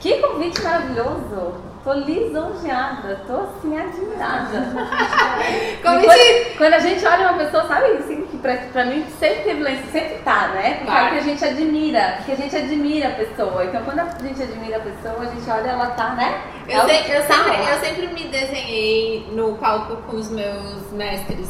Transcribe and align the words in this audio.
Que 0.00 0.18
convite 0.18 0.62
maravilhoso! 0.62 1.68
Tô 1.82 1.92
lisonjeada, 1.92 3.22
tô 3.26 3.34
assim 3.34 3.78
admirada. 3.78 4.58
quando, 5.80 6.04
quando, 6.58 6.74
a 6.74 6.78
gente 6.80 7.06
olha 7.06 7.30
uma 7.30 7.38
pessoa, 7.38 7.66
sabe 7.66 7.92
assim, 7.92 8.26
que 8.26 8.36
pra, 8.38 8.56
pra 8.72 8.84
mim 8.84 9.06
sempre 9.18 9.44
teve 9.44 9.62
lá, 9.62 9.70
sempre 9.90 10.18
tá, 10.18 10.48
né? 10.48 10.74
Porque 10.74 10.84
claro. 10.86 11.04
é 11.04 11.08
o 11.08 11.12
que 11.12 11.18
a 11.18 11.22
gente 11.22 11.44
admira, 11.44 12.14
porque 12.16 12.32
a 12.32 12.36
gente 12.36 12.56
admira 12.56 13.08
a 13.08 13.12
pessoa. 13.12 13.64
Então 13.64 13.82
quando 13.84 14.00
a 14.00 14.18
gente 14.22 14.42
admira 14.42 14.76
a 14.76 14.80
pessoa, 14.80 15.22
a 15.22 15.26
gente 15.26 15.50
olha, 15.50 15.70
ela 15.70 15.86
tá, 15.90 16.10
né? 16.10 16.42
Eu, 16.68 16.84
sei, 16.84 16.98
eu, 16.98 17.22
sempre, 17.22 17.56
eu 17.56 17.78
sempre 17.80 18.06
me 18.08 18.28
desenhei 18.28 19.28
no 19.32 19.54
palco 19.54 19.96
com 20.02 20.16
os 20.16 20.30
meus 20.30 20.90
mestres 20.92 21.48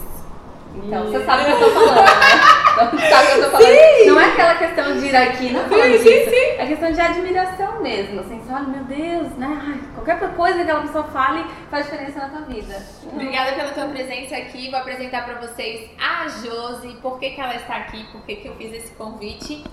então, 0.84 1.04
você 1.04 1.24
sabe 1.24 1.42
o 1.42 1.46
que 1.46 1.52
eu 1.52 1.58
tô 1.58 1.70
falando, 1.70 1.96
né? 1.96 2.58
Então, 2.72 3.10
sabe 3.10 3.26
o 3.26 3.30
que 3.30 3.38
eu 3.38 3.44
tô 3.44 3.50
falando. 3.50 3.68
Sim. 3.68 4.06
Não 4.06 4.20
é 4.20 4.24
aquela 4.24 4.54
questão 4.54 4.96
de 4.96 5.06
ir 5.06 5.16
aqui, 5.16 5.52
não 5.52 5.64
falando 5.64 5.98
sim, 5.98 6.02
disso. 6.02 6.24
Sim, 6.24 6.30
sim. 6.30 6.46
É 6.58 6.66
questão 6.66 6.92
de 6.92 7.00
admiração 7.00 7.82
mesmo. 7.82 8.20
Assim, 8.20 8.38
você 8.38 8.52
olha, 8.52 8.66
meu 8.66 8.84
Deus, 8.84 9.32
né? 9.36 9.60
Ai, 9.60 9.80
qualquer 9.94 10.34
coisa 10.34 10.54
que 10.56 10.62
aquela 10.62 10.82
pessoa 10.82 11.04
fale 11.04 11.44
faz 11.70 11.84
diferença 11.86 12.20
na 12.20 12.28
tua 12.28 12.40
vida. 12.42 12.82
Obrigada 13.12 13.52
pela 13.52 13.70
tua 13.70 13.86
presença 13.86 14.36
aqui. 14.36 14.70
Vou 14.70 14.78
apresentar 14.78 15.24
pra 15.24 15.34
vocês 15.34 15.90
a 15.98 16.28
Josi, 16.28 16.96
por 17.02 17.18
que, 17.18 17.30
que 17.30 17.40
ela 17.40 17.54
está 17.54 17.76
aqui, 17.76 18.04
por 18.12 18.22
que, 18.22 18.36
que 18.36 18.48
eu 18.48 18.54
fiz 18.54 18.72
esse 18.72 18.94
convite. 18.94 19.64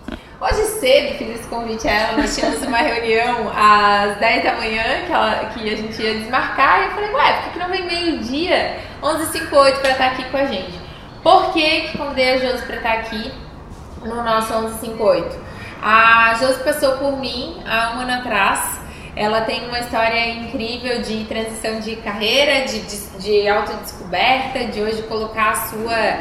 Hoje 0.42 0.64
cedo 0.66 1.18
fiz 1.18 1.30
esse 1.30 1.48
convite 1.48 1.88
a 1.88 1.92
ela, 1.92 2.18
nós 2.18 2.36
tínhamos 2.36 2.62
uma 2.62 2.78
reunião 2.78 3.50
às 3.56 4.18
10 4.18 4.44
da 4.44 4.56
manhã 4.56 4.84
que, 5.06 5.14
ela, 5.14 5.46
que 5.46 5.70
a 5.70 5.76
gente 5.78 6.02
ia 6.02 6.14
desmarcar 6.16 6.82
e 6.82 6.86
eu 6.86 6.92
falei, 6.92 7.10
ué, 7.10 7.34
por 7.34 7.44
que, 7.44 7.50
que 7.52 7.60
não 7.60 7.70
vem 7.70 7.86
meio-dia, 7.86 8.78
11h58 9.02 9.80
para 9.80 9.92
estar 9.92 10.06
aqui 10.08 10.26
com 10.26 10.38
a 10.38 10.46
gente? 10.46 10.85
Por 11.26 11.54
que, 11.54 11.82
que 11.88 11.98
convidei 11.98 12.34
a 12.34 12.38
Josi 12.38 12.64
para 12.68 12.76
estar 12.76 12.94
aqui 12.94 13.32
no 14.04 14.24
nosso 14.24 14.54
1158? 14.54 15.36
A 15.82 16.36
Josi 16.36 16.64
passou 16.64 16.98
por 16.98 17.18
mim 17.18 17.64
há 17.66 17.96
um 17.96 18.02
ano 18.02 18.14
atrás. 18.14 18.80
Ela 19.16 19.42
tem 19.42 19.68
uma 19.68 19.80
história 19.80 20.30
incrível 20.30 21.02
de 21.02 21.24
transição 21.24 21.80
de 21.80 21.96
carreira, 21.96 22.68
de, 22.68 22.80
de, 22.80 22.98
de 23.18 23.48
autodescoberta, 23.48 24.66
de 24.66 24.80
hoje 24.80 25.02
colocar 25.02 25.50
a 25.50 25.56
sua, 25.56 26.20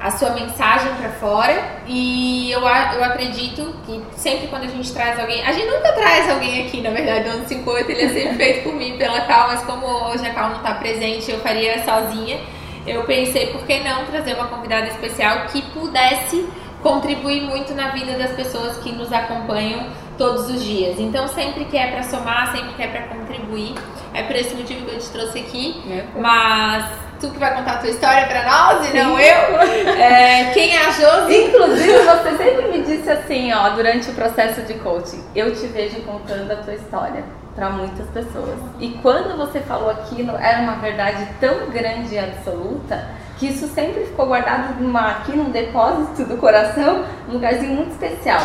a 0.00 0.10
sua 0.10 0.30
mensagem 0.30 0.92
para 0.94 1.10
fora. 1.10 1.82
E 1.86 2.50
eu, 2.50 2.62
eu 2.62 3.04
acredito 3.04 3.76
que 3.86 4.02
sempre 4.16 4.48
quando 4.48 4.64
a 4.64 4.68
gente 4.68 4.92
traz 4.92 5.20
alguém. 5.20 5.46
A 5.46 5.52
gente 5.52 5.68
nunca 5.68 5.92
traz 5.92 6.28
alguém 6.28 6.66
aqui, 6.66 6.80
na 6.80 6.90
verdade, 6.90 7.28
no 7.28 7.46
58 7.46 7.90
ele 7.92 8.02
é 8.02 8.08
sempre 8.08 8.34
feito 8.38 8.64
por 8.64 8.74
mim, 8.74 8.98
pela 8.98 9.20
Cal, 9.20 9.46
mas 9.46 9.62
como 9.62 9.86
hoje 9.86 10.26
a 10.26 10.34
Cal 10.34 10.48
não 10.48 10.56
está 10.56 10.74
presente, 10.74 11.30
eu 11.30 11.38
faria 11.38 11.84
sozinha 11.84 12.40
eu 12.86 13.04
pensei 13.04 13.48
por 13.48 13.64
que 13.66 13.80
não 13.80 14.04
trazer 14.06 14.34
uma 14.34 14.46
convidada 14.46 14.86
especial 14.86 15.46
que 15.46 15.62
pudesse 15.62 16.48
contribuir 16.82 17.42
muito 17.42 17.74
na 17.74 17.88
vida 17.88 18.16
das 18.16 18.32
pessoas 18.32 18.76
que 18.78 18.92
nos 18.92 19.12
acompanham 19.12 19.88
todos 20.16 20.48
os 20.48 20.62
dias. 20.62 20.98
Então, 20.98 21.26
sempre 21.28 21.64
que 21.64 21.76
é 21.76 21.90
para 21.90 22.02
somar, 22.02 22.52
sempre 22.52 22.74
que 22.74 22.82
é 22.82 22.86
para 22.86 23.02
contribuir, 23.02 23.74
é 24.14 24.22
por 24.22 24.36
esse 24.36 24.54
motivo 24.54 24.86
que 24.86 24.94
eu 24.94 24.98
te 24.98 25.10
trouxe 25.10 25.38
aqui. 25.40 25.82
É. 25.90 26.04
Mas 26.18 26.86
tu 27.20 27.30
que 27.30 27.38
vai 27.38 27.54
contar 27.54 27.72
a 27.72 27.78
tua 27.78 27.90
história 27.90 28.26
para 28.26 28.44
nós 28.44 28.86
e 28.86 28.92
Sim. 28.92 28.98
não 28.98 29.18
eu. 29.18 29.36
É, 29.96 30.50
quem 30.52 30.76
é 30.76 30.86
a 30.86 30.90
Josi? 30.90 31.44
Inclusive, 31.44 31.98
você 31.98 32.36
sempre 32.36 32.68
me 32.68 32.82
disse 32.82 33.10
assim, 33.10 33.52
ó, 33.52 33.70
durante 33.70 34.10
o 34.10 34.14
processo 34.14 34.62
de 34.62 34.74
coaching, 34.74 35.22
eu 35.34 35.54
te 35.54 35.66
vejo 35.66 36.00
contando 36.02 36.50
a 36.52 36.56
tua 36.56 36.74
história 36.74 37.24
para 37.56 37.70
muitas 37.70 38.06
pessoas. 38.10 38.60
E 38.78 38.90
quando 39.02 39.36
você 39.36 39.58
falou 39.60 39.90
aquilo, 39.90 40.36
era 40.36 40.60
uma 40.60 40.76
verdade 40.76 41.26
tão 41.40 41.70
grande 41.70 42.14
e 42.14 42.18
absoluta 42.18 43.08
que 43.38 43.48
isso 43.48 43.66
sempre 43.68 44.04
ficou 44.04 44.26
guardado 44.26 44.80
numa, 44.80 45.10
aqui 45.10 45.36
num 45.36 45.50
depósito 45.50 46.24
do 46.24 46.36
coração, 46.36 47.04
um 47.28 47.32
lugarzinho 47.32 47.74
muito 47.74 47.92
especial. 47.92 48.40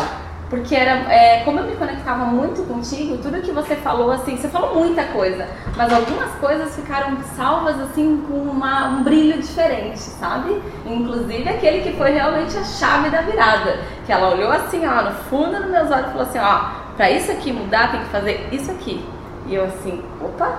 Porque 0.52 0.74
era, 0.74 1.10
é, 1.10 1.42
como 1.46 1.60
eu 1.60 1.64
me 1.64 1.74
conectava 1.76 2.26
muito 2.26 2.62
contigo, 2.68 3.16
tudo 3.16 3.40
que 3.40 3.50
você 3.52 3.74
falou, 3.74 4.12
assim, 4.12 4.36
você 4.36 4.50
falou 4.50 4.74
muita 4.74 5.02
coisa, 5.04 5.48
mas 5.74 5.90
algumas 5.90 6.30
coisas 6.32 6.76
ficaram 6.76 7.16
salvas, 7.34 7.80
assim, 7.80 8.22
com 8.28 8.34
uma, 8.34 8.88
um 8.88 9.02
brilho 9.02 9.40
diferente, 9.40 9.98
sabe? 9.98 10.60
Inclusive 10.84 11.48
aquele 11.48 11.80
que 11.80 11.96
foi 11.96 12.10
realmente 12.10 12.54
a 12.58 12.64
chave 12.64 13.08
da 13.08 13.22
virada. 13.22 13.78
Que 14.04 14.12
ela 14.12 14.28
olhou 14.34 14.52
assim, 14.52 14.86
ó, 14.86 15.04
no 15.04 15.12
fundo 15.12 15.56
dos 15.58 15.70
meus 15.70 15.90
olhos 15.90 16.08
e 16.08 16.10
falou 16.10 16.22
assim, 16.24 16.38
ó, 16.38 16.68
para 16.98 17.10
isso 17.10 17.32
aqui 17.32 17.50
mudar, 17.50 17.90
tem 17.90 18.00
que 18.00 18.10
fazer 18.10 18.46
isso 18.52 18.70
aqui. 18.70 19.02
E 19.46 19.54
eu 19.54 19.64
assim, 19.64 20.04
opa, 20.24 20.58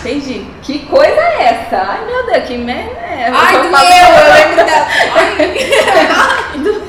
entendi. 0.00 0.46
Que 0.62 0.86
coisa 0.86 1.20
é 1.20 1.42
essa? 1.44 1.76
Ai 1.76 2.04
meu 2.06 2.26
Deus, 2.26 2.44
que 2.44 2.58
merda 2.58 3.00
é 3.00 3.22
essa? 3.22 3.36
Ai, 3.36 3.52
doeu, 3.62 4.10
eu 4.16 4.34
lembro 4.34 4.66
da... 4.66 4.86
Ai, 6.16 6.58
doeu. 6.58 6.80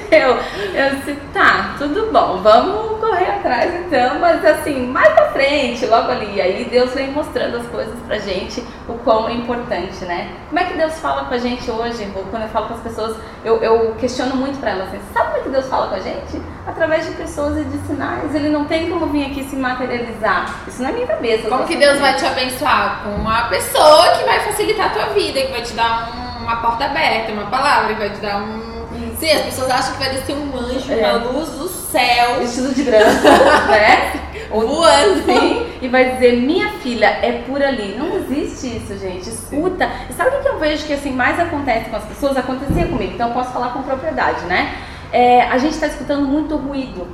Eu 0.73 0.95
disse, 0.95 1.13
tá, 1.33 1.75
tudo 1.77 2.11
bom, 2.11 2.41
vamos 2.41 2.99
correr 2.99 3.31
atrás 3.31 3.73
então, 3.73 4.19
mas 4.19 4.43
assim, 4.43 4.87
mais 4.87 5.13
pra 5.13 5.31
frente, 5.31 5.85
logo 5.85 6.11
ali. 6.11 6.41
Aí 6.41 6.65
Deus 6.69 6.93
vem 6.93 7.11
mostrando 7.11 7.57
as 7.57 7.67
coisas 7.67 7.97
pra 8.05 8.17
gente, 8.17 8.63
o 8.87 8.93
quão 8.95 9.29
é 9.29 9.33
importante, 9.33 10.03
né? 10.05 10.29
Como 10.49 10.59
é 10.59 10.65
que 10.65 10.77
Deus 10.77 10.99
fala 10.99 11.25
com 11.25 11.33
a 11.33 11.37
gente 11.37 11.69
hoje? 11.69 12.09
Quando 12.29 12.43
eu 12.43 12.49
falo 12.49 12.67
com 12.67 12.73
as 12.73 12.81
pessoas, 12.81 13.17
eu, 13.43 13.57
eu 13.63 13.95
questiono 13.95 14.35
muito 14.35 14.59
pra 14.59 14.71
elas 14.71 14.87
assim, 14.89 14.99
sabe 15.13 15.27
como 15.27 15.37
é 15.37 15.43
que 15.43 15.49
Deus 15.49 15.67
fala 15.67 15.87
com 15.87 15.95
a 15.95 15.99
gente? 15.99 16.41
Através 16.67 17.05
de 17.05 17.11
pessoas 17.13 17.57
e 17.57 17.63
de 17.63 17.77
sinais. 17.87 18.35
Ele 18.35 18.49
não 18.49 18.65
tem 18.65 18.89
como 18.89 19.07
vir 19.07 19.25
aqui 19.25 19.43
se 19.43 19.55
materializar. 19.55 20.55
Isso 20.67 20.81
não 20.81 20.89
é 20.89 20.93
minha 20.93 21.07
cabeça. 21.07 21.49
Como 21.49 21.65
que 21.65 21.75
Deus 21.81 21.99
vai 21.99 22.15
te 22.15 22.23
abençoar? 22.23 23.01
Com 23.03 23.09
uma 23.09 23.45
pessoa 23.45 24.09
que 24.09 24.23
vai 24.23 24.39
facilitar 24.41 24.85
a 24.85 24.89
tua 24.89 25.05
vida, 25.13 25.41
que 25.41 25.51
vai 25.51 25.63
te 25.63 25.73
dar 25.73 26.11
um, 26.13 26.43
uma 26.43 26.57
porta 26.57 26.85
aberta, 26.85 27.31
uma 27.31 27.47
palavra, 27.47 27.95
que 27.95 27.99
vai 27.99 28.09
te 28.11 28.21
dar 28.21 28.37
um 28.37 28.71
Sim, 29.19 29.31
as 29.31 29.41
pessoas 29.41 29.69
acham 29.69 29.93
que 29.93 29.99
vai 29.99 30.09
descer 30.11 30.35
um 30.35 30.57
anjo, 30.57 30.93
é. 30.93 31.11
uma 31.11 31.31
luz 31.31 31.49
do 31.49 31.67
céu. 31.67 32.39
Vestido 32.39 32.73
de 32.73 32.83
branco, 32.83 33.23
né? 33.69 34.13
Voando. 34.49 35.25
Sim, 35.25 35.67
e 35.81 35.87
vai 35.87 36.11
dizer, 36.11 36.37
minha 36.37 36.69
filha, 36.79 37.05
é 37.05 37.43
por 37.47 37.61
ali. 37.61 37.95
Não 37.97 38.15
existe 38.17 38.77
isso, 38.77 38.97
gente. 38.99 39.29
Escuta. 39.29 39.89
E 40.09 40.13
sabe 40.13 40.35
o 40.37 40.41
que 40.41 40.49
eu 40.49 40.59
vejo 40.59 40.85
que 40.85 40.93
assim 40.93 41.11
mais 41.11 41.39
acontece 41.39 41.89
com 41.89 41.95
as 41.95 42.05
pessoas? 42.05 42.37
Acontecia 42.37 42.85
comigo, 42.87 43.13
então 43.13 43.29
eu 43.29 43.33
posso 43.33 43.51
falar 43.51 43.69
com 43.69 43.81
propriedade, 43.81 44.43
né? 44.45 44.75
É, 45.11 45.43
a 45.43 45.57
gente 45.57 45.73
está 45.73 45.87
escutando 45.87 46.27
muito 46.27 46.55
ruído. 46.55 47.07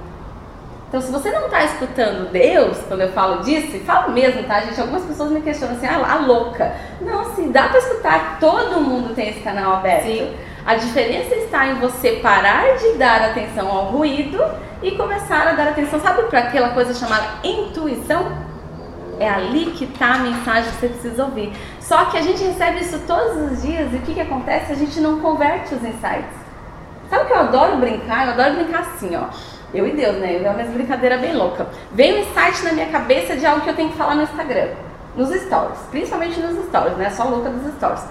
Então, 0.87 1.01
se 1.01 1.11
você 1.11 1.29
não 1.31 1.45
está 1.45 1.65
escutando 1.65 2.31
Deus, 2.31 2.77
quando 2.87 3.01
eu 3.01 3.11
falo 3.11 3.43
disso, 3.43 3.75
e 3.75 3.79
falo 3.81 4.13
mesmo, 4.13 4.43
tá, 4.43 4.61
gente? 4.61 4.79
Algumas 4.79 5.03
pessoas 5.03 5.31
me 5.31 5.41
questionam 5.41 5.75
assim, 5.75 5.85
ah, 5.85 6.13
a 6.13 6.15
louca. 6.15 6.73
Não, 7.01 7.21
assim, 7.21 7.51
dá 7.51 7.67
para 7.67 7.79
escutar, 7.79 8.37
todo 8.39 8.79
mundo 8.79 9.13
tem 9.13 9.29
esse 9.29 9.41
canal 9.41 9.73
aberto. 9.73 10.05
Sim. 10.05 10.33
A 10.65 10.75
diferença 10.75 11.35
está 11.35 11.67
em 11.67 11.75
você 11.75 12.13
parar 12.21 12.77
de 12.77 12.93
dar 12.93 13.21
atenção 13.21 13.67
ao 13.69 13.85
ruído 13.85 14.41
e 14.81 14.91
começar 14.91 15.45
a 15.47 15.53
dar 15.53 15.69
atenção, 15.69 15.99
sabe, 15.99 16.23
para 16.23 16.39
aquela 16.39 16.69
coisa 16.69 16.93
chamada 16.93 17.25
intuição? 17.43 18.31
É 19.19 19.29
ali 19.29 19.71
que 19.71 19.85
está 19.85 20.13
a 20.13 20.19
mensagem 20.19 20.71
que 20.71 20.77
você 20.77 20.87
precisa 20.87 21.25
ouvir. 21.25 21.51
Só 21.81 22.05
que 22.05 22.17
a 22.17 22.21
gente 22.21 22.43
recebe 22.43 22.79
isso 22.79 22.99
todos 23.07 23.51
os 23.51 23.61
dias 23.61 23.91
e 23.91 23.95
o 23.97 24.01
que, 24.01 24.13
que 24.13 24.21
acontece? 24.21 24.71
A 24.71 24.75
gente 24.75 24.99
não 25.01 25.19
converte 25.19 25.73
os 25.73 25.83
insights. 25.83 26.37
Sabe 27.09 27.23
o 27.23 27.27
que 27.27 27.33
eu 27.33 27.39
adoro 27.39 27.77
brincar? 27.77 28.27
Eu 28.27 28.33
adoro 28.33 28.55
brincar 28.55 28.81
assim, 28.81 29.15
ó. 29.15 29.25
Eu 29.77 29.87
e 29.87 29.91
Deus, 29.91 30.15
né? 30.15 30.39
Eu 30.39 30.45
é 30.47 30.49
uma 30.49 30.63
brincadeira 30.63 31.17
bem 31.17 31.35
louca. 31.35 31.67
Vem 31.91 32.15
um 32.15 32.21
insight 32.21 32.63
na 32.63 32.71
minha 32.73 32.87
cabeça 32.87 33.35
de 33.35 33.45
algo 33.45 33.61
que 33.61 33.69
eu 33.69 33.75
tenho 33.75 33.89
que 33.89 33.97
falar 33.97 34.15
no 34.15 34.23
Instagram. 34.23 34.69
Nos 35.15 35.29
stories. 35.29 35.77
Principalmente 35.91 36.39
nos 36.39 36.65
stories, 36.65 36.97
né? 36.97 37.11
Só 37.11 37.25
louca 37.25 37.49
dos 37.49 37.71
stories. 37.75 38.03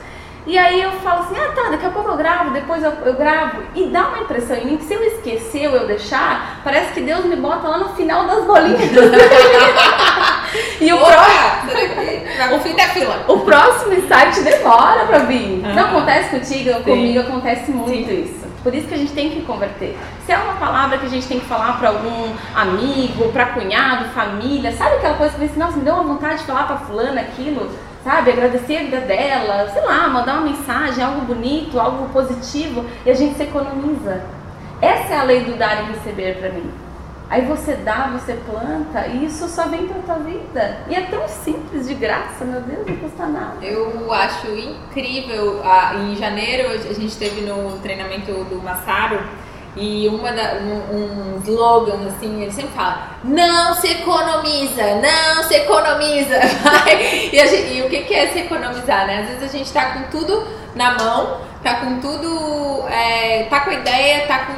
E 0.46 0.56
aí 0.56 0.80
eu 0.80 0.92
falo 1.00 1.24
assim, 1.24 1.34
ah 1.36 1.50
tá, 1.56 1.70
daqui 1.70 1.84
a 1.86 1.90
pouco 1.90 2.08
eu 2.10 2.16
gravo, 2.16 2.50
depois 2.50 2.80
eu, 2.80 2.92
eu 3.04 3.14
gravo. 3.14 3.64
E 3.74 3.86
dá 3.86 4.06
uma 4.06 4.20
impressão 4.20 4.56
em 4.56 4.66
mim 4.66 4.76
que 4.76 4.84
se 4.84 4.94
eu 4.94 5.02
esquecer 5.02 5.66
ou 5.66 5.74
eu 5.74 5.88
deixar, 5.88 6.60
parece 6.62 6.92
que 6.92 7.00
Deus 7.00 7.24
me 7.24 7.34
bota 7.34 7.66
lá 7.66 7.78
no 7.78 7.88
final 7.96 8.28
das 8.28 8.44
bolinhas. 8.44 8.80
e 10.80 10.92
o 10.92 10.98
próximo. 10.98 12.54
O 12.54 12.60
fim 12.60 12.76
da 12.76 12.84
fila. 12.84 13.24
O 13.26 13.40
próximo 13.40 13.92
insight 13.92 14.40
demora 14.40 15.04
pra 15.06 15.18
vir. 15.18 15.62
Não 15.74 15.86
acontece 15.86 16.30
contigo, 16.30 16.74
Sim. 16.74 16.82
comigo 16.84 17.18
acontece 17.18 17.72
muito 17.72 18.08
Sim. 18.08 18.22
isso. 18.22 18.55
Por 18.66 18.74
isso 18.74 18.88
que 18.88 18.94
a 18.94 18.98
gente 18.98 19.12
tem 19.12 19.30
que 19.30 19.42
converter. 19.42 19.96
Se 20.26 20.32
é 20.32 20.36
uma 20.36 20.54
palavra 20.54 20.98
que 20.98 21.06
a 21.06 21.08
gente 21.08 21.24
tem 21.28 21.38
que 21.38 21.46
falar 21.46 21.78
para 21.78 21.90
algum 21.90 22.34
amigo, 22.52 23.30
para 23.30 23.46
cunhado, 23.46 24.06
família, 24.06 24.72
sabe 24.72 24.96
aquela 24.96 25.14
coisa 25.14 25.38
que 25.38 25.46
você, 25.46 25.56
nossa, 25.56 25.76
me 25.76 25.84
deu 25.84 25.94
uma 25.94 26.02
vontade 26.02 26.38
de 26.38 26.46
falar 26.46 26.64
para 26.64 26.78
fulana 26.78 27.20
aquilo? 27.20 27.70
sabe, 28.02 28.32
agradecer 28.32 28.78
a 28.78 28.82
vida 28.82 29.00
dela, 29.02 29.68
sei 29.72 29.82
lá, 29.82 30.08
mandar 30.08 30.38
uma 30.38 30.48
mensagem, 30.50 31.04
algo 31.04 31.20
bonito, 31.20 31.78
algo 31.78 32.08
positivo, 32.08 32.84
e 33.04 33.10
a 33.10 33.14
gente 33.14 33.36
se 33.36 33.44
economiza. 33.44 34.20
Essa 34.82 35.14
é 35.14 35.18
a 35.18 35.22
lei 35.22 35.44
do 35.44 35.56
dar 35.56 35.84
e 35.84 35.92
receber 35.92 36.38
para 36.38 36.50
mim. 36.50 36.68
Aí 37.28 37.44
você 37.44 37.74
dá, 37.74 38.08
você 38.12 38.34
planta, 38.34 39.08
e 39.08 39.24
isso 39.24 39.48
só 39.48 39.66
vem 39.66 39.88
para 39.88 40.00
tua 40.02 40.22
vida. 40.22 40.78
E 40.88 40.94
é 40.94 41.02
tão 41.02 41.26
simples, 41.26 41.88
de 41.88 41.94
graça, 41.94 42.44
meu 42.44 42.60
Deus, 42.60 42.86
não 42.86 42.96
custa 42.96 43.26
nada. 43.26 43.64
Eu 43.64 44.12
acho 44.12 44.46
incrível. 44.48 45.60
Ah, 45.64 45.94
em 45.96 46.14
janeiro 46.14 46.70
a 46.70 46.92
gente 46.92 47.16
teve 47.16 47.40
no 47.40 47.78
treinamento 47.78 48.32
do 48.44 48.62
Massaro 48.62 49.18
E 49.76 50.08
uma 50.08 50.32
da, 50.32 50.54
um, 50.54 51.34
um 51.36 51.40
slogan, 51.42 52.06
assim, 52.06 52.42
ele 52.42 52.52
sempre 52.52 52.70
fala, 52.70 53.18
não 53.22 53.74
se 53.74 53.88
economiza, 53.88 54.82
não 55.02 55.42
se 55.42 55.54
economiza. 55.54 56.40
e, 57.32 57.46
gente, 57.46 57.74
e, 57.74 57.82
o 57.82 57.88
que, 57.90 58.14
é 58.14 58.28
se 58.28 58.38
economizar, 58.38 59.06
né? 59.06 59.20
Às 59.22 59.28
vezes 59.28 59.42
a 59.42 59.58
gente 59.58 59.72
tá 59.72 59.90
com 59.92 60.02
tudo 60.04 60.46
na 60.74 60.94
mão, 60.94 61.40
tá 61.66 61.80
com 61.80 61.98
tudo, 61.98 62.86
é, 62.88 63.42
tá 63.50 63.58
com 63.60 63.70
a 63.70 63.74
ideia, 63.74 64.24
tá 64.28 64.38
com. 64.46 64.52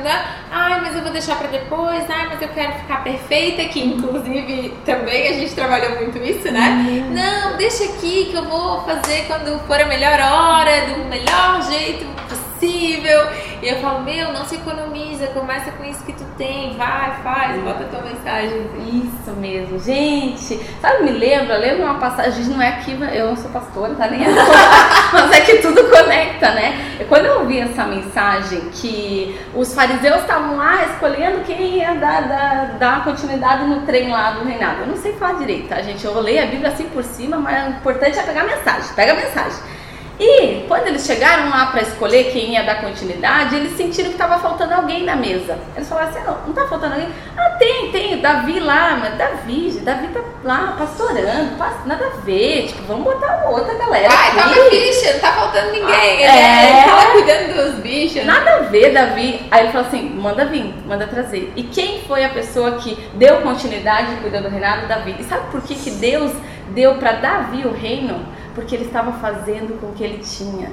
Ai, 0.50 0.80
mas 0.82 0.94
eu 0.94 1.00
vou 1.00 1.10
deixar 1.10 1.36
para 1.36 1.48
depois, 1.48 2.04
ai, 2.10 2.26
mas 2.28 2.42
eu 2.42 2.48
quero 2.48 2.72
ficar 2.74 3.02
perfeita, 3.02 3.64
que 3.64 3.82
inclusive 3.82 4.74
também 4.84 5.28
a 5.28 5.32
gente 5.32 5.54
trabalha 5.54 5.88
muito 5.96 6.18
isso, 6.18 6.52
né? 6.52 6.86
Uhum. 6.86 7.14
Não, 7.14 7.56
deixa 7.56 7.84
aqui 7.84 8.26
que 8.26 8.34
eu 8.34 8.44
vou 8.44 8.82
fazer 8.82 9.24
quando 9.26 9.58
for 9.66 9.80
a 9.80 9.86
melhor 9.86 10.20
hora, 10.20 10.86
do 10.86 11.04
melhor 11.06 11.62
jeito 11.62 12.04
possível. 12.28 13.26
E 13.62 13.68
eu 13.68 13.76
falo, 13.80 14.02
meu, 14.02 14.30
não 14.30 14.44
se 14.44 14.56
economiza, 14.56 15.28
começa 15.28 15.70
com 15.72 15.84
isso 15.84 16.04
que 16.04 16.12
tu 16.12 16.24
tem, 16.38 16.76
vai, 16.76 17.16
faz, 17.22 17.60
bota 17.62 17.84
tua 17.84 18.00
mensagem. 18.00 18.70
Isso 18.86 19.30
mesmo, 19.32 19.78
gente. 19.78 20.58
Sabe, 20.80 21.02
me 21.02 21.10
lembra, 21.10 21.58
lembra 21.58 21.84
uma 21.84 21.98
passagem, 21.98 22.44
não 22.44 22.62
é 22.62 22.68
aqui, 22.68 22.96
eu 23.12 23.26
não 23.26 23.36
sou 23.36 23.50
pastora, 23.50 23.94
tá 23.96 24.06
nem 24.06 24.20
mas 25.12 25.32
é 25.32 25.40
que 25.40 25.58
tudo 25.58 25.84
conecta, 25.90 26.52
né? 26.52 27.04
Quando 27.08 27.26
eu 27.26 27.40
ouvi 27.40 27.58
essa 27.58 27.84
mensagem 27.84 28.60
que 28.72 29.38
os 29.54 29.74
fariseus 29.74 30.20
estavam 30.20 30.56
lá 30.56 30.84
escolhendo 30.84 31.40
quem 31.40 31.78
ia 31.78 31.94
dar, 31.94 32.28
dar, 32.28 32.64
dar 32.78 33.04
continuidade 33.04 33.64
no 33.64 33.82
trem 33.82 34.08
lá 34.08 34.30
do 34.30 34.44
reinado. 34.44 34.82
Eu 34.82 34.86
não 34.86 34.96
sei 34.96 35.14
falar 35.14 35.38
direito, 35.38 35.68
tá, 35.68 35.82
gente? 35.82 36.04
Eu 36.04 36.18
leio 36.20 36.42
a 36.42 36.46
Bíblia 36.46 36.68
assim 36.68 36.84
por 36.84 37.02
cima, 37.02 37.36
mas 37.36 37.66
o 37.66 37.70
importante 37.70 38.18
é 38.18 38.22
pegar 38.22 38.42
a 38.42 38.44
mensagem. 38.44 38.94
Pega 38.94 39.12
a 39.12 39.16
mensagem. 39.16 39.77
E 40.18 40.64
quando 40.66 40.88
eles 40.88 41.06
chegaram 41.06 41.48
lá 41.48 41.66
para 41.66 41.82
escolher 41.82 42.32
quem 42.32 42.52
ia 42.52 42.64
dar 42.64 42.80
continuidade, 42.80 43.54
eles 43.54 43.76
sentiram 43.76 44.08
que 44.08 44.14
estava 44.14 44.38
faltando 44.40 44.74
alguém 44.74 45.04
na 45.04 45.14
mesa. 45.14 45.56
Eles 45.76 45.88
falaram 45.88 46.08
assim: 46.08 46.24
não, 46.24 46.38
não 46.38 46.50
está 46.50 46.66
faltando 46.66 46.94
alguém? 46.94 47.08
Ah, 47.36 47.50
tem, 47.50 47.92
tem, 47.92 48.18
Davi 48.18 48.58
lá, 48.58 48.98
mas 49.00 49.16
Davi, 49.16 49.70
Davi 49.84 50.08
tá 50.08 50.20
lá 50.42 50.74
pastorando, 50.76 51.56
nada 51.86 52.06
a 52.06 52.20
ver, 52.20 52.66
tipo, 52.66 52.82
vamos 52.82 53.04
botar 53.04 53.46
outra 53.48 53.74
galera. 53.74 54.08
Ai, 54.10 54.34
tá 54.34 54.44
aqui. 54.46 54.70
bicha, 54.70 55.12
não 55.12 55.20
tá 55.20 55.32
faltando 55.32 55.70
ninguém. 55.70 56.26
Ah, 56.26 56.36
é, 56.36 56.70
ele 56.70 56.84
tá 56.84 57.12
cuidando 57.12 57.54
dos 57.54 57.74
bichos. 57.80 58.24
Nada 58.24 58.56
a 58.56 58.58
ver, 58.62 58.92
Davi. 58.92 59.46
Aí 59.52 59.60
ele 59.62 59.72
falou 59.72 59.86
assim: 59.86 60.10
manda 60.10 60.44
vir, 60.46 60.74
manda 60.84 61.06
trazer. 61.06 61.52
E 61.54 61.62
quem 61.62 62.02
foi 62.02 62.24
a 62.24 62.30
pessoa 62.30 62.72
que 62.72 62.96
deu 63.14 63.36
continuidade 63.42 64.16
cuidando 64.20 64.44
do 64.44 64.50
reinado? 64.50 64.88
Davi. 64.88 65.14
E 65.20 65.22
sabe 65.22 65.48
por 65.52 65.62
que, 65.62 65.76
que 65.76 65.92
Deus 65.92 66.32
deu 66.70 66.96
para 66.96 67.12
Davi 67.12 67.64
o 67.64 67.72
reino? 67.72 68.36
Porque 68.58 68.74
ele 68.74 68.86
estava 68.86 69.12
fazendo 69.12 69.80
com 69.80 69.88
o 69.88 69.92
que 69.92 70.02
ele 70.02 70.18
tinha. 70.18 70.70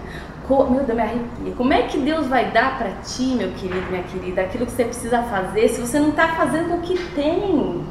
Meu 0.49 0.83
Deus, 0.83 0.95
me 0.95 1.01
arrepia. 1.01 1.53
Como 1.55 1.73
é 1.73 1.83
que 1.83 1.97
Deus 1.99 2.27
vai 2.27 2.51
dar 2.51 2.77
para 2.77 2.89
ti, 3.03 3.35
meu 3.35 3.51
querido, 3.51 3.89
minha 3.89 4.03
querida, 4.03 4.41
aquilo 4.41 4.65
que 4.65 4.71
você 4.71 4.85
precisa 4.85 5.21
fazer 5.23 5.69
se 5.69 5.81
você 5.81 5.99
não 5.99 6.09
está 6.09 6.29
fazendo 6.29 6.75
o 6.75 6.81
que 6.81 6.97
tem? 7.13 7.83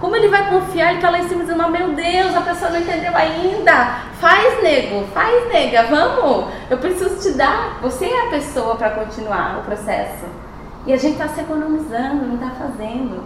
Como 0.00 0.14
ele 0.14 0.28
vai 0.28 0.48
confiar? 0.48 0.88
Ele 0.88 0.98
está 0.98 1.10
lá 1.10 1.18
em 1.18 1.28
cima 1.28 1.42
dizendo, 1.42 1.68
meu 1.70 1.92
Deus, 1.92 2.36
a 2.36 2.40
pessoa 2.40 2.70
não 2.70 2.80
entendeu 2.80 3.12
ainda. 3.16 4.02
Faz, 4.20 4.62
nego, 4.62 5.06
faz, 5.08 5.48
nega, 5.48 5.84
vamos. 5.84 6.52
Eu 6.70 6.78
preciso 6.78 7.16
te 7.20 7.36
dar. 7.36 7.78
Você 7.80 8.06
é 8.06 8.26
a 8.26 8.30
pessoa 8.30 8.76
para 8.76 8.90
continuar 8.90 9.58
o 9.58 9.62
processo. 9.64 10.24
E 10.86 10.92
a 10.92 10.96
gente 10.96 11.14
está 11.14 11.28
se 11.28 11.40
economizando, 11.40 12.26
não 12.26 12.34
está 12.34 12.50
fazendo. 12.50 13.22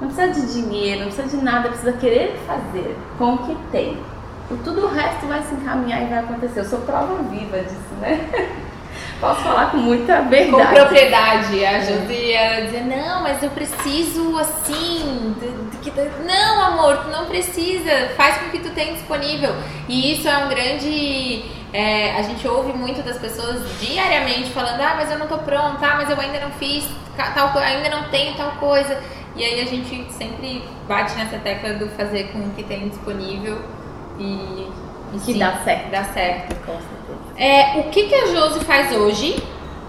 Não 0.00 0.08
precisa 0.08 0.28
de 0.28 0.52
dinheiro, 0.54 1.00
não 1.00 1.06
precisa 1.08 1.36
de 1.36 1.44
nada, 1.44 1.68
precisa 1.68 1.92
querer 1.92 2.38
fazer 2.46 2.96
com 3.18 3.34
o 3.34 3.38
que 3.38 3.54
tem. 3.70 3.98
Tudo 4.48 4.86
o 4.86 4.94
resto 4.94 5.26
vai 5.26 5.42
se 5.42 5.54
encaminhar 5.54 6.02
e 6.02 6.06
vai 6.06 6.18
acontecer. 6.20 6.60
Eu 6.60 6.64
sou 6.64 6.80
prova 6.80 7.22
viva 7.24 7.58
disso, 7.58 7.94
né? 8.00 8.20
Posso 9.20 9.40
falar 9.40 9.70
com 9.70 9.78
muita 9.78 10.20
verdade. 10.22 10.68
Com 10.68 10.74
propriedade. 10.74 11.64
A 11.64 11.80
Josi 11.80 12.12
ia 12.12 12.66
dizer, 12.66 12.82
não, 12.82 13.22
mas 13.22 13.42
eu 13.42 13.50
preciso 13.50 14.38
assim. 14.38 15.34
De, 15.40 15.78
de, 15.78 15.90
de, 15.90 16.24
não, 16.24 16.62
amor, 16.62 16.98
tu 16.98 17.10
não 17.10 17.24
precisa. 17.24 18.10
Faz 18.16 18.36
com 18.36 18.50
que 18.50 18.58
tu 18.58 18.70
tem 18.70 18.94
disponível. 18.94 19.54
E 19.88 20.12
isso 20.12 20.28
é 20.28 20.36
um 20.36 20.48
grande. 20.48 21.44
É, 21.72 22.12
a 22.16 22.22
gente 22.22 22.46
ouve 22.46 22.72
muito 22.72 23.02
das 23.02 23.18
pessoas 23.18 23.60
diariamente 23.80 24.50
falando, 24.50 24.80
ah, 24.80 24.94
mas 24.96 25.10
eu 25.10 25.18
não 25.18 25.26
tô 25.26 25.38
pronta, 25.38 25.84
ah, 25.84 25.96
mas 25.96 26.08
eu 26.08 26.18
ainda 26.18 26.40
não 26.40 26.50
fiz 26.52 26.88
tal 27.34 27.50
coisa, 27.52 27.66
ainda 27.66 27.88
não 27.88 28.04
tenho 28.10 28.34
tal 28.36 28.52
coisa. 28.52 28.98
E 29.34 29.44
aí 29.44 29.60
a 29.60 29.64
gente 29.64 30.10
sempre 30.12 30.62
bate 30.88 31.14
nessa 31.16 31.38
tecla 31.38 31.74
do 31.74 31.88
fazer 31.88 32.28
com 32.32 32.38
o 32.38 32.50
que 32.50 32.62
tem 32.62 32.88
disponível 32.88 33.60
e, 34.18 34.68
e 35.12 35.18
que 35.18 35.32
sim, 35.32 35.38
dá 35.38 35.52
certo. 35.64 35.90
Dá 35.90 36.04
certo. 36.04 36.54
Com 36.64 36.72
certeza. 36.72 36.96
É, 37.36 37.80
o 37.80 37.90
que, 37.90 38.04
que 38.04 38.14
a 38.14 38.26
Josi 38.26 38.64
faz 38.64 38.92
hoje, 38.92 39.42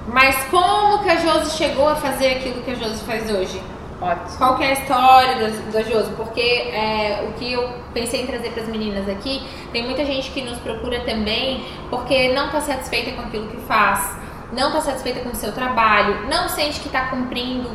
mas 0.07 0.35
como 0.45 1.03
que 1.03 1.09
a 1.09 1.15
Josi 1.15 1.57
chegou 1.57 1.88
a 1.88 1.95
fazer 1.95 2.35
aquilo 2.35 2.62
que 2.62 2.71
a 2.71 2.75
Josi 2.75 3.03
faz 3.03 3.29
hoje? 3.29 3.62
Ótimo. 4.00 4.38
Qual 4.38 4.57
que 4.57 4.63
é 4.63 4.69
a 4.69 4.74
história 4.74 5.35
da, 5.35 5.71
da 5.71 5.83
Josi? 5.83 6.12
Porque 6.12 6.39
é, 6.39 7.27
o 7.27 7.33
que 7.33 7.51
eu 7.51 7.68
pensei 7.94 8.21
em 8.21 8.27
trazer 8.27 8.51
para 8.51 8.63
as 8.63 8.69
meninas 8.69 9.09
aqui, 9.09 9.41
tem 9.71 9.83
muita 9.83 10.06
gente 10.06 10.30
que 10.31 10.41
nos 10.41 10.59
procura 10.59 11.00
também 11.01 11.65
porque 11.89 12.31
não 12.33 12.45
está 12.45 12.62
satisfeita 12.62 13.12
com 13.13 13.21
aquilo 13.21 13.47
que 13.47 13.57
faz, 13.62 14.15
não 14.53 14.68
está 14.68 14.81
satisfeita 14.81 15.21
com 15.21 15.30
o 15.30 15.35
seu 15.35 15.51
trabalho, 15.51 16.27
não 16.30 16.47
sente 16.47 16.80
que 16.80 16.88
está 16.88 17.07
cumprindo, 17.07 17.69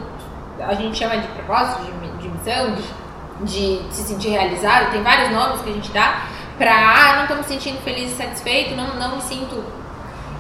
a 0.60 0.74
gente 0.74 0.96
chama 0.96 1.16
de 1.18 1.26
propósito, 1.28 1.82
de, 1.82 2.18
de 2.18 2.28
missão, 2.28 2.74
de, 3.40 3.78
de 3.82 3.94
se 3.94 4.02
sentir 4.04 4.28
realizado, 4.28 4.92
tem 4.92 5.02
vários 5.02 5.30
nomes 5.30 5.60
que 5.60 5.70
a 5.70 5.72
gente 5.72 5.90
dá, 5.90 6.26
pra, 6.62 6.76
ah, 6.76 7.16
não 7.18 7.26
tô 7.26 7.34
me 7.34 7.42
sentindo 7.42 7.78
feliz 7.82 8.12
e 8.12 8.14
satisfeito, 8.14 8.76
não, 8.76 8.94
não 8.94 9.16
me 9.16 9.22
sinto. 9.22 9.64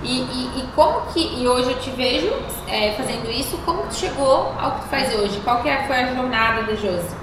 E, 0.04 0.20
e, 0.20 0.60
e 0.60 0.68
como 0.72 1.00
que, 1.12 1.42
e 1.42 1.48
hoje 1.48 1.70
eu 1.70 1.80
te 1.80 1.90
vejo 1.90 2.32
é, 2.68 2.92
fazendo 2.92 3.28
isso, 3.28 3.58
como 3.64 3.82
que 3.88 3.94
chegou 3.94 4.54
ao 4.56 4.72
que 4.72 4.80
tu 4.82 4.86
faz 4.88 5.12
hoje? 5.16 5.40
Qual 5.42 5.60
que 5.60 5.68
é, 5.68 5.82
foi 5.84 5.96
a 5.96 6.14
jornada 6.14 6.62
da 6.62 6.74
Josi? 6.76 7.22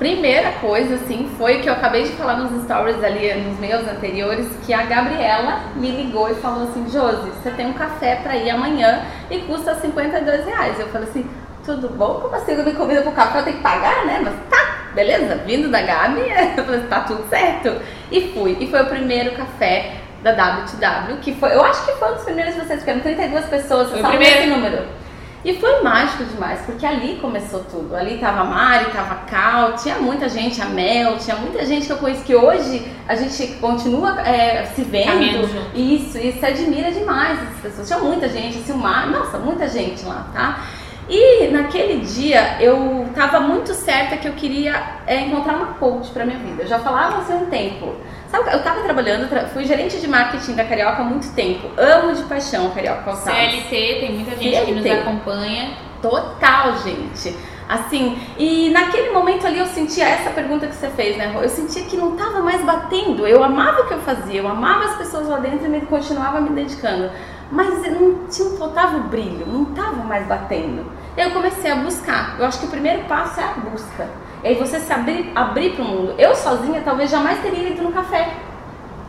Primeira 0.00 0.50
coisa, 0.52 0.96
assim, 0.96 1.30
foi 1.38 1.60
que 1.60 1.68
eu 1.68 1.74
acabei 1.74 2.02
de 2.02 2.12
falar 2.12 2.38
nos 2.38 2.64
stories 2.64 3.04
ali, 3.04 3.32
nos 3.34 3.56
meus 3.60 3.86
anteriores, 3.86 4.48
que 4.66 4.72
a 4.72 4.82
Gabriela 4.82 5.60
me 5.76 5.90
ligou 5.90 6.28
e 6.28 6.34
falou 6.34 6.64
assim, 6.64 6.88
Josi, 6.90 7.30
você 7.30 7.50
tem 7.52 7.68
um 7.68 7.74
café 7.74 8.16
pra 8.16 8.36
ir 8.36 8.50
amanhã 8.50 9.04
e 9.30 9.38
custa 9.42 9.76
52 9.76 10.44
reais. 10.44 10.80
Eu 10.80 10.88
falei 10.88 11.08
assim, 11.08 11.30
tudo 11.76 11.88
bom? 11.90 12.20
Como 12.20 12.34
assim 12.34 12.52
eu 12.52 12.64
me 12.64 12.72
convida 12.72 13.02
pro 13.02 13.12
café? 13.12 13.38
Eu 13.38 13.44
tenho 13.44 13.56
que 13.56 13.62
pagar, 13.62 14.06
né? 14.06 14.20
Mas 14.24 14.34
tá, 14.48 14.92
beleza, 14.94 15.36
vindo 15.46 15.70
da 15.70 15.82
Gabi, 15.82 16.22
tá 16.88 17.00
tudo 17.00 17.28
certo. 17.28 17.80
E 18.10 18.32
fui. 18.32 18.56
E 18.60 18.66
foi 18.66 18.82
o 18.82 18.86
primeiro 18.86 19.32
café 19.36 19.92
da 20.22 20.32
WTW, 20.32 21.18
que 21.20 21.34
foi, 21.34 21.54
eu 21.54 21.64
acho 21.64 21.84
que 21.86 21.92
foi 21.92 22.10
um 22.10 22.14
dos 22.14 22.24
primeiros 22.24 22.54
que 22.54 22.60
vocês 22.60 22.80
ficaram, 22.80 23.00
32 23.00 23.46
pessoas, 23.46 23.88
o 23.88 23.92
primeiro. 23.92 24.38
esse 24.38 24.46
número. 24.46 25.00
E 25.42 25.54
foi 25.54 25.82
mágico 25.82 26.22
demais, 26.24 26.60
porque 26.66 26.84
ali 26.84 27.16
começou 27.16 27.60
tudo. 27.60 27.96
Ali 27.96 28.18
tava 28.18 28.40
a 28.40 28.44
Mari, 28.44 28.90
tava 28.90 29.14
a 29.14 29.18
Cal, 29.20 29.72
tinha 29.72 29.96
muita 29.98 30.28
gente, 30.28 30.60
a 30.60 30.66
Mel, 30.66 31.16
tinha 31.16 31.34
muita 31.36 31.64
gente 31.64 31.86
que 31.86 31.92
eu 31.92 31.96
conheço 31.96 32.22
que 32.24 32.34
hoje 32.34 32.86
a 33.08 33.14
gente 33.16 33.54
continua 33.54 34.20
é, 34.20 34.66
se 34.66 34.82
vendo. 34.82 35.48
Isso, 35.74 36.18
e 36.18 36.32
se 36.32 36.44
admira 36.44 36.92
demais 36.92 37.42
essas 37.42 37.60
pessoas. 37.62 37.88
Tinha 37.88 37.98
muita 38.00 38.28
gente, 38.28 38.58
assim, 38.58 38.74
mar, 38.74 39.06
nossa, 39.06 39.38
muita 39.38 39.66
gente 39.66 40.04
lá, 40.04 40.26
tá? 40.34 40.60
E 41.10 41.48
naquele 41.48 42.04
dia 42.04 42.58
eu 42.60 43.04
estava 43.08 43.40
muito 43.40 43.74
certa 43.74 44.16
que 44.16 44.28
eu 44.28 44.32
queria 44.34 45.00
é, 45.08 45.22
encontrar 45.22 45.56
uma 45.56 45.74
coach 45.74 46.08
para 46.10 46.24
minha 46.24 46.38
vida. 46.38 46.62
Eu 46.62 46.68
já 46.68 46.78
falava 46.78 47.16
há 47.16 47.36
um 47.36 47.46
tempo. 47.46 47.96
Sabe, 48.30 48.48
eu 48.52 48.58
estava 48.58 48.80
trabalhando, 48.82 49.28
fui 49.52 49.64
gerente 49.64 50.00
de 50.00 50.06
marketing 50.06 50.54
da 50.54 50.64
Carioca 50.64 51.02
há 51.02 51.04
muito 51.04 51.34
tempo. 51.34 51.68
Amo 51.76 52.14
de 52.14 52.22
paixão 52.22 52.68
a 52.68 52.70
Carioca 52.70 53.02
Calçados. 53.02 53.34
CLT, 53.34 53.70
tem 53.70 54.12
muita 54.12 54.36
gente 54.36 54.54
CLT. 54.54 54.66
que 54.66 54.72
nos 54.72 55.00
acompanha. 55.00 55.70
Total, 56.00 56.78
gente. 56.78 57.36
Assim, 57.68 58.16
e 58.38 58.70
naquele 58.70 59.10
momento 59.10 59.48
ali 59.48 59.58
eu 59.58 59.66
sentia 59.66 60.08
essa 60.08 60.30
pergunta 60.30 60.68
que 60.68 60.74
você 60.76 60.90
fez, 60.90 61.16
né, 61.16 61.32
Eu 61.42 61.48
sentia 61.48 61.82
que 61.82 61.96
não 61.96 62.12
estava 62.12 62.40
mais 62.40 62.64
batendo. 62.64 63.26
Eu 63.26 63.42
amava 63.42 63.82
o 63.82 63.88
que 63.88 63.94
eu 63.94 64.00
fazia, 64.00 64.40
eu 64.40 64.48
amava 64.48 64.84
as 64.84 64.96
pessoas 64.96 65.26
lá 65.26 65.38
dentro 65.38 65.66
e 65.66 65.68
me, 65.68 65.80
continuava 65.80 66.40
me 66.40 66.50
dedicando. 66.50 67.10
Mas 67.50 67.82
não 67.90 68.26
tinha, 68.28 68.50
faltava 68.56 68.96
o 68.96 69.00
brilho, 69.04 69.44
não 69.44 69.64
estava 69.64 70.04
mais 70.04 70.24
batendo 70.28 70.99
eu 71.16 71.30
comecei 71.32 71.70
a 71.70 71.76
buscar. 71.76 72.36
Eu 72.38 72.46
acho 72.46 72.60
que 72.60 72.66
o 72.66 72.70
primeiro 72.70 73.04
passo 73.04 73.40
é 73.40 73.44
a 73.44 73.52
busca. 73.54 74.08
E 74.42 74.48
aí 74.48 74.54
você 74.54 74.80
se 74.80 74.92
abrir, 74.92 75.30
abrir 75.34 75.74
para 75.74 75.84
o 75.84 75.88
mundo. 75.88 76.14
Eu 76.18 76.34
sozinha 76.34 76.80
talvez 76.84 77.10
jamais 77.10 77.40
teria 77.40 77.68
ido 77.68 77.82
no 77.82 77.92
café. 77.92 78.32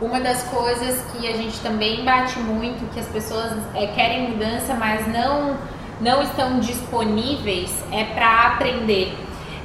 Uma 0.00 0.20
das 0.20 0.42
coisas 0.44 1.00
que 1.12 1.28
a 1.28 1.36
gente 1.36 1.60
também 1.60 2.04
bate 2.04 2.38
muito, 2.40 2.92
que 2.92 2.98
as 2.98 3.06
pessoas 3.06 3.52
é, 3.74 3.86
querem 3.86 4.30
mudança, 4.30 4.74
mas 4.74 5.06
não, 5.06 5.56
não 6.00 6.22
estão 6.22 6.58
disponíveis, 6.58 7.72
é 7.92 8.04
para 8.04 8.48
aprender. 8.48 9.16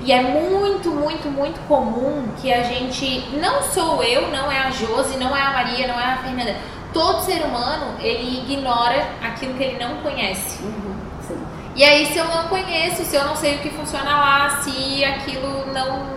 E 0.02 0.12
é 0.12 0.22
muito, 0.22 0.92
muito, 0.92 1.28
muito 1.28 1.60
comum 1.68 2.28
que 2.40 2.54
a 2.54 2.62
gente, 2.62 3.28
não 3.42 3.64
sou 3.64 4.04
eu, 4.04 4.30
não 4.30 4.52
é 4.52 4.60
a 4.60 4.70
Josi, 4.70 5.18
não 5.18 5.36
é 5.36 5.42
a 5.42 5.52
Maria, 5.52 5.88
não 5.88 6.00
é 6.00 6.14
a 6.14 6.18
Fernanda. 6.18 6.56
Todo 6.94 7.22
ser 7.22 7.44
humano, 7.44 7.96
ele 8.00 8.40
ignora 8.40 9.08
aquilo 9.24 9.56
que 9.56 9.64
ele 9.64 9.84
não 9.84 9.98
conhece. 9.98 10.64
Uhum. 10.64 10.97
E 11.78 11.84
aí, 11.84 12.08
se 12.08 12.18
eu 12.18 12.26
não 12.26 12.48
conheço, 12.48 13.06
se 13.06 13.16
eu 13.16 13.24
não 13.24 13.36
sei 13.36 13.58
o 13.58 13.60
que 13.60 13.70
funciona 13.70 14.10
lá, 14.18 14.62
se 14.64 15.06
aquilo 15.06 15.72
não, 15.72 16.08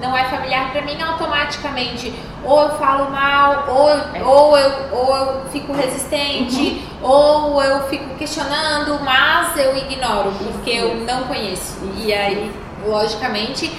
não 0.00 0.16
é 0.16 0.24
familiar 0.24 0.72
para 0.72 0.80
mim, 0.80 0.98
automaticamente 0.98 2.10
ou 2.42 2.62
eu 2.62 2.70
falo 2.78 3.10
mal, 3.10 3.66
ou 3.68 3.90
eu, 3.90 4.14
é. 4.14 4.22
ou 4.22 4.56
eu, 4.56 4.72
ou 4.96 5.14
eu 5.14 5.44
fico 5.50 5.74
resistente, 5.74 6.82
uhum. 7.02 7.10
ou 7.10 7.62
eu 7.62 7.86
fico 7.88 8.14
questionando, 8.14 8.98
mas 9.04 9.58
eu 9.58 9.76
ignoro, 9.76 10.32
porque 10.38 10.70
eu 10.70 10.94
não 11.04 11.24
conheço. 11.24 11.78
E 11.98 12.14
aí, 12.14 12.50
logicamente, 12.86 13.70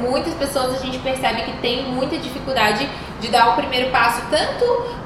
muitas 0.00 0.34
pessoas 0.34 0.74
a 0.74 0.84
gente 0.84 0.98
percebe 0.98 1.42
que 1.42 1.52
tem 1.58 1.84
muita 1.84 2.18
dificuldade 2.18 2.88
de 3.20 3.28
dar 3.28 3.50
o 3.50 3.54
primeiro 3.54 3.88
passo, 3.92 4.20
tanto 4.28 4.64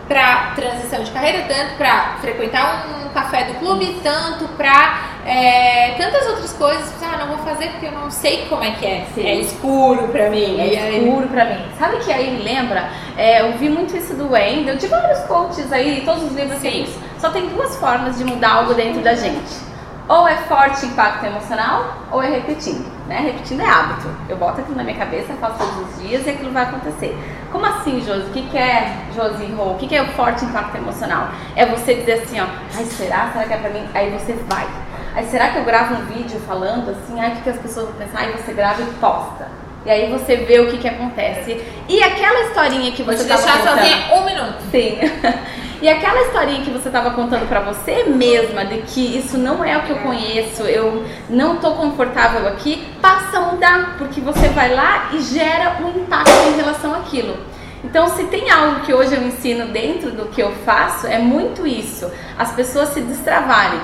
para 0.08 0.52
transição 0.54 1.02
de 1.02 1.10
carreira, 1.10 1.46
tanto 1.48 1.76
para 1.76 2.16
frequentar 2.20 2.86
um 2.88 3.08
café 3.10 3.44
do 3.44 3.54
clube, 3.54 4.00
tanto 4.02 4.46
para 4.56 5.16
é, 5.26 5.94
tantas 5.98 6.26
outras 6.28 6.52
coisas. 6.52 6.92
Ah, 7.02 7.16
não 7.18 7.28
vou 7.28 7.38
fazer 7.38 7.68
porque 7.70 7.86
eu 7.86 7.92
não 7.92 8.10
sei 8.10 8.46
como 8.48 8.62
é 8.62 8.72
que 8.72 8.86
é. 8.86 9.06
Sim. 9.14 9.26
É 9.26 9.34
escuro 9.36 10.08
para 10.08 10.30
mim. 10.30 10.60
É 10.60 10.98
escuro 10.98 11.28
para 11.28 11.44
mim. 11.44 11.64
Sabe 11.78 11.98
que 11.98 12.12
aí 12.12 12.30
me 12.30 12.42
lembra? 12.42 12.88
É, 13.16 13.42
eu 13.42 13.52
vi 13.58 13.68
muito 13.68 13.96
isso 13.96 14.14
do 14.14 14.32
Wendel, 14.32 14.76
de 14.76 14.86
vários 14.86 15.20
coaches 15.20 15.72
aí, 15.72 16.02
todos 16.04 16.24
os 16.24 16.32
livros 16.32 16.60
Sim. 16.60 16.84
que 16.84 17.20
Só 17.20 17.30
tem 17.30 17.48
duas 17.48 17.76
formas 17.76 18.18
de 18.18 18.24
mudar 18.24 18.54
algo 18.54 18.74
dentro 18.74 19.00
da 19.02 19.14
gente. 19.14 19.66
Ou 20.08 20.28
é 20.28 20.36
forte 20.36 20.86
impacto 20.86 21.26
emocional, 21.26 21.96
ou 22.12 22.22
é 22.22 22.28
repetindo. 22.28 22.95
Né? 23.06 23.20
Repetindo 23.20 23.60
é 23.60 23.66
hábito. 23.66 24.08
Eu 24.28 24.36
boto 24.36 24.60
aquilo 24.60 24.76
na 24.76 24.82
minha 24.82 24.98
cabeça, 24.98 25.32
faço 25.34 25.58
todos 25.58 25.90
os 25.90 26.02
dias 26.02 26.26
e 26.26 26.30
aquilo 26.30 26.52
vai 26.52 26.64
acontecer. 26.64 27.16
Como 27.52 27.64
assim, 27.64 28.00
Josi? 28.00 28.26
O 28.26 28.32
que, 28.32 28.42
que 28.48 28.58
é, 28.58 29.06
Josi 29.14 29.46
Rô? 29.52 29.72
O 29.72 29.76
que, 29.76 29.86
que 29.86 29.94
é 29.94 30.02
o 30.02 30.08
forte 30.08 30.44
impacto 30.44 30.76
emocional? 30.76 31.28
É 31.54 31.64
você 31.66 31.94
dizer 31.94 32.22
assim, 32.24 32.40
ó, 32.40 32.46
ai, 32.76 32.84
será? 32.84 33.30
Será 33.32 33.44
que 33.44 33.54
é 33.54 33.56
pra 33.58 33.70
mim? 33.70 33.86
Aí 33.94 34.10
você 34.10 34.32
vai. 34.48 34.66
Aí 35.14 35.24
será 35.26 35.48
que 35.50 35.58
eu 35.58 35.64
gravo 35.64 35.94
um 35.94 36.04
vídeo 36.06 36.38
falando 36.40 36.90
assim, 36.90 37.20
ai, 37.20 37.30
o 37.30 37.36
que, 37.36 37.42
que 37.42 37.50
as 37.50 37.58
pessoas 37.58 37.86
vão 37.86 37.94
pensar? 37.96 38.18
Aí 38.18 38.32
você 38.32 38.52
grava 38.52 38.82
e 38.82 38.86
posta. 39.00 39.48
E 39.86 39.90
aí 39.90 40.10
você 40.10 40.36
vê 40.36 40.58
o 40.58 40.68
que, 40.68 40.78
que 40.78 40.88
acontece. 40.88 41.64
E 41.88 42.02
aquela 42.02 42.40
historinha 42.42 42.90
que 42.90 43.02
você 43.04 43.24
Vou 43.24 43.24
te 43.24 43.42
deixar 43.42 43.58
contando, 43.58 43.78
sozinha 43.78 44.14
um 44.14 44.24
minuto. 44.24 44.58
Sim. 44.70 44.98
E 45.80 45.90
aquela 45.90 46.22
historinha 46.22 46.62
que 46.62 46.70
você 46.70 46.88
estava 46.88 47.10
contando 47.10 47.46
para 47.46 47.60
você 47.60 48.04
mesma 48.04 48.64
de 48.64 48.78
que 48.78 49.18
isso 49.18 49.36
não 49.36 49.62
é 49.62 49.76
o 49.76 49.82
que 49.82 49.90
eu 49.90 49.98
conheço, 49.98 50.62
eu 50.62 51.04
não 51.28 51.56
estou 51.56 51.74
confortável 51.74 52.48
aqui, 52.48 52.82
passa 53.02 53.36
a 53.36 53.40
mudar, 53.52 53.96
porque 53.98 54.18
você 54.18 54.48
vai 54.48 54.74
lá 54.74 55.10
e 55.12 55.20
gera 55.20 55.76
um 55.82 56.00
impacto 56.00 56.30
em 56.48 56.56
relação 56.56 56.94
àquilo. 56.94 57.36
Então, 57.84 58.08
se 58.08 58.24
tem 58.24 58.50
algo 58.50 58.80
que 58.80 58.94
hoje 58.94 59.14
eu 59.14 59.22
ensino 59.22 59.66
dentro 59.66 60.10
do 60.12 60.26
que 60.26 60.40
eu 60.40 60.50
faço, 60.64 61.06
é 61.06 61.18
muito 61.18 61.66
isso: 61.66 62.10
as 62.38 62.52
pessoas 62.52 62.88
se 62.88 63.02
destravarem. 63.02 63.78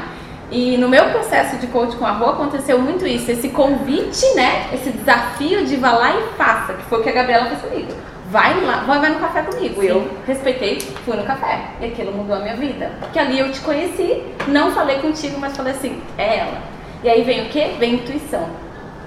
E 0.53 0.77
no 0.77 0.89
meu 0.89 1.07
processo 1.11 1.57
de 1.57 1.67
coach 1.67 1.97
com 1.97 2.07
a 2.07 2.13
rua 2.13 2.35
aconteceu 2.35 2.79
muito 2.79 3.05
isso, 3.05 3.29
esse 3.29 3.49
convite, 3.49 4.25
né? 4.37 4.69
Esse 4.73 4.91
desafio 4.91 5.65
de 5.65 5.75
vá 5.77 5.93
lá 5.93 6.15
e 6.15 6.37
faça, 6.37 6.75
que 6.75 6.85
foi 6.85 7.01
o 7.01 7.03
que 7.03 7.09
a 7.09 7.13
Gabriela 7.13 7.47
fez 7.47 7.61
comigo 7.63 7.93
vai 8.33 8.59
lá, 8.63 8.85
vai, 8.87 8.99
vai 8.99 9.11
no 9.11 9.21
café 9.21 9.43
comigo. 9.43 9.83
E 9.83 9.89
eu 9.89 10.11
respeitei, 10.27 10.81
fui 10.81 11.17
no 11.17 11.23
café. 11.23 11.61
E 11.81 11.85
aquilo 11.85 12.13
mudou 12.13 12.35
a 12.35 12.41
minha 12.41 12.57
vida. 12.57 12.91
Porque 12.99 13.19
ali 13.19 13.39
eu 13.39 13.53
te 13.53 13.61
conheci, 13.61 14.25
não 14.49 14.73
falei 14.73 14.99
contigo, 15.01 15.39
mas 15.39 15.55
falei 15.55 15.75
assim, 15.75 16.03
é 16.17 16.39
ela. 16.39 16.63
E 17.05 17.11
aí 17.11 17.23
vem 17.23 17.43
o 17.43 17.49
quê? 17.51 17.75
Vem 17.79 17.97
intuição. 17.97 18.49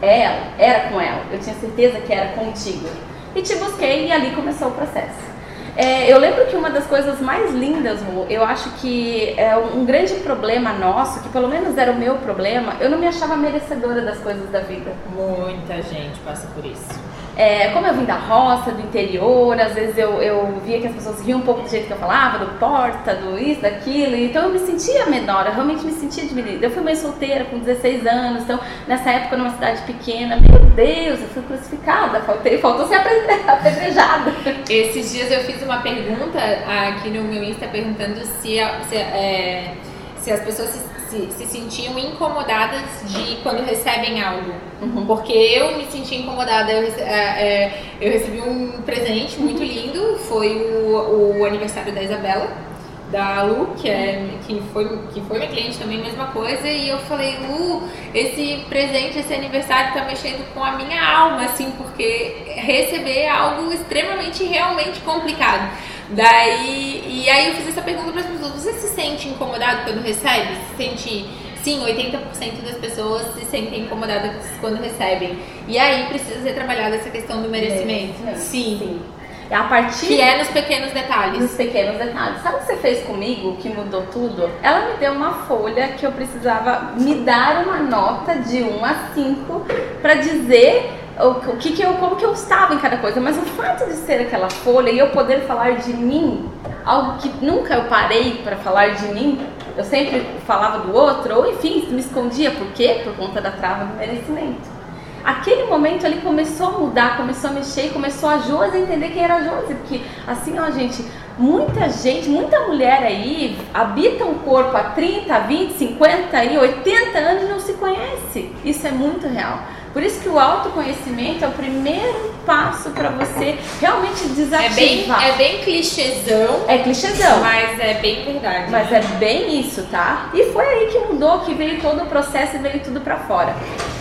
É 0.02 0.22
ela, 0.22 0.42
era 0.60 0.90
com 0.90 1.02
ela. 1.02 1.24
Eu 1.32 1.40
tinha 1.40 1.56
certeza 1.56 2.00
que 2.02 2.14
era 2.14 2.34
contigo. 2.34 2.88
E 3.36 3.42
te 3.42 3.56
busquei 3.56 4.08
e 4.08 4.12
ali 4.12 4.30
começou 4.32 4.68
o 4.68 4.72
processo. 4.72 5.35
É, 5.78 6.12
eu 6.12 6.18
lembro 6.18 6.46
que 6.46 6.56
uma 6.56 6.70
das 6.70 6.86
coisas 6.88 7.20
mais 7.20 7.54
lindas, 7.54 8.00
Lu, 8.02 8.26
eu 8.30 8.44
acho 8.44 8.70
que 8.76 9.34
é 9.38 9.58
um 9.58 9.84
grande 9.84 10.14
problema 10.16 10.72
nosso, 10.72 11.22
que 11.22 11.30
pelo 11.30 11.50
menos 11.50 11.78
era 11.78 11.92
o 11.92 11.96
meu 11.96 12.16
problema, 12.16 12.76
eu 12.80 12.90
não 12.90 12.98
me 12.98 13.08
achava 13.08 13.36
merecedora 13.36 14.02
das 14.02 14.20
coisas 14.20 14.50
da 14.50 14.62
vida. 14.62 14.94
Muita 15.14 15.82
gente 15.82 16.18
passa 16.24 16.48
por 16.56 16.66
isso. 16.66 16.98
É, 17.38 17.68
como 17.70 17.86
eu 17.86 17.94
vim 17.94 18.06
da 18.06 18.16
roça, 18.16 18.72
do 18.72 18.82
interior, 18.82 19.60
às 19.60 19.74
vezes 19.74 19.98
eu, 19.98 20.22
eu 20.22 20.62
via 20.66 20.80
que 20.80 20.88
as 20.88 20.96
pessoas 20.96 21.20
riam 21.26 21.40
um 21.40 21.42
pouco 21.42 21.64
do 21.64 21.70
jeito 21.70 21.88
que 21.88 21.92
eu 21.92 21.98
falava, 21.98 22.40
do 22.40 22.58
porta, 22.58 23.14
do 23.14 23.38
isso, 23.38 23.62
daquilo, 23.62 24.16
então 24.16 24.44
eu 24.44 24.50
me 24.52 24.60
sentia 24.60 25.06
menor, 25.08 25.46
eu 25.46 25.54
realmente 25.54 25.86
me 25.86 25.92
sentia 25.92 26.26
diminuída. 26.26 26.66
Eu 26.66 26.72
fui 26.72 26.82
mãe 26.82 26.96
solteira 26.96 27.44
com 27.46 27.60
16 27.60 28.08
anos, 28.08 28.44
então 28.44 28.58
nessa 28.88 29.10
época 29.10 29.36
numa 29.36 29.50
cidade 29.50 29.82
pequena, 29.82 30.38
meu 30.38 30.60
Deus, 30.76 31.20
eu 31.20 31.28
fui 31.28 31.44
crucificada, 31.44 32.22
faltei, 32.22 32.58
faltou 32.58 32.88
ser 32.88 32.96
apedrejada. 32.96 34.34
Esses 34.70 35.12
dias 35.12 35.30
eu 35.30 35.42
fiz 35.42 35.62
uma 35.62 35.82
pergunta 35.82 36.40
aqui 36.88 37.10
no 37.10 37.24
meu 37.24 37.44
Insta 37.44 37.68
perguntando 37.68 38.18
se, 38.26 38.60
se, 38.88 38.96
é, 38.96 39.74
se 40.22 40.32
as 40.32 40.40
pessoas 40.40 40.70
se 40.70 40.95
se, 41.10 41.30
se 41.32 41.46
sentiam 41.46 41.98
incomodadas 41.98 42.84
de 43.06 43.38
quando 43.38 43.66
recebem 43.66 44.22
algo. 44.22 44.54
Uhum. 44.82 45.06
Porque 45.06 45.34
eu 45.34 45.78
me 45.78 45.86
senti 45.86 46.16
incomodada. 46.16 46.72
Eu, 46.72 46.94
é, 46.98 47.04
é, 47.04 47.84
eu 48.02 48.12
recebi 48.12 48.42
um 48.42 48.82
presente 48.82 49.40
muito 49.40 49.64
lindo, 49.64 50.18
foi 50.20 50.56
o, 50.56 51.40
o 51.40 51.46
aniversário 51.46 51.94
da 51.94 52.02
Isabela 52.02 52.66
da 53.12 53.44
Lu, 53.44 53.68
que, 53.78 53.90
é, 53.90 54.28
que, 54.46 54.62
foi, 54.74 54.86
que 55.14 55.22
foi 55.22 55.38
minha 55.38 55.50
cliente 55.50 55.78
também, 55.78 56.00
mesma 56.00 56.28
coisa, 56.28 56.68
e 56.68 56.90
eu 56.90 56.98
falei, 57.00 57.38
Lu, 57.48 57.88
esse 58.14 58.66
presente, 58.68 59.20
esse 59.20 59.34
aniversário 59.34 59.94
tá 59.94 60.04
mexendo 60.06 60.46
com 60.54 60.64
a 60.64 60.72
minha 60.74 61.02
alma, 61.02 61.46
assim, 61.46 61.72
porque 61.78 62.36
receber 62.56 63.20
é 63.20 63.30
algo 63.30 63.72
extremamente, 63.72 64.44
realmente 64.44 65.00
complicado. 65.02 65.70
Daí, 66.10 67.04
e 67.08 67.30
aí 67.30 67.48
eu 67.50 67.56
fiz 67.56 67.70
essa 67.70 67.82
pergunta 67.82 68.12
para 68.12 68.22
as 68.22 68.28
pessoas: 68.28 68.52
você 68.54 68.74
se 68.74 68.90
sente 68.90 69.28
incomodado 69.28 69.84
quando 69.84 70.04
recebe? 70.04 70.56
Se 70.70 70.78
sente. 70.78 71.30
Sim, 71.64 71.84
80% 71.84 72.62
das 72.64 72.78
pessoas 72.78 73.26
se 73.34 73.44
sentem 73.46 73.82
incomodadas 73.82 74.36
quando 74.62 74.80
recebem. 74.80 75.40
E 75.68 75.80
aí 75.80 76.06
precisa 76.06 76.40
ser 76.44 76.54
trabalhada 76.54 76.96
essa 76.96 77.10
questão 77.10 77.42
do 77.42 77.50
merecimento. 77.50 78.14
Sim. 78.36 78.78
Sim. 78.78 79.02
A 79.50 79.64
partir 79.64 80.08
que 80.08 80.22
é 80.22 80.38
nos 80.38 80.48
pequenos 80.50 80.92
detalhes. 80.92 81.40
Nos 81.40 81.54
pequenos 81.54 81.98
detalhes. 81.98 82.42
Sabe 82.42 82.58
o 82.58 82.60
que 82.60 82.66
você 82.66 82.78
fez 82.78 83.04
comigo 83.06 83.58
que 83.58 83.70
mudou 83.70 84.04
tudo? 84.12 84.50
Ela 84.62 84.92
me 84.92 84.98
deu 84.98 85.14
uma 85.14 85.34
folha 85.46 85.90
que 85.90 86.06
eu 86.06 86.12
precisava 86.12 86.94
me 87.00 87.16
dar 87.22 87.64
uma 87.64 87.78
nota 87.78 88.36
de 88.36 88.62
1 88.62 88.86
a 88.86 88.96
5 89.14 89.66
para 90.02 90.16
dizer 90.16 90.92
o, 91.20 91.58
que, 91.58 91.72
que 91.72 91.82
eu, 91.82 91.94
como 91.94 92.16
que 92.16 92.26
eu 92.26 92.34
estava 92.34 92.74
em 92.74 92.80
cada 92.80 92.98
coisa, 92.98 93.22
mas 93.22 93.38
o 93.38 93.42
fato 93.42 93.86
de 93.86 93.94
ser 93.94 94.22
aquela 94.22 94.50
folha 94.50 94.90
e 94.90 95.00
eu 95.00 95.10
poder 95.12 95.42
falar 95.42 95.78
de 95.78 95.94
mim, 95.94 96.50
algo 96.84 97.18
que 97.20 97.30
nunca 97.44 97.74
eu 97.74 97.86
parei 97.86 98.42
para 98.44 98.58
falar 98.58 98.96
de 98.96 99.08
mim, 99.08 99.40
eu 99.78 99.84
sempre 99.84 100.26
falava 100.46 100.80
do 100.80 100.94
outro, 100.94 101.36
ou 101.36 101.50
enfim, 101.50 101.88
me 101.90 102.00
escondia, 102.00 102.52
por 102.52 102.68
quê? 102.74 103.02
Por 103.04 103.16
conta 103.16 103.42
da 103.42 103.52
trava 103.52 103.86
do 103.86 103.96
merecimento. 103.96 104.76
Aquele 105.24 105.64
momento 105.64 106.06
ali 106.06 106.22
começou 106.22 106.68
a 106.68 106.72
mudar, 106.72 107.18
começou 107.18 107.50
a 107.50 107.54
mexer, 107.54 107.92
começou 107.92 108.30
a 108.30 108.38
Josi 108.40 108.78
entender 108.78 109.10
quem 109.10 109.24
era 109.24 109.36
a 109.36 109.42
Josi, 109.42 109.74
porque 109.74 110.02
assim, 110.28 110.60
ó, 110.60 110.70
gente, 110.70 111.04
muita 111.38 111.90
gente, 111.90 112.30
muita 112.30 112.68
mulher 112.68 113.02
aí 113.02 113.58
habita 113.74 114.24
um 114.24 114.36
corpo 114.36 114.78
há 114.78 114.84
30, 114.92 115.40
20, 115.40 115.74
50 115.74 116.44
e 116.44 116.58
80 116.58 117.18
anos 117.18 117.44
e 117.44 117.48
não 117.48 117.60
se 117.60 117.74
conhece. 117.74 118.54
Isso 118.64 118.86
é 118.86 118.92
muito 118.92 119.28
real. 119.28 119.60
Por 119.96 120.04
isso 120.04 120.20
que 120.20 120.28
o 120.28 120.38
autoconhecimento 120.38 121.46
é 121.46 121.48
o 121.48 121.52
primeiro 121.52 122.36
passo 122.46 122.90
para 122.90 123.12
você 123.12 123.58
realmente 123.80 124.28
desativar. 124.28 124.66
É 124.66 124.76
bem, 124.76 125.06
é 125.10 125.32
bem 125.38 125.62
clichêzão. 125.62 126.66
É 126.68 126.80
clichêzão. 126.80 127.40
Mas 127.40 127.80
é 127.80 127.94
bem 127.94 128.26
verdade. 128.26 128.70
Mas 128.70 128.92
é 128.92 129.00
bem 129.18 129.58
isso, 129.58 129.84
tá? 129.84 130.32
E 130.34 130.52
foi 130.52 130.66
aí 130.66 130.88
que 130.88 131.00
mudou, 131.00 131.40
que 131.40 131.54
veio 131.54 131.80
todo 131.80 132.04
o 132.04 132.08
processo 132.08 132.58
e 132.58 132.60
veio 132.60 132.82
tudo 132.82 133.00
para 133.00 133.20
fora. 133.20 133.56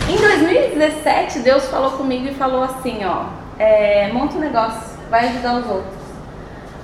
Em 0.08 0.16
2017, 0.16 1.38
Deus 1.38 1.64
falou 1.66 1.92
comigo 1.92 2.26
e 2.26 2.34
falou 2.34 2.64
assim, 2.64 3.04
ó, 3.04 3.26
é, 3.56 4.10
monta 4.12 4.34
um 4.34 4.40
negócio, 4.40 4.98
vai 5.08 5.28
ajudar 5.28 5.60
os 5.60 5.70
outros. 5.70 6.03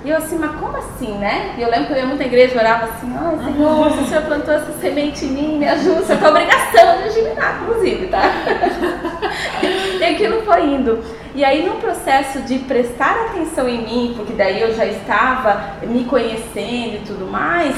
E 0.03 0.09
eu 0.09 0.17
assim, 0.17 0.39
mas 0.39 0.53
como 0.53 0.77
assim, 0.79 1.13
né? 1.19 1.55
E 1.59 1.63
eu 1.63 1.71
lembro 1.71 1.89
que 1.89 1.93
eu 1.93 1.99
ia 1.99 2.07
muita 2.07 2.25
igreja 2.25 2.55
e 2.55 2.59
orava 2.59 2.87
assim, 2.87 3.15
ai 3.19 3.37
Senhor, 3.45 3.93
se 3.93 3.99
o 3.99 4.07
Senhor 4.07 4.23
plantou 4.23 4.55
essa 4.55 4.73
semente 4.81 5.27
em 5.27 5.29
mim, 5.29 5.59
me 5.59 5.69
ajuda, 5.69 6.01
você 6.01 6.17
tem 6.17 6.29
obrigação 6.29 7.03
de 7.03 7.11
germinar, 7.11 7.61
inclusive, 7.63 8.07
tá? 8.07 8.23
e 10.01 10.05
aquilo 10.05 10.41
foi 10.43 10.65
indo. 10.65 11.05
E 11.35 11.45
aí 11.45 11.67
no 11.67 11.75
processo 11.77 12.41
de 12.41 12.61
prestar 12.61 13.13
atenção 13.27 13.69
em 13.69 13.83
mim, 13.83 14.15
porque 14.17 14.33
daí 14.33 14.63
eu 14.63 14.75
já 14.75 14.87
estava 14.87 15.75
me 15.83 16.05
conhecendo 16.05 16.97
e 16.97 17.03
tudo 17.07 17.31
mais, 17.31 17.77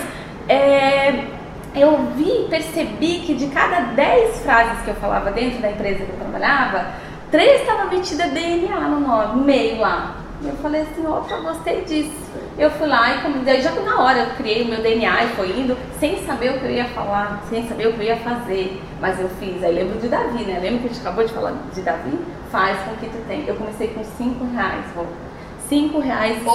é, 0.48 1.24
eu 1.74 2.06
vi, 2.16 2.46
percebi 2.48 3.18
que 3.20 3.34
de 3.34 3.48
cada 3.48 3.80
10 3.80 4.42
frases 4.42 4.80
que 4.84 4.90
eu 4.90 4.94
falava 4.94 5.32
dentro 5.32 5.60
da 5.60 5.70
empresa 5.70 6.04
que 6.04 6.10
eu 6.10 6.16
trabalhava, 6.16 6.86
três 7.32 7.62
estavam 7.62 7.90
metidas 7.90 8.30
DNA 8.30 8.78
no 8.80 9.00
nome, 9.00 9.38
no 9.38 9.44
meio 9.44 9.80
lá. 9.80 10.21
E 10.42 10.48
eu 10.48 10.56
falei 10.56 10.82
assim, 10.82 11.06
opa, 11.06 11.36
gostei 11.36 11.82
disso. 11.82 12.32
Eu 12.58 12.68
fui 12.72 12.88
lá 12.88 13.14
e 13.14 13.44
daí 13.44 13.62
já 13.62 13.70
na 13.70 14.00
hora 14.00 14.18
eu 14.18 14.26
criei 14.36 14.62
o 14.62 14.66
meu 14.66 14.82
DNA 14.82 15.24
e 15.24 15.28
foi 15.28 15.50
indo, 15.50 15.78
sem 16.00 16.24
saber 16.26 16.50
o 16.50 16.58
que 16.58 16.64
eu 16.64 16.70
ia 16.70 16.84
falar, 16.86 17.42
sem 17.48 17.66
saber 17.68 17.86
o 17.86 17.92
que 17.92 18.00
eu 18.00 18.06
ia 18.06 18.16
fazer. 18.16 18.82
Mas 19.00 19.20
eu 19.20 19.28
fiz, 19.40 19.62
aí 19.62 19.72
lembro 19.72 20.00
de 20.00 20.08
Davi, 20.08 20.44
né? 20.44 20.58
Lembra 20.60 20.80
que 20.80 20.86
a 20.86 20.88
gente 20.88 21.00
acabou 21.00 21.24
de 21.24 21.32
falar 21.32 21.54
de 21.72 21.80
Davi? 21.80 22.18
Faz 22.50 22.76
com 22.80 22.96
que 22.96 23.06
tu 23.06 23.24
tem. 23.28 23.44
Eu 23.46 23.54
comecei 23.54 23.88
com 23.88 24.02
5 24.02 24.44
reais, 24.52 24.84
vou. 24.94 25.06
5 25.68 26.00
reais, 26.00 26.38
5 26.38 26.50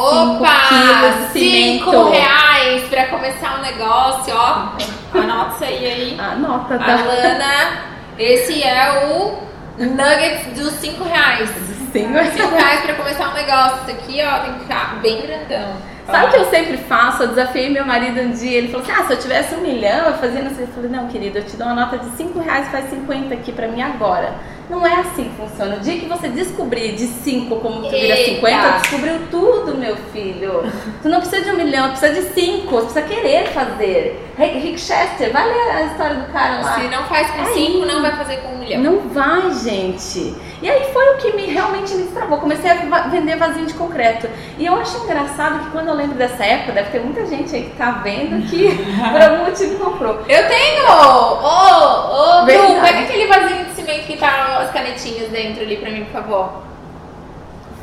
quilos 0.67 1.33
de 1.33 1.39
cinco 1.39 2.09
reais 2.09 2.83
pra 2.83 3.07
começar 3.07 3.57
um 3.57 3.61
negócio, 3.61 4.35
ó. 4.35 4.73
Anota 5.17 5.55
isso 5.55 5.63
aí, 5.63 5.85
aí. 5.85 6.19
Anota, 6.19 6.77
tá? 6.77 6.99
Alana, 6.99 7.83
esse 8.19 8.61
é 8.61 9.07
o 9.07 9.37
nugget 9.83 10.49
dos 10.55 10.73
5 10.73 11.03
reais. 11.03 11.49
Sim. 11.91 12.07
5 12.07 12.55
reais 12.55 12.81
pra 12.85 12.93
começar 12.95 13.29
um 13.29 13.33
negócio. 13.33 13.79
Isso 13.81 13.91
aqui, 13.91 14.21
ó, 14.23 14.39
tem 14.39 14.53
que 14.53 14.59
ficar 14.61 14.99
bem 15.01 15.21
grandão. 15.21 15.75
Sabe 16.05 16.27
o 16.27 16.29
que 16.29 16.37
eu 16.37 16.49
sempre 16.49 16.77
faço? 16.77 17.23
Eu 17.23 17.27
desafiei 17.27 17.69
meu 17.69 17.85
marido 17.85 18.21
um 18.21 18.31
dia, 18.31 18.57
ele 18.59 18.69
falou 18.69 18.81
assim, 18.81 18.93
ah, 18.93 19.05
se 19.05 19.13
eu 19.13 19.19
tivesse 19.19 19.55
um 19.55 19.61
milhão, 19.61 20.07
eu 20.07 20.13
fazia 20.13 20.41
não 20.41 20.51
sei. 20.51 20.63
Eu 20.63 20.69
falei, 20.69 20.89
não, 20.89 21.07
querido, 21.09 21.39
eu 21.39 21.43
te 21.43 21.57
dou 21.57 21.67
uma 21.67 21.75
nota 21.75 21.97
de 21.97 22.09
5 22.15 22.39
reais, 22.39 22.69
faz 22.69 22.89
50 22.89 23.33
aqui 23.33 23.51
pra 23.51 23.67
mim 23.67 23.81
agora. 23.81 24.33
Não 24.69 24.85
é 24.85 24.95
assim 24.95 25.25
que 25.25 25.35
funciona. 25.35 25.77
O 25.77 25.79
dia 25.79 25.97
que 25.97 26.05
você 26.07 26.27
descobrir 26.27 26.93
de 26.93 27.07
5 27.07 27.55
como 27.57 27.83
tu 27.83 27.89
vira 27.89 28.15
Eita. 28.17 28.35
50, 28.35 28.79
descobriu 28.79 29.19
tudo, 29.31 29.75
meu 29.77 29.95
filho. 30.11 30.63
Tu 31.01 31.07
não 31.07 31.19
precisa 31.21 31.41
de 31.45 31.51
um 31.51 31.55
milhão, 31.55 31.89
tu 31.93 31.99
precisa 31.99 32.21
de 32.21 32.33
5, 32.33 32.67
tu 32.67 32.77
precisa 32.85 33.01
querer 33.03 33.47
fazer. 33.47 34.23
Rick 34.37 34.79
Chester, 34.79 35.31
vai 35.31 35.47
ler 35.47 35.71
a 35.71 35.83
história 35.83 36.15
do 36.17 36.31
cara 36.31 36.61
lá. 36.61 36.75
Se 36.75 36.87
não 36.89 37.03
faz 37.05 37.29
com 37.31 37.41
Aí. 37.41 37.53
5, 37.53 37.85
não 37.85 38.01
vai 38.01 38.11
fazer 38.17 38.37
com 38.37 38.49
um 38.49 38.57
milhão. 38.59 38.81
Não 38.81 38.99
vai, 39.09 39.51
gente. 39.53 40.35
E 40.61 40.69
aí 40.69 40.91
foi 40.91 41.13
o 41.13 41.17
que 41.17 41.31
me 41.33 41.45
realmente 41.45 41.93
me 41.95 42.03
destravou. 42.03 42.37
Comecei 42.39 42.69
a 42.69 42.75
vender 43.07 43.35
vasinho 43.37 43.65
de 43.65 43.73
concreto. 43.73 44.27
E 44.57 44.65
eu 44.65 44.75
acho 44.75 44.97
engraçado 45.03 45.63
que 45.65 45.71
quando 45.71 45.87
eu 45.87 45.93
lembro 45.95 46.15
dessa 46.15 46.43
época, 46.43 46.73
deve 46.73 46.89
ter 46.91 46.99
muita 46.99 47.25
gente 47.25 47.55
aí 47.55 47.63
que 47.63 47.75
tá 47.77 47.91
vendo 48.03 48.45
que 48.49 48.69
por 49.11 49.21
algum 49.21 49.45
motivo 49.45 49.83
comprou. 49.83 50.19
Eu 50.27 50.47
tenho! 50.47 50.83
Ô, 50.87 52.41
ô, 52.41 52.45
Verdade. 52.45 52.81
pega 52.81 52.99
aquele 53.01 53.27
vasinho 53.27 53.65
de 53.65 53.71
cimento 53.71 54.05
que 54.07 54.17
tá 54.17 54.56
as 54.57 54.71
canetinhas 54.71 55.29
dentro 55.29 55.61
ali 55.61 55.77
pra 55.77 55.89
mim, 55.89 56.03
por 56.05 56.13
favor. 56.13 56.63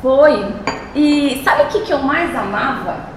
Foi. 0.01 0.45
E 0.95 1.41
sabe 1.43 1.63
o 1.63 1.67
que, 1.67 1.81
que 1.81 1.91
eu 1.91 1.99
mais 1.99 2.35
amava? 2.35 3.15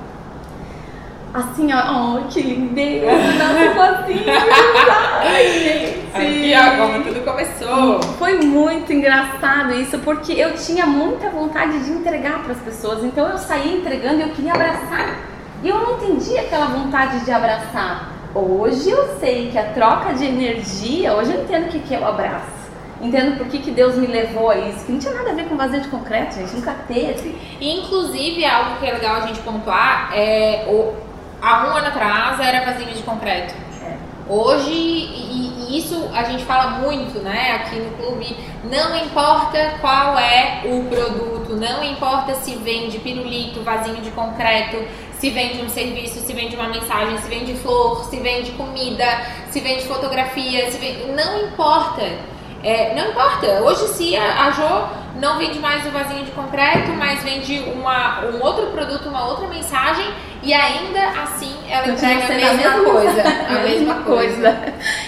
Assim, 1.33 1.71
ó, 1.73 2.17
oh, 2.17 2.29
que 2.29 2.41
lindeza, 2.41 3.07
nosso 3.07 3.75
vasinho. 3.77 4.25
Ai, 5.23 5.53
gente. 5.53 5.99
Aqui, 6.15 6.55
ó, 6.57 6.77
como 6.77 7.05
tudo 7.05 7.25
começou. 7.25 8.03
Foi 8.19 8.39
muito 8.39 8.93
engraçado 8.93 9.75
isso, 9.75 9.99
porque 9.99 10.33
eu 10.33 10.55
tinha 10.55 10.87
muita 10.87 11.29
vontade 11.29 11.85
de 11.85 11.91
entregar 11.91 12.43
para 12.43 12.53
as 12.53 12.61
pessoas. 12.61 13.05
Então 13.05 13.29
eu 13.29 13.37
saía 13.37 13.77
entregando 13.77 14.21
e 14.21 14.23
eu 14.23 14.31
queria 14.31 14.55
abraçar. 14.55 15.17
E 15.63 15.69
eu 15.69 15.79
não 15.79 15.97
entendia 15.97 16.41
aquela 16.41 16.67
vontade 16.67 17.25
de 17.25 17.31
abraçar. 17.31 18.11
Hoje 18.35 18.89
eu 18.91 19.19
sei 19.19 19.51
que 19.51 19.59
a 19.59 19.73
troca 19.73 20.15
de 20.15 20.25
energia, 20.25 21.15
hoje 21.15 21.33
eu 21.33 21.43
entendo 21.43 21.67
o 21.67 21.69
que 21.69 21.81
que 21.81 21.95
é 21.95 21.99
o 21.99 22.07
abraço. 22.07 22.58
Entendo 23.01 23.39
por 23.39 23.47
que, 23.47 23.61
que 23.61 23.71
Deus 23.71 23.95
me 23.95 24.07
levou 24.07 24.51
a 24.51 24.59
isso, 24.59 24.85
que 24.85 24.93
não 24.93 24.99
tinha 24.99 25.15
nada 25.15 25.31
a 25.31 25.35
ver 25.35 25.45
com 25.45 25.57
vazio 25.57 25.81
de 25.81 25.89
concreto, 25.89 26.35
gente, 26.35 26.57
nunca 26.57 26.75
teve. 26.89 27.39
Inclusive, 27.61 28.45
algo 28.45 28.77
que 28.81 28.87
é 28.87 28.93
legal 28.93 29.17
a 29.17 29.27
gente 29.27 29.39
pontuar 29.41 30.11
é 30.13 30.67
o, 30.69 30.95
há 31.41 31.67
um 31.67 31.77
ano 31.77 31.87
atrás 31.87 32.41
era 32.41 32.65
vasinho 32.65 32.93
de 32.93 33.03
concreto. 33.03 33.55
É. 33.85 33.97
Hoje, 34.29 34.73
e, 34.73 35.53
e 35.69 35.79
isso 35.79 36.11
a 36.13 36.25
gente 36.25 36.45
fala 36.45 36.81
muito, 36.81 37.21
né, 37.21 37.53
aqui 37.53 37.77
no 37.77 37.91
clube, 37.93 38.37
não 38.65 38.97
importa 38.97 39.75
qual 39.81 40.19
é 40.19 40.63
o 40.65 40.85
produto, 40.85 41.55
não 41.55 41.85
importa 41.85 42.35
se 42.35 42.57
vende 42.57 42.99
pirulito, 42.99 43.63
vasinho 43.63 44.03
de 44.03 44.11
concreto, 44.11 44.77
se 45.19 45.31
vende 45.31 45.63
um 45.63 45.69
serviço, 45.69 46.21
se 46.21 46.33
vende 46.33 46.57
uma 46.57 46.69
mensagem, 46.69 47.17
se 47.19 47.29
vende 47.29 47.55
flor, 47.55 48.05
se 48.05 48.19
vende 48.19 48.51
comida, 48.53 49.07
se 49.51 49.61
vende 49.61 49.85
fotografia, 49.85 50.71
se 50.71 50.79
vende, 50.79 51.13
não 51.13 51.47
importa. 51.47 52.38
É, 52.63 52.95
não 52.95 53.11
importa. 53.11 53.47
Hoje, 53.63 53.87
se 53.89 54.17
a, 54.17 54.47
a 54.47 54.51
Jo 54.51 54.89
não 55.21 55.39
vende 55.39 55.59
mais 55.59 55.85
o 55.87 55.91
vasinho 55.91 56.25
de 56.25 56.31
concreto, 56.33 56.91
mas 56.93 57.23
vende 57.23 57.59
uma, 57.73 58.21
um 58.27 58.43
outro 58.43 58.67
produto, 58.69 59.09
uma 59.09 59.27
outra 59.29 59.47
mensagem, 59.49 60.07
e 60.43 60.53
ainda 60.53 61.01
assim 61.23 61.55
ela 61.69 61.89
Continua 61.89 62.13
entrega 62.15 62.51
a 62.51 62.55
mesma 62.55 62.71
mesma 62.71 62.91
coisa. 62.93 63.23
A 63.49 63.59
mesma 63.63 63.95
coisa. 64.05 64.59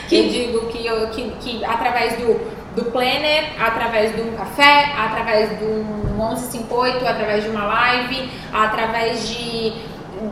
Que 0.08 0.22
Que- 0.22 0.28
digo 0.28 0.66
que, 0.66 0.86
eu, 0.86 1.08
que, 1.08 1.30
que 1.40 1.64
através 1.64 2.14
do, 2.16 2.40
do 2.74 2.84
planner, 2.90 3.50
através 3.60 4.14
de 4.14 4.20
um 4.22 4.32
café, 4.36 4.92
através 4.98 5.56
de 5.58 5.64
um 5.64 5.84
1158, 6.16 7.06
através 7.06 7.44
de 7.44 7.50
uma 7.50 7.64
live, 7.64 8.30
através 8.52 9.28
de, 9.28 9.72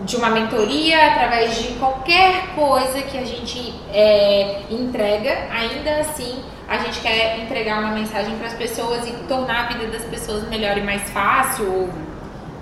de 0.05 0.17
uma 0.17 0.31
mentoria, 0.31 1.07
através 1.07 1.57
de 1.57 1.75
qualquer 1.75 2.55
coisa 2.55 3.01
que 3.03 3.17
a 3.17 3.25
gente 3.25 3.75
é, 3.93 4.63
entrega, 4.71 5.49
ainda 5.51 6.01
assim 6.01 6.43
a 6.69 6.77
gente 6.79 7.01
quer 7.01 7.39
entregar 7.41 7.81
uma 7.81 7.93
mensagem 7.93 8.37
para 8.37 8.49
as 8.49 8.53
pessoas 8.53 9.09
e 9.09 9.13
tornar 9.27 9.65
a 9.65 9.69
vida 9.69 9.87
das 9.87 10.05
pessoas 10.05 10.47
melhor 10.49 10.77
e 10.77 10.83
mais 10.83 11.09
fácil, 11.11 11.89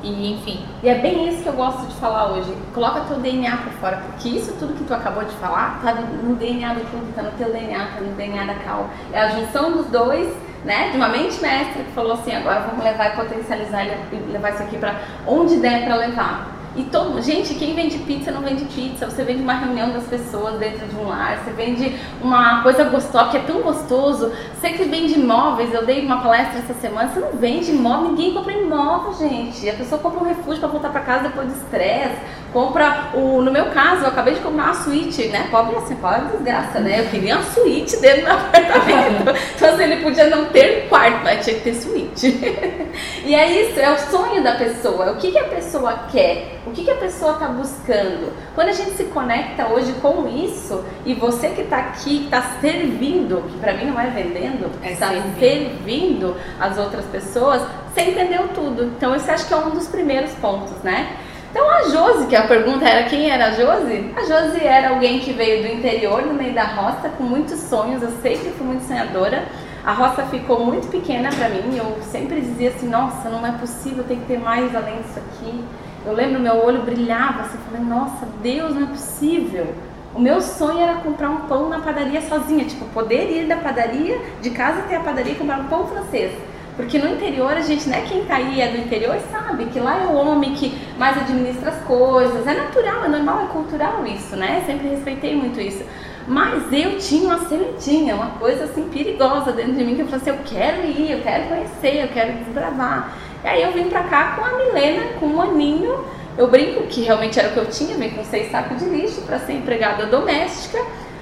e 0.03 0.33
enfim. 0.33 0.65
E 0.83 0.89
é 0.89 0.95
bem 0.95 1.29
isso 1.29 1.43
que 1.43 1.49
eu 1.49 1.55
gosto 1.55 1.87
de 1.87 1.95
falar 1.97 2.33
hoje. 2.33 2.55
Coloca 2.73 3.01
teu 3.01 3.19
DNA 3.19 3.57
por 3.57 3.73
fora, 3.75 3.97
porque 3.97 4.29
isso 4.29 4.53
tudo 4.59 4.75
que 4.75 4.85
tu 4.85 4.95
acabou 4.95 5.25
de 5.25 5.35
falar 5.37 5.81
tá 5.83 5.93
no 5.95 6.37
DNA 6.37 6.75
do 6.75 6.89
clube, 6.91 7.13
tá 7.15 7.23
no 7.23 7.33
teu 7.33 7.53
DNA, 7.53 7.79
tá 7.79 8.01
no 8.01 8.13
DNA 8.15 8.45
da 8.45 8.55
Cal. 8.55 8.89
É 9.13 9.21
a 9.21 9.29
junção 9.31 9.73
dos 9.73 9.87
dois, 9.87 10.33
né? 10.65 10.91
De 10.91 10.97
uma 10.97 11.09
mente 11.09 11.41
mestra 11.41 11.83
que 11.83 11.91
falou 11.93 12.13
assim, 12.13 12.35
agora 12.35 12.61
vamos 12.61 12.85
levar 12.85 13.13
e 13.13 13.17
potencializar 13.17 13.85
e 13.85 14.17
levar 14.31 14.51
isso 14.51 14.63
aqui 14.63 14.79
pra 14.79 14.95
onde 15.27 15.57
der 15.57 15.85
pra 15.85 15.97
levar. 15.97 16.56
E 16.77 16.85
todo, 16.85 17.21
gente, 17.23 17.55
quem 17.55 17.75
vende 17.75 17.99
pizza 17.99 18.31
não 18.31 18.43
vende 18.43 18.67
pizza. 18.67 19.09
Você 19.09 19.25
vende 19.25 19.43
uma 19.43 19.55
reunião 19.55 19.91
das 19.91 20.05
pessoas 20.05 20.59
dentro 20.59 20.87
de 20.87 20.95
um 20.95 21.09
lar, 21.09 21.39
você 21.39 21.51
vende 21.53 21.97
uma 22.21 22.63
coisa 22.63 22.85
gostosa, 22.85 23.31
que 23.31 23.37
é 23.39 23.41
tão 23.41 23.63
gostoso. 23.63 24.31
Você 24.55 24.71
que 24.71 24.85
vende 24.85 25.15
imóveis, 25.15 25.73
eu 25.73 25.87
dei 25.87 26.05
uma 26.05 26.21
palestra 26.21 26.59
essa 26.59 26.75
semana, 26.75 27.09
você 27.09 27.21
não 27.21 27.33
vende 27.33 27.71
imóvel, 27.71 28.11
ninguém 28.11 28.35
compra 28.35 28.53
imóvel, 28.53 29.15
gente. 29.15 29.69
A 29.71 29.75
pessoa 29.75 30.01
compra 30.01 30.21
um 30.21 30.27
refúgio 30.27 30.61
para 30.61 30.69
voltar 30.69 30.91
para 30.91 31.01
casa 31.01 31.29
depois 31.29 31.49
do 31.49 31.55
estresse, 31.55 32.21
compra 32.53 33.11
o. 33.15 33.43
No 33.43 33.51
meu 33.53 33.67
caso, 33.67 34.03
eu 34.03 34.09
acabei 34.09 34.35
de 34.35 34.41
comprar 34.41 34.65
uma 34.65 34.75
suíte, 34.75 35.29
né? 35.29 35.49
Pobre 35.51 35.77
assim, 35.77 35.97
pobre 35.97 36.23
desgraça, 36.33 36.81
né? 36.81 37.01
Eu 37.01 37.07
queria 37.07 37.37
uma 37.37 37.45
suíte 37.45 37.97
dentro 37.99 38.23
do 38.27 38.31
apartamento. 38.33 39.39
Então 39.55 39.75
assim, 39.75 39.83
ele 39.85 40.03
podia 40.03 40.27
não 40.29 40.47
ter 40.47 40.89
quarto, 40.89 41.23
mas 41.23 41.45
tinha 41.45 41.57
que 41.57 41.63
ter 41.63 41.75
suíte. 41.75 42.37
E 43.27 43.35
é 43.35 43.51
isso, 43.69 43.79
é 43.81 43.93
o 43.93 43.99
sonho 43.99 44.43
da 44.43 44.53
pessoa. 44.55 45.11
O 45.13 45.17
que, 45.17 45.33
que 45.33 45.39
a 45.39 45.45
pessoa 45.45 46.07
quer? 46.11 46.61
O 46.67 46.71
que, 46.71 46.85
que 46.85 46.91
a 46.91 46.95
pessoa 46.97 47.33
está 47.33 47.49
buscando? 47.49 48.33
Quando 48.55 48.69
a 48.69 48.73
gente 48.73 48.93
se 48.93 49.05
conecta 49.05 49.67
hoje 49.67 49.93
com 50.01 50.29
isso, 50.29 50.85
e 51.05 51.13
você 51.13 51.49
que 51.49 51.63
está 51.63 51.79
aqui, 51.79 52.25
está 52.25 52.41
servindo, 52.61 53.43
que 53.51 53.59
para 53.59 53.75
mim 53.75 53.87
não 53.87 54.01
é 54.01 54.07
vendendo, 54.07 54.71
É 54.83 54.93
está 54.93 55.09
servindo. 55.09 55.39
servindo 55.39 56.37
as 56.59 56.79
outras 56.79 57.05
pessoas, 57.07 57.63
você 57.93 58.03
entendeu 58.03 58.49
tudo. 58.55 58.85
Então, 58.97 59.15
esse 59.15 59.31
acho 59.31 59.47
que 59.49 59.53
é 59.53 59.57
um 59.57 59.71
dos 59.71 59.89
primeiros 59.89 60.31
pontos, 60.35 60.77
né? 60.85 61.17
Então, 61.57 61.71
a 61.71 61.83
Josi, 61.85 62.27
que 62.27 62.37
a 62.37 62.47
pergunta 62.47 62.87
era 62.87 63.09
quem 63.09 63.31
era 63.31 63.47
a 63.47 63.51
Josi? 63.53 64.13
A 64.15 64.25
Josi 64.25 64.63
era 64.63 64.91
alguém 64.91 65.21
que 65.21 65.33
veio 65.33 65.63
do 65.63 65.69
interior, 65.73 66.21
no 66.21 66.35
meio 66.35 66.53
da 66.53 66.65
roça, 66.65 67.09
com 67.09 67.25
muitos 67.25 67.59
sonhos. 67.61 68.03
Eu 68.03 68.11
sempre 68.21 68.51
fui 68.51 68.67
muito 68.67 68.87
sonhadora. 68.87 69.43
A 69.83 69.95
roça 69.95 70.25
ficou 70.25 70.67
muito 70.67 70.89
pequena 70.89 71.31
para 71.31 71.49
mim. 71.49 71.75
Eu 71.75 71.97
sempre 72.03 72.43
dizia 72.43 72.69
assim: 72.69 72.87
nossa, 72.91 73.31
não 73.31 73.47
é 73.47 73.53
possível, 73.53 74.05
tem 74.05 74.21
que 74.21 74.27
ter 74.27 74.39
mais 74.39 74.77
além 74.77 75.01
disso 75.01 75.19
aqui. 75.19 75.65
Eu 76.05 76.13
lembro, 76.13 76.41
meu 76.41 76.63
olho 76.63 76.83
brilhava 76.83 77.45
assim, 77.45 77.57
falei: 77.71 77.87
nossa, 77.87 78.27
Deus, 78.43 78.75
não 78.75 78.83
é 78.83 78.87
possível. 78.89 79.67
O 80.15 80.21
meu 80.21 80.43
sonho 80.43 80.81
era 80.81 80.97
comprar 80.97 81.31
um 81.31 81.47
pão 81.47 81.71
na 81.71 81.79
padaria 81.79 82.21
sozinha, 82.21 82.67
tipo, 82.67 82.85
poder 82.93 83.31
ir 83.31 83.47
da 83.47 83.57
padaria, 83.57 84.21
de 84.43 84.51
casa 84.51 84.81
até 84.81 84.97
a 84.97 85.01
padaria 85.01 85.33
e 85.33 85.37
comprar 85.37 85.61
um 85.61 85.69
pão 85.69 85.87
francês. 85.87 86.33
Porque 86.77 86.99
no 86.99 87.09
interior, 87.09 87.53
a 87.53 87.63
gente, 87.63 87.89
né, 87.89 88.05
quem 88.07 88.25
tá 88.27 88.37
aí 88.37 88.61
é 88.61 88.69
do 88.69 88.77
interior 88.77 89.17
sabe 89.31 89.65
que 89.67 89.81
lá 89.81 89.99
é 90.03 90.07
o 90.07 90.15
homem 90.15 90.55
que 90.55 90.77
mais 90.99 91.17
administra 91.17 91.71
as 91.71 91.81
coisas. 91.85 92.47
É 92.47 92.53
natural, 92.53 93.05
é 93.05 93.09
normal, 93.09 93.45
é 93.45 93.47
cultural 93.47 94.07
isso, 94.07 94.37
né? 94.37 94.63
Sempre 94.67 94.89
respeitei 94.89 95.35
muito 95.35 95.59
isso. 95.59 95.83
Mas 96.29 96.71
eu 96.73 96.99
tinha 96.99 97.29
uma 97.29 97.49
sementinha, 97.49 98.15
uma 98.15 98.31
coisa 98.33 98.65
assim 98.65 98.89
perigosa 98.91 99.53
dentro 99.53 99.73
de 99.73 99.85
mim 99.85 99.95
que 99.95 100.03
eu 100.03 100.07
falei 100.07 100.21
assim, 100.21 100.31
eu 100.31 100.45
quero 100.45 100.87
ir, 100.87 101.13
eu 101.13 101.21
quero 101.23 101.45
conhecer, 101.49 102.03
eu 102.03 102.09
quero 102.09 102.33
desbravar. 102.45 103.17
E 103.43 103.49
aí 103.49 103.63
eu 103.63 103.73
vim 103.73 103.89
pra 103.89 104.03
cá 104.03 104.37
com 104.37 104.45
a 104.45 104.59
Milena, 104.59 105.15
com 105.19 105.27
um 105.27 105.41
aninho. 105.41 106.05
Eu 106.37 106.49
brinco 106.49 106.83
que 106.89 107.01
realmente 107.01 107.39
era 107.39 107.49
o 107.49 107.53
que 107.53 107.59
eu 107.59 107.67
tinha, 107.67 107.97
vim 107.97 108.11
com 108.11 108.23
seis 108.23 108.51
sacos 108.51 108.81
de 108.81 108.85
lixo 108.85 109.23
para 109.23 109.39
ser 109.39 109.55
empregada 109.55 110.05
doméstica 110.05 110.79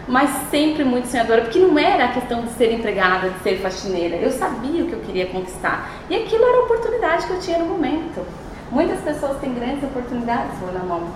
mas 0.06 0.30
sempre 0.50 0.84
muito 0.84 1.08
sonhadora, 1.08 1.42
porque 1.42 1.58
não 1.58 1.78
era 1.78 2.06
a 2.06 2.08
questão 2.08 2.42
de 2.42 2.50
ser 2.50 2.72
empregada, 2.72 3.30
de 3.30 3.38
ser 3.40 3.58
faxineira. 3.58 4.16
Eu 4.16 4.30
sabia 4.30 4.84
o 4.84 4.86
que 4.86 4.92
eu 4.92 5.00
queria 5.00 5.26
conquistar. 5.26 5.90
E 6.10 6.16
aquilo 6.16 6.44
era 6.44 6.58
a 6.58 6.60
oportunidade 6.64 7.26
que 7.26 7.32
eu 7.32 7.40
tinha 7.40 7.58
no 7.58 7.66
momento. 7.66 8.24
Muitas 8.70 9.00
pessoas 9.00 9.38
têm 9.38 9.54
grandes 9.54 9.82
oportunidades 9.84 10.60
na 10.72 10.80
mão. 10.80 11.08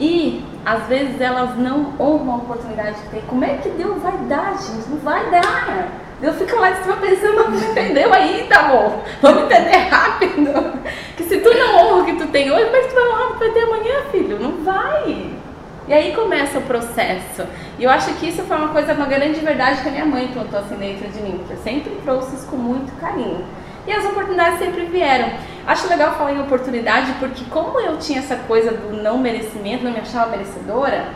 E 0.00 0.44
às 0.64 0.84
vezes 0.86 1.20
elas 1.20 1.56
não 1.58 1.92
honram 1.98 2.32
a 2.32 2.36
oportunidade 2.36 3.00
que 3.02 3.08
tem. 3.08 3.20
Como 3.22 3.44
é 3.44 3.56
que 3.56 3.68
Deus 3.70 4.00
vai 4.00 4.16
dar, 4.28 4.56
gente? 4.58 4.88
Não 4.88 4.98
vai 4.98 5.28
dar. 5.30 5.88
Deus 6.20 6.36
fica 6.36 6.56
lá 6.56 6.70
de 6.70 6.82
cima 6.82 6.96
pensando, 6.96 7.50
não 7.50 7.70
entendeu 7.70 8.12
ainda, 8.12 8.56
amor? 8.56 8.92
Vamos 9.20 9.44
entender 9.44 9.76
rápido. 9.90 10.78
Que 11.16 11.24
se 11.24 11.38
tu 11.38 11.52
não 11.52 11.76
honra 11.76 12.02
o 12.02 12.04
que 12.04 12.14
tu 12.14 12.28
tem 12.28 12.48
hoje, 12.48 12.70
que 12.70 12.88
tu 12.88 12.94
vai 12.94 13.08
honrar 13.08 13.38
vai 13.38 13.50
ter 13.50 13.62
amanhã, 13.64 14.02
filho? 14.12 14.38
Não 14.38 14.52
vai. 14.64 15.32
E 15.88 15.92
aí 15.92 16.14
começa 16.14 16.58
o 16.58 16.62
processo. 16.62 17.46
E 17.78 17.84
eu 17.84 17.90
acho 17.90 18.12
que 18.14 18.28
isso 18.28 18.42
foi 18.42 18.56
uma 18.58 18.68
coisa, 18.68 18.92
uma 18.92 19.06
grande 19.06 19.40
verdade 19.40 19.80
que 19.80 19.88
a 19.88 19.90
minha 19.90 20.04
mãe 20.04 20.28
plantou 20.28 20.60
assim 20.60 20.76
dentro 20.76 21.08
de 21.08 21.22
mim, 21.22 21.40
que 21.48 21.54
eu 21.54 21.56
sempre 21.56 21.90
trouxe 22.04 22.36
isso 22.36 22.46
com 22.46 22.56
muito 22.56 22.92
carinho. 23.00 23.42
E 23.86 23.92
as 23.92 24.04
oportunidades 24.04 24.58
sempre 24.58 24.84
vieram. 24.84 25.30
Acho 25.66 25.88
legal 25.88 26.14
falar 26.14 26.34
em 26.34 26.42
oportunidade 26.42 27.12
porque 27.18 27.42
como 27.48 27.80
eu 27.80 27.96
tinha 27.96 28.18
essa 28.18 28.36
coisa 28.36 28.70
do 28.72 29.02
não 29.02 29.16
merecimento, 29.16 29.82
não 29.82 29.92
me 29.92 30.00
achava 30.00 30.30
merecedora, 30.30 31.06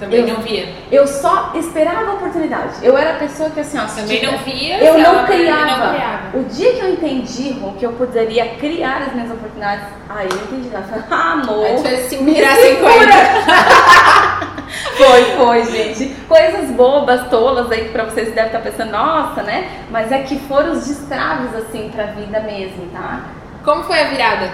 Também 0.00 0.20
eu, 0.20 0.28
não 0.28 0.40
via. 0.40 0.66
Eu 0.90 1.06
só 1.06 1.52
esperava 1.54 2.12
a 2.12 2.14
oportunidade. 2.14 2.76
Eu 2.82 2.96
era 2.96 3.16
a 3.16 3.18
pessoa 3.18 3.50
que 3.50 3.60
assim, 3.60 3.78
ó, 3.78 3.84
Também 3.84 4.24
não 4.24 4.38
via. 4.38 4.78
Eu 4.82 4.98
não 4.98 5.26
criava. 5.26 5.76
não 5.76 5.94
criava. 5.94 6.38
O 6.38 6.44
dia 6.44 6.72
que 6.72 6.80
eu 6.80 6.92
entendi 6.94 7.56
que 7.78 7.84
eu 7.84 7.92
poderia 7.92 8.54
criar 8.54 9.02
as 9.02 9.12
minhas 9.12 9.30
oportunidades, 9.30 9.84
aí 10.08 10.26
eu 10.26 10.36
entendi. 10.38 10.74
Eu 10.74 10.82
falei, 10.82 11.04
ah, 11.10 11.32
amor. 11.32 11.66
Fez 11.82 12.06
assim, 12.06 12.24
virar 12.24 12.56
50. 12.56 13.12
foi, 14.96 15.24
foi, 15.36 15.64
gente. 15.66 16.16
Coisas 16.26 16.70
bobas, 16.70 17.28
tolas 17.28 17.70
aí 17.70 17.84
que 17.84 17.90
pra 17.90 18.04
vocês 18.04 18.28
devem 18.28 18.46
estar 18.46 18.60
pensando, 18.60 18.92
nossa, 18.92 19.42
né? 19.42 19.68
Mas 19.90 20.10
é 20.10 20.20
que 20.20 20.38
foram 20.38 20.72
os 20.72 20.86
destraves, 20.86 21.54
assim, 21.56 21.90
pra 21.94 22.06
vida 22.06 22.40
mesmo, 22.40 22.88
tá? 22.90 23.24
Como 23.62 23.84
foi 23.84 24.00
a 24.00 24.04
virada? 24.04 24.50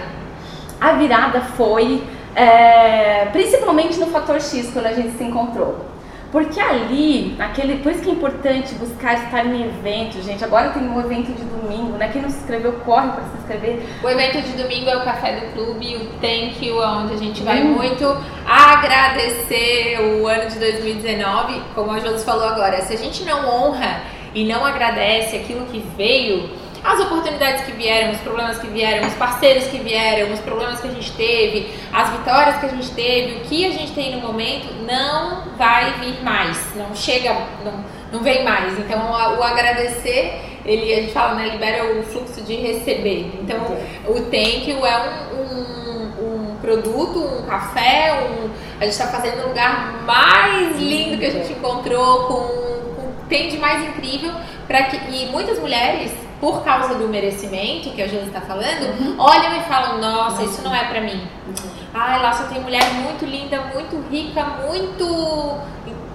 A 0.80 0.92
virada 0.94 1.40
foi 1.40 2.02
é, 2.36 3.28
principalmente 3.32 3.98
no 3.98 4.08
fator 4.08 4.40
X, 4.40 4.70
quando 4.70 4.86
a 4.86 4.92
gente 4.92 5.16
se 5.16 5.24
encontrou. 5.24 5.96
Porque 6.30 6.60
ali, 6.60 7.34
aquele, 7.38 7.78
por 7.78 7.92
isso 7.92 8.02
que 8.02 8.10
é 8.10 8.12
importante 8.12 8.74
buscar 8.74 9.14
estar 9.24 9.46
em 9.46 9.62
evento, 9.62 10.20
gente. 10.22 10.44
Agora 10.44 10.68
tem 10.68 10.82
um 10.82 11.00
evento 11.00 11.32
de 11.32 11.42
domingo, 11.44 11.96
né? 11.96 12.10
Quem 12.12 12.20
não 12.20 12.28
se 12.28 12.36
inscreveu, 12.36 12.72
corre 12.84 13.08
para 13.12 13.24
se 13.24 13.38
inscrever. 13.38 13.82
O 14.02 14.08
evento 14.08 14.42
de 14.42 14.52
domingo 14.62 14.90
é 14.90 14.96
o 14.98 15.04
Café 15.04 15.36
do 15.36 15.52
Clube, 15.54 15.96
o 15.96 16.06
Thank 16.20 16.66
You, 16.66 16.78
onde 16.82 17.14
a 17.14 17.16
gente 17.16 17.42
vai 17.42 17.62
hum. 17.62 17.74
muito 17.74 18.04
agradecer 18.46 19.98
o 20.00 20.26
ano 20.26 20.50
de 20.50 20.58
2019. 20.58 21.62
Como 21.74 21.92
a 21.92 22.00
Josi 22.00 22.24
falou 22.24 22.48
agora, 22.48 22.82
se 22.82 22.92
a 22.92 22.98
gente 22.98 23.24
não 23.24 23.48
honra 23.48 24.02
e 24.34 24.44
não 24.44 24.62
agradece 24.62 25.36
aquilo 25.36 25.64
que 25.66 25.82
veio, 25.96 26.50
as 26.86 27.00
oportunidades 27.00 27.64
que 27.64 27.72
vieram, 27.72 28.12
os 28.12 28.20
problemas 28.20 28.58
que 28.58 28.68
vieram, 28.68 29.08
os 29.08 29.14
parceiros 29.14 29.64
que 29.64 29.78
vieram, 29.78 30.32
os 30.32 30.38
problemas 30.38 30.80
que 30.80 30.86
a 30.86 30.90
gente 30.92 31.12
teve, 31.12 31.74
as 31.92 32.10
vitórias 32.10 32.56
que 32.58 32.66
a 32.66 32.68
gente 32.68 32.90
teve, 32.92 33.34
o 33.38 33.40
que 33.40 33.66
a 33.66 33.70
gente 33.70 33.92
tem 33.92 34.14
no 34.14 34.20
momento, 34.20 34.72
não 34.86 35.50
vai 35.56 35.94
vir 35.94 36.22
mais, 36.22 36.74
não 36.76 36.94
chega, 36.94 37.36
não, 37.64 37.84
não 38.12 38.20
vem 38.20 38.44
mais. 38.44 38.78
Então, 38.78 39.10
o 39.10 39.42
agradecer, 39.42 40.60
ele, 40.64 40.94
a 40.94 41.00
gente 41.00 41.12
fala, 41.12 41.34
né, 41.34 41.48
libera 41.48 41.98
o 41.98 42.04
fluxo 42.04 42.40
de 42.42 42.54
receber. 42.54 43.32
Então, 43.42 43.58
o 44.06 44.20
thank 44.30 44.70
you 44.70 44.86
é 44.86 45.26
um, 45.34 45.42
um, 45.42 46.52
um 46.52 46.56
produto, 46.60 47.18
um 47.18 47.46
café, 47.46 48.12
um, 48.12 48.48
a 48.80 48.84
gente 48.84 48.92
está 48.92 49.08
fazendo 49.08 49.44
um 49.44 49.48
lugar 49.48 50.04
mais 50.04 50.78
lindo 50.78 51.18
que 51.18 51.26
a 51.26 51.30
gente 51.30 51.52
encontrou, 51.52 52.28
com, 52.28 52.94
com 52.94 53.12
tem 53.28 53.48
de 53.48 53.58
mais 53.58 53.82
incrível, 53.88 54.32
para 54.68 54.84
que 54.84 54.96
e 54.96 55.26
muitas 55.26 55.58
mulheres 55.58 56.25
por 56.40 56.62
causa 56.62 56.94
do 56.94 57.08
merecimento 57.08 57.90
que 57.90 58.02
a 58.02 58.06
Josi 58.06 58.26
está 58.26 58.40
falando, 58.40 59.00
uhum. 59.00 59.16
olham 59.18 59.56
e 59.56 59.62
falam: 59.62 59.98
Nossa, 59.98 60.42
isso 60.42 60.62
não 60.62 60.74
é 60.74 60.84
para 60.84 61.00
mim. 61.00 61.26
Uhum. 61.46 61.70
Ai, 61.94 62.20
lá 62.20 62.32
só 62.32 62.44
tem 62.44 62.60
mulher 62.60 62.84
muito 62.92 63.24
linda, 63.24 63.60
muito 63.72 64.04
rica, 64.10 64.44
muito, 64.66 65.58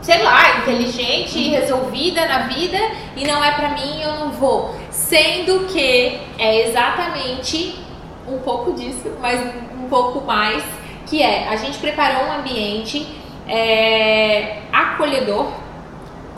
sei 0.02 0.22
lá, 0.22 0.60
inteligente 0.60 1.40
e 1.40 1.50
resolvida 1.50 2.28
na 2.28 2.40
vida 2.48 2.78
e 3.16 3.26
não 3.26 3.44
é 3.44 3.52
para 3.52 3.70
mim, 3.70 4.02
eu 4.02 4.16
não 4.16 4.32
vou. 4.32 4.76
Sendo 4.92 5.66
que 5.66 6.20
é 6.38 6.68
exatamente 6.68 7.80
um 8.28 8.38
pouco 8.40 8.74
disso, 8.74 9.12
mas 9.20 9.40
um 9.76 9.90
pouco 9.90 10.22
mais, 10.22 10.64
que 11.08 11.22
é 11.24 11.48
a 11.48 11.56
gente 11.56 11.80
preparou 11.80 12.28
um 12.28 12.34
ambiente 12.34 13.08
é, 13.48 14.60
acolhedor, 14.72 15.48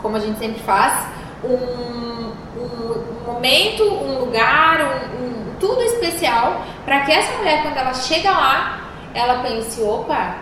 como 0.00 0.16
a 0.16 0.20
gente 0.20 0.38
sempre 0.38 0.60
faz, 0.62 1.06
um 1.44 2.03
momento, 3.44 3.84
um 3.84 4.18
lugar, 4.20 4.80
um, 4.80 5.24
um 5.24 5.54
tudo 5.60 5.82
especial 5.82 6.62
para 6.84 7.00
que 7.00 7.12
essa 7.12 7.36
mulher, 7.36 7.62
quando 7.62 7.76
ela 7.76 7.92
chega 7.92 8.30
lá, 8.30 8.80
ela 9.12 9.42
pense: 9.42 9.82
opa, 9.82 10.36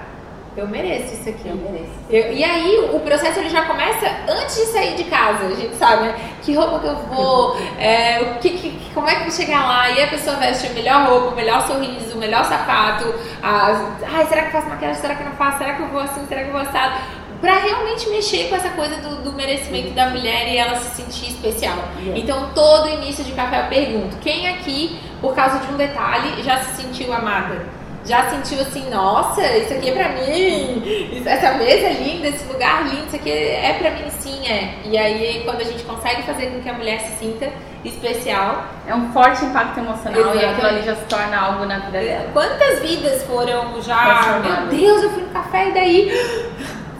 eu 0.57 0.69
mereço 0.69 1.15
isso 1.15 1.29
aqui. 1.29 1.49
Eu 1.49 1.57
mereço. 1.57 1.93
Eu, 2.09 2.33
e 2.33 2.45
aí 2.45 2.91
o 2.93 3.01
processo 3.01 3.41
ele 3.41 3.49
já 3.49 3.63
começa 3.63 4.07
antes 4.29 4.55
de 4.55 4.67
sair 4.67 4.95
de 4.95 5.05
casa. 5.05 5.47
A 5.47 5.55
gente 5.55 5.75
sabe, 5.75 6.05
né? 6.05 6.15
Que 6.43 6.55
roupa 6.55 6.79
que 6.79 6.87
eu 6.87 6.97
vou, 6.97 7.57
é, 7.79 8.21
o 8.21 8.39
que, 8.39 8.51
que, 8.51 8.91
como 8.95 9.09
é 9.09 9.15
que 9.15 9.21
eu 9.23 9.25
vou 9.25 9.33
chegar 9.33 9.65
lá? 9.65 9.91
E 9.91 10.03
a 10.03 10.07
pessoa 10.07 10.37
veste 10.37 10.69
a 10.69 10.71
melhor 10.71 11.09
roupa, 11.09 11.29
o 11.29 11.37
melhor 11.37 11.67
sorriso, 11.67 12.15
o 12.15 12.19
melhor 12.19 12.45
sapato. 12.45 13.13
As, 13.43 13.79
ai, 14.15 14.27
será 14.27 14.43
que 14.43 14.49
eu 14.49 14.53
faço 14.53 14.69
maquiagem? 14.69 15.01
Será 15.01 15.15
que 15.15 15.23
eu 15.23 15.29
não 15.29 15.37
faço? 15.37 15.59
Será 15.59 15.75
que 15.75 15.83
eu 15.83 15.89
vou 15.89 16.01
assim? 16.01 16.27
Será 16.27 16.43
que 16.43 16.49
eu 16.49 16.53
vou 16.53 16.61
assado? 16.61 16.95
Para 17.43 17.59
realmente 17.59 18.09
mexer 18.09 18.49
com 18.49 18.55
essa 18.55 18.71
coisa 18.71 18.97
do, 18.99 19.17
do, 19.17 19.33
merecimento 19.33 19.91
da 19.91 20.09
mulher 20.11 20.49
e 20.49 20.57
ela 20.57 20.77
se 20.77 21.03
sentir 21.03 21.29
especial. 21.29 21.77
Yeah. 21.99 22.21
Então, 22.21 22.51
todo 22.55 22.89
início 22.89 23.25
de 23.25 23.33
café 23.33 23.65
eu 23.65 23.67
pergunto: 23.67 24.17
quem 24.19 24.49
aqui, 24.49 25.01
por 25.21 25.35
causa 25.35 25.59
de 25.59 25.75
um 25.75 25.77
detalhe, 25.77 26.41
já 26.45 26.59
se 26.59 26.81
sentiu 26.81 27.13
amada? 27.13 27.67
Já 28.05 28.31
sentiu 28.31 28.61
assim, 28.61 28.89
nossa, 28.91 29.45
isso 29.59 29.75
aqui 29.75 29.91
é 29.91 29.93
pra 29.93 30.09
mim, 30.09 31.23
essa 31.25 31.53
mesa 31.53 31.87
é 31.87 31.93
linda, 31.93 32.29
esse 32.29 32.45
lugar 32.53 32.85
lindo, 32.85 33.07
isso 33.07 33.15
aqui 33.15 33.31
é 33.31 33.77
pra 33.79 33.91
mim 33.93 34.11
sim, 34.19 34.45
é. 34.45 34.75
E 34.85 34.99
aí, 34.99 35.43
quando 35.45 35.61
a 35.61 35.65
gente 35.65 35.85
consegue 35.85 36.23
fazer 36.23 36.47
com 36.47 36.61
que 36.61 36.69
a 36.69 36.73
mulher 36.73 37.01
se 37.01 37.19
sinta 37.19 37.49
especial. 37.85 38.65
É 38.87 38.95
um 38.95 39.13
forte 39.13 39.45
impacto 39.45 39.79
emocional 39.79 40.35
e 40.35 40.45
aquilo 40.45 40.67
ali 40.67 40.83
já 40.83 40.95
se 40.95 41.05
torna 41.05 41.37
algo 41.37 41.65
na 41.65 41.79
vida 41.79 42.01
dela. 42.01 42.31
Quantas 42.33 42.81
vidas 42.81 43.23
foram 43.25 43.81
já, 43.83 44.41
meu 44.41 44.67
Deus, 44.69 45.03
eu 45.03 45.11
fui 45.11 45.23
no 45.23 45.31
café 45.31 45.69
e 45.69 45.73
daí 45.73 46.23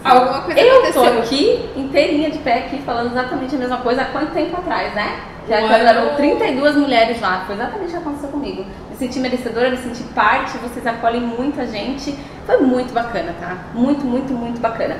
Alguma 0.03 0.41
coisa 0.41 0.59
eu 0.59 0.77
aconteceu. 0.79 1.01
tô 1.01 1.19
aqui, 1.19 1.69
inteirinha 1.75 2.29
de 2.29 2.39
pé 2.39 2.59
aqui, 2.59 2.81
falando 2.81 3.11
exatamente 3.11 3.55
a 3.55 3.57
mesma 3.57 3.77
coisa 3.77 4.01
há 4.01 4.05
quanto 4.05 4.33
tempo 4.33 4.57
atrás, 4.57 4.93
né? 4.93 5.19
Já 5.47 5.61
quando 5.61 5.73
eram 5.73 6.15
32 6.15 6.75
mulheres 6.75 7.19
lá, 7.19 7.43
foi 7.45 7.55
exatamente 7.55 7.89
o 7.89 7.91
que 7.91 7.97
aconteceu 7.97 8.29
comigo. 8.29 8.65
Me 8.89 8.95
senti 8.97 9.19
merecedora, 9.19 9.69
me 9.69 9.77
senti 9.77 10.03
parte, 10.13 10.57
vocês 10.57 10.85
acolhem 10.85 11.21
muita 11.21 11.65
gente. 11.67 12.17
Foi 12.45 12.57
muito 12.57 12.93
bacana, 12.93 13.33
tá? 13.39 13.57
Muito, 13.73 14.05
muito, 14.05 14.33
muito 14.33 14.59
bacana. 14.59 14.97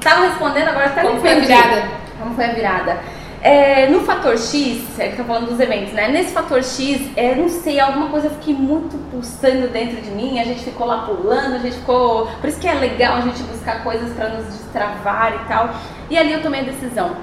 Tava 0.00 0.26
respondendo, 0.26 0.68
agora 0.68 0.86
até 0.86 1.02
Como 1.02 1.20
foi 1.20 1.32
a 1.32 1.38
virada? 1.38 1.82
Como 2.18 2.34
foi 2.34 2.44
a 2.44 2.52
virada? 2.52 2.98
É, 3.44 3.88
no 3.88 4.00
fator 4.00 4.38
X, 4.38 4.98
é 4.98 5.10
que 5.10 5.22
falando 5.22 5.50
dos 5.50 5.60
eventos, 5.60 5.92
né? 5.92 6.08
Nesse 6.08 6.32
fator 6.32 6.64
X, 6.64 7.10
é, 7.14 7.34
não 7.34 7.50
sei, 7.50 7.78
alguma 7.78 8.08
coisa 8.08 8.28
eu 8.28 8.30
fiquei 8.30 8.54
muito 8.54 8.96
pulsando 9.10 9.68
dentro 9.68 10.00
de 10.00 10.10
mim, 10.12 10.40
a 10.40 10.44
gente 10.44 10.64
ficou 10.64 10.86
lá 10.86 11.04
pulando, 11.04 11.56
a 11.56 11.58
gente 11.58 11.76
ficou. 11.76 12.26
Por 12.40 12.48
isso 12.48 12.58
que 12.58 12.66
é 12.66 12.72
legal 12.72 13.18
a 13.18 13.20
gente 13.20 13.42
buscar 13.42 13.84
coisas 13.84 14.14
para 14.14 14.30
nos 14.30 14.46
destravar 14.46 15.34
e 15.34 15.46
tal. 15.46 15.74
E 16.08 16.16
ali 16.16 16.32
eu 16.32 16.40
tomei 16.40 16.60
a 16.60 16.64
decisão. 16.64 17.14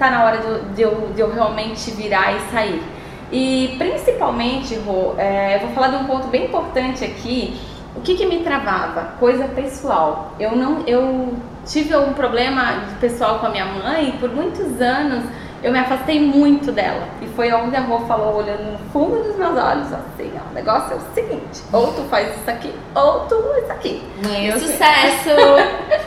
Tá 0.00 0.10
na 0.10 0.24
hora 0.24 0.38
de, 0.38 0.74
de, 0.74 0.82
eu, 0.82 1.12
de 1.14 1.20
eu 1.20 1.32
realmente 1.32 1.92
virar 1.92 2.34
e 2.34 2.40
sair. 2.50 2.82
E 3.30 3.76
principalmente, 3.78 4.74
Rô, 4.84 5.14
é, 5.16 5.60
vou 5.60 5.70
falar 5.70 5.90
de 5.90 5.96
um 5.96 6.06
ponto 6.06 6.26
bem 6.26 6.46
importante 6.46 7.04
aqui. 7.04 7.56
O 7.94 8.00
que, 8.00 8.16
que 8.16 8.26
me 8.26 8.42
travava? 8.42 9.12
Coisa 9.20 9.44
pessoal. 9.44 10.34
Eu 10.40 10.56
não, 10.56 10.80
eu 10.88 11.36
tive 11.64 11.94
um 11.94 12.14
problema 12.14 12.82
pessoal 13.00 13.38
com 13.38 13.46
a 13.46 13.50
minha 13.50 13.66
mãe 13.66 14.16
por 14.18 14.28
muitos 14.28 14.80
anos 14.80 15.22
eu 15.62 15.72
me 15.72 15.78
afastei 15.78 16.20
muito 16.20 16.72
dela. 16.72 17.08
E 17.20 17.26
foi 17.28 17.52
onde 17.52 17.76
a 17.76 17.80
Rô 17.80 18.00
falou, 18.00 18.36
olhando 18.36 18.72
no 18.72 18.78
fundo 18.90 19.22
dos 19.22 19.36
meus 19.36 19.56
olhos, 19.56 19.92
assim, 19.92 20.32
ó, 20.36 20.50
o 20.50 20.54
negócio 20.54 20.92
é 20.92 20.96
o 20.96 21.14
seguinte, 21.14 21.62
ou 21.72 21.92
tu 21.92 22.02
faz 22.10 22.28
isso 22.36 22.50
aqui, 22.50 22.74
ou 22.94 23.20
tu 23.20 23.36
isso 23.62 23.72
aqui. 23.72 24.02
Mãe 24.24 24.50
é 24.50 24.58
sucesso! 24.58 25.30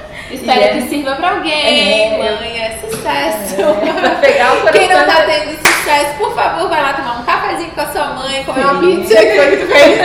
Espero 0.32 0.60
yeah. 0.60 0.82
que 0.82 0.90
sirva 0.90 1.16
pra 1.16 1.30
alguém. 1.32 2.14
É. 2.14 2.18
Mãe 2.18 2.60
é 2.60 2.80
sucesso. 2.80 3.62
É. 3.62 4.16
Pegar 4.22 4.54
o 4.56 4.72
Quem 4.72 4.90
não 4.90 5.06
tá 5.06 5.24
tendo 5.24 5.56
sucesso, 5.58 6.18
por 6.18 6.34
favor, 6.34 6.68
vai 6.68 6.82
lá 6.82 6.94
tomar 6.94 7.20
um 7.20 7.24
cafezinho 7.24 7.72
com 7.72 7.82
a 7.82 7.86
sua 7.88 8.06
mãe, 8.06 8.44
comer 8.44 8.66
uma 8.66 8.80
pizza. 8.80 9.16
Que 9.16 9.36
foi 9.38 9.52
que 9.52 9.58
tu 9.58 9.68
fez. 9.68 9.98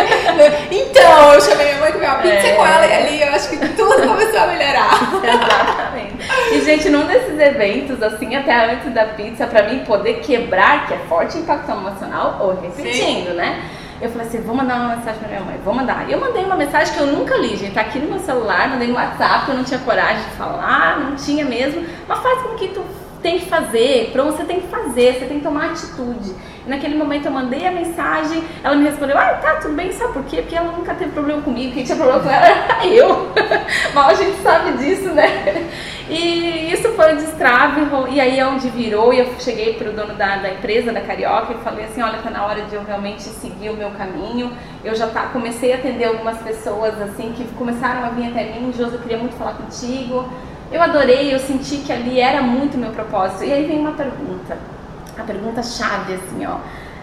então, 0.70 1.32
eu 1.32 1.40
chamei 1.40 1.66
minha 1.68 1.80
mãe 1.80 1.92
comer 1.92 2.06
uma 2.06 2.18
pizza 2.18 2.46
é. 2.46 2.52
com 2.52 2.66
ela 2.66 2.86
e 2.86 2.92
ali 2.92 3.22
eu 3.22 3.34
acho 3.34 3.48
que 3.48 3.56
tudo 3.68 4.06
começou 4.06 4.40
a 4.40 4.46
melhorar. 4.46 4.90
Exatamente. 5.24 6.10
E, 6.52 6.60
gente, 6.64 6.90
num 6.90 7.06
desses 7.06 7.38
eventos, 7.38 8.02
assim, 8.02 8.36
até 8.36 8.72
antes 8.72 8.92
da 8.92 9.06
pizza, 9.06 9.39
pra 9.46 9.64
mim 9.64 9.81
poder 9.85 10.20
quebrar, 10.20 10.87
que 10.87 10.94
é 10.94 10.98
forte 11.09 11.38
impacto 11.38 11.70
emocional, 11.70 12.38
ou 12.40 12.61
repetindo, 12.61 13.31
Sim. 13.31 13.37
né? 13.37 13.62
Eu 14.00 14.09
falei 14.09 14.26
assim, 14.26 14.40
vou 14.40 14.55
mandar 14.55 14.76
uma 14.76 14.96
mensagem 14.96 15.18
pra 15.18 15.29
minha 15.29 15.40
mãe, 15.40 15.61
vou 15.62 15.74
mandar. 15.74 16.09
E 16.09 16.12
eu 16.12 16.18
mandei 16.18 16.42
uma 16.42 16.57
mensagem 16.57 16.94
que 16.94 17.00
eu 17.00 17.07
nunca 17.07 17.37
li, 17.37 17.55
gente, 17.57 17.74
tá 17.74 17.83
aqui 17.83 17.98
no 17.98 18.09
meu 18.09 18.18
celular, 18.18 18.68
mandei 18.70 18.88
no 18.88 18.94
WhatsApp, 18.94 19.50
eu 19.50 19.57
não 19.57 19.64
tinha 19.64 19.79
coragem 19.81 20.22
de 20.24 20.37
falar, 20.37 21.00
não 21.00 21.16
tinha 21.16 21.44
mesmo. 21.44 21.87
Mas 22.09 22.18
faz 22.20 22.42
com 22.42 22.55
que 22.55 22.68
tu 22.68 22.83
tem 23.22 23.38
que 23.38 23.46
fazer, 23.46 24.11
pronto, 24.12 24.37
você 24.37 24.44
tem 24.44 24.61
que 24.61 24.68
fazer, 24.68 25.14
você 25.14 25.26
tem 25.26 25.38
que 25.38 25.44
tomar 25.44 25.70
atitude. 25.70 26.35
E 26.66 26.68
naquele 26.68 26.96
momento 26.96 27.26
eu 27.26 27.33
mandei 27.33 27.66
a 27.66 27.70
mensagem, 27.70 28.42
ela 28.62 28.74
me 28.74 28.85
respondeu, 28.85 29.16
ah, 29.16 29.35
tá, 29.35 29.56
tudo 29.56 29.74
bem, 29.74 29.92
sabe 29.92 30.12
por 30.12 30.24
quê? 30.24 30.38
Porque 30.42 30.56
ela 30.56 30.72
nunca 30.72 30.94
teve 30.94 31.11
problema 31.12 31.42
comigo, 31.42 31.72
quem 31.72 31.85
tinha 31.85 31.96
problema 31.96 32.20
com 32.20 32.30
ela 32.30 32.46
era 32.46 32.87
eu. 32.88 33.30
Mal 33.94 34.09
a 34.09 34.14
gente 34.14 34.42
sabe 34.42 34.72
disso, 34.78 35.09
né? 35.11 35.68
E 36.09 36.72
isso 36.72 36.88
foi 36.94 37.12
o 37.12 37.16
destrave, 37.16 37.83
e 38.11 38.20
aí 38.20 38.38
é 38.38 38.46
onde 38.46 38.68
virou, 38.68 39.14
e 39.14 39.20
eu 39.20 39.35
cheguei 39.38 39.74
para 39.74 39.90
o 39.90 39.92
dono 39.92 40.14
da, 40.14 40.38
da, 40.38 40.50
empresa, 40.50 40.92
da 40.92 41.00
Carioca, 41.00 41.52
e 41.52 41.59
falei 41.59 41.85
assim, 41.85 42.02
olha, 42.02 42.18
tá 42.18 42.30
na 42.30 42.44
hora 42.44 42.62
de 42.62 42.74
eu 42.74 42.83
realmente 42.83 43.22
seguir 43.22 43.70
o 43.70 43.76
meu 43.76 43.90
caminho. 43.92 44.52
Eu 44.83 44.94
já 44.94 45.06
tá, 45.06 45.26
comecei 45.26 45.72
a 45.72 45.76
atender 45.76 46.06
algumas 46.06 46.38
pessoas, 46.38 47.00
assim, 47.00 47.33
que 47.37 47.44
começaram 47.54 48.04
a 48.04 48.09
vir 48.09 48.28
até 48.28 48.44
mim, 48.44 48.72
Josi, 48.76 48.94
eu 48.94 49.00
queria 49.00 49.18
muito 49.18 49.37
falar 49.37 49.52
contigo. 49.52 50.28
Eu 50.70 50.83
adorei, 50.83 51.35
eu 51.35 51.38
senti 51.38 51.78
que 51.78 51.92
ali 51.92 52.20
era 52.20 52.42
muito 52.42 52.78
meu 52.78 52.90
propósito. 52.90 53.44
E 53.44 53.52
aí 53.52 53.66
vem 53.66 53.78
uma 53.78 53.92
pergunta, 53.92 54.56
a 55.18 55.22
pergunta 55.22 55.62
chave, 55.62 56.14
assim, 56.14 56.46
ó. 56.46 56.59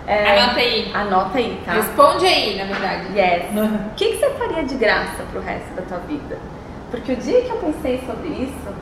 É, 0.08 0.40
anota 0.40 0.60
aí. 0.60 0.92
Anota 0.94 1.38
aí, 1.38 1.62
tá? 1.66 1.74
Responde 1.74 2.26
aí, 2.26 2.58
na 2.58 2.64
verdade. 2.64 3.08
Yes. 3.14 3.46
O 3.54 3.96
que, 3.96 4.14
que 4.14 4.18
você 4.18 4.30
faria 4.32 4.64
de 4.64 4.76
graça 4.76 5.24
pro 5.32 5.42
resto 5.42 5.74
da 5.76 5.82
tua 5.82 5.98
vida? 6.00 6.38
Porque 6.90 7.12
o 7.12 7.18
dia 7.18 7.42
que 7.42 7.50
eu 7.50 7.58
pensei 7.58 8.02
sobre 8.08 8.30
isso, 8.30 8.74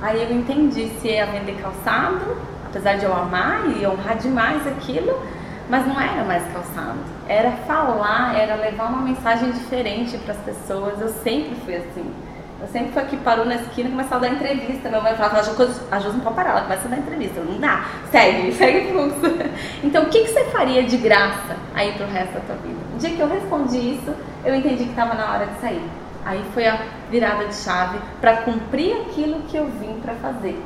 Aí 0.00 0.22
eu 0.22 0.32
entendi 0.32 0.88
se 1.00 1.08
ia 1.08 1.26
vender 1.26 1.60
calçado, 1.60 2.36
apesar 2.66 2.96
de 2.96 3.04
eu 3.04 3.12
amar 3.12 3.68
e 3.76 3.84
honrar 3.84 4.16
demais 4.16 4.64
aquilo, 4.64 5.20
mas 5.68 5.86
não 5.86 6.00
era 6.00 6.22
mais 6.22 6.44
calçado. 6.52 6.98
Era 7.26 7.50
falar, 7.66 8.38
era 8.38 8.54
levar 8.54 8.90
uma 8.90 9.02
mensagem 9.02 9.50
diferente 9.50 10.16
para 10.18 10.34
as 10.34 10.40
pessoas. 10.40 11.00
Eu 11.00 11.08
sempre 11.08 11.56
fui 11.64 11.74
assim. 11.76 12.12
Eu 12.60 12.66
sempre 12.66 12.90
fui 12.92 13.02
aqui, 13.02 13.16
parou 13.18 13.44
na 13.44 13.54
esquina 13.54 13.88
e 13.88 13.92
começou 13.92 14.16
a 14.16 14.20
dar 14.20 14.28
entrevista. 14.30 14.88
Meu 14.90 15.00
mãe 15.00 15.14
falava, 15.14 15.38
a 15.38 16.00
Jus 16.00 16.14
não 16.14 16.20
pode 16.20 16.34
parar, 16.34 16.50
ela 16.50 16.60
começa 16.62 16.88
a 16.88 16.90
dar 16.90 16.98
entrevista. 16.98 17.40
Não 17.40 17.58
dá, 17.60 17.84
segue, 18.10 18.50
segue 18.58 18.90
fluxo. 18.90 19.38
Então, 19.84 20.02
o 20.02 20.06
que, 20.06 20.24
que 20.24 20.30
você 20.30 20.44
faria 20.46 20.82
de 20.82 20.96
graça 20.96 21.56
aí 21.72 21.92
pro 21.92 22.06
resto 22.06 22.34
da 22.34 22.40
tua 22.40 22.56
vida? 22.56 22.78
O 22.96 22.98
dia 22.98 23.10
que 23.10 23.20
eu 23.20 23.28
respondi 23.28 23.94
isso, 23.94 24.12
eu 24.44 24.54
entendi 24.56 24.84
que 24.84 24.90
estava 24.90 25.14
na 25.14 25.32
hora 25.32 25.46
de 25.46 25.60
sair. 25.60 25.88
Aí 26.24 26.44
foi 26.52 26.66
a 26.66 26.80
virada 27.10 27.46
de 27.46 27.54
chave 27.54 27.98
para 28.20 28.38
cumprir 28.38 29.02
aquilo 29.02 29.40
que 29.42 29.56
eu 29.56 29.66
vim 29.66 30.00
para 30.00 30.14
fazer. 30.14 30.60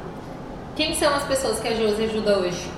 Quem 0.75 0.95
são 0.95 1.15
as 1.15 1.25
pessoas 1.25 1.61
que 1.61 1.69
a 1.69 1.75
Josi 1.75 2.05
ajuda 2.05 2.39
hoje? 2.39 2.71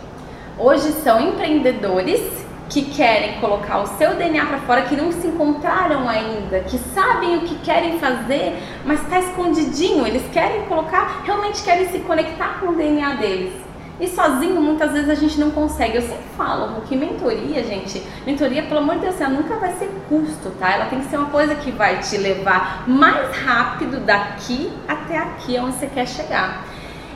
Hoje 0.58 0.90
são 1.02 1.20
empreendedores 1.20 2.43
que 2.68 2.82
querem 2.82 3.40
colocar 3.40 3.82
o 3.82 3.86
seu 3.98 4.14
DNA 4.14 4.46
para 4.46 4.58
fora, 4.58 4.82
que 4.82 4.96
não 4.96 5.12
se 5.12 5.26
encontraram 5.26 6.08
ainda, 6.08 6.60
que 6.60 6.78
sabem 6.78 7.36
o 7.36 7.40
que 7.42 7.56
querem 7.58 7.98
fazer, 7.98 8.56
mas 8.84 9.02
está 9.02 9.18
escondidinho. 9.18 10.06
Eles 10.06 10.22
querem 10.32 10.64
colocar, 10.66 11.22
realmente 11.24 11.62
querem 11.62 11.88
se 11.88 11.98
conectar 12.00 12.60
com 12.60 12.68
o 12.68 12.74
DNA 12.74 13.14
deles. 13.14 13.64
E 14.00 14.08
sozinho, 14.08 14.60
muitas 14.60 14.90
vezes 14.90 15.08
a 15.08 15.14
gente 15.14 15.38
não 15.38 15.52
consegue. 15.52 15.96
Eu 15.96 16.02
sempre 16.02 16.24
falo 16.36 16.80
que 16.82 16.96
mentoria, 16.96 17.62
gente, 17.62 18.02
mentoria, 18.26 18.64
pelo 18.64 18.80
amor 18.80 18.96
de 18.96 19.02
Deus, 19.02 19.20
ela 19.20 19.30
nunca 19.30 19.54
vai 19.56 19.72
ser 19.74 19.88
custo, 20.08 20.50
tá? 20.58 20.72
Ela 20.72 20.86
tem 20.86 20.98
que 20.98 21.06
ser 21.06 21.16
uma 21.16 21.30
coisa 21.30 21.54
que 21.54 21.70
vai 21.70 22.00
te 22.00 22.16
levar 22.16 22.88
mais 22.88 23.36
rápido 23.36 24.00
daqui 24.00 24.72
até 24.88 25.16
aqui, 25.18 25.56
onde 25.58 25.76
você 25.76 25.86
quer 25.86 26.08
chegar. 26.08 26.64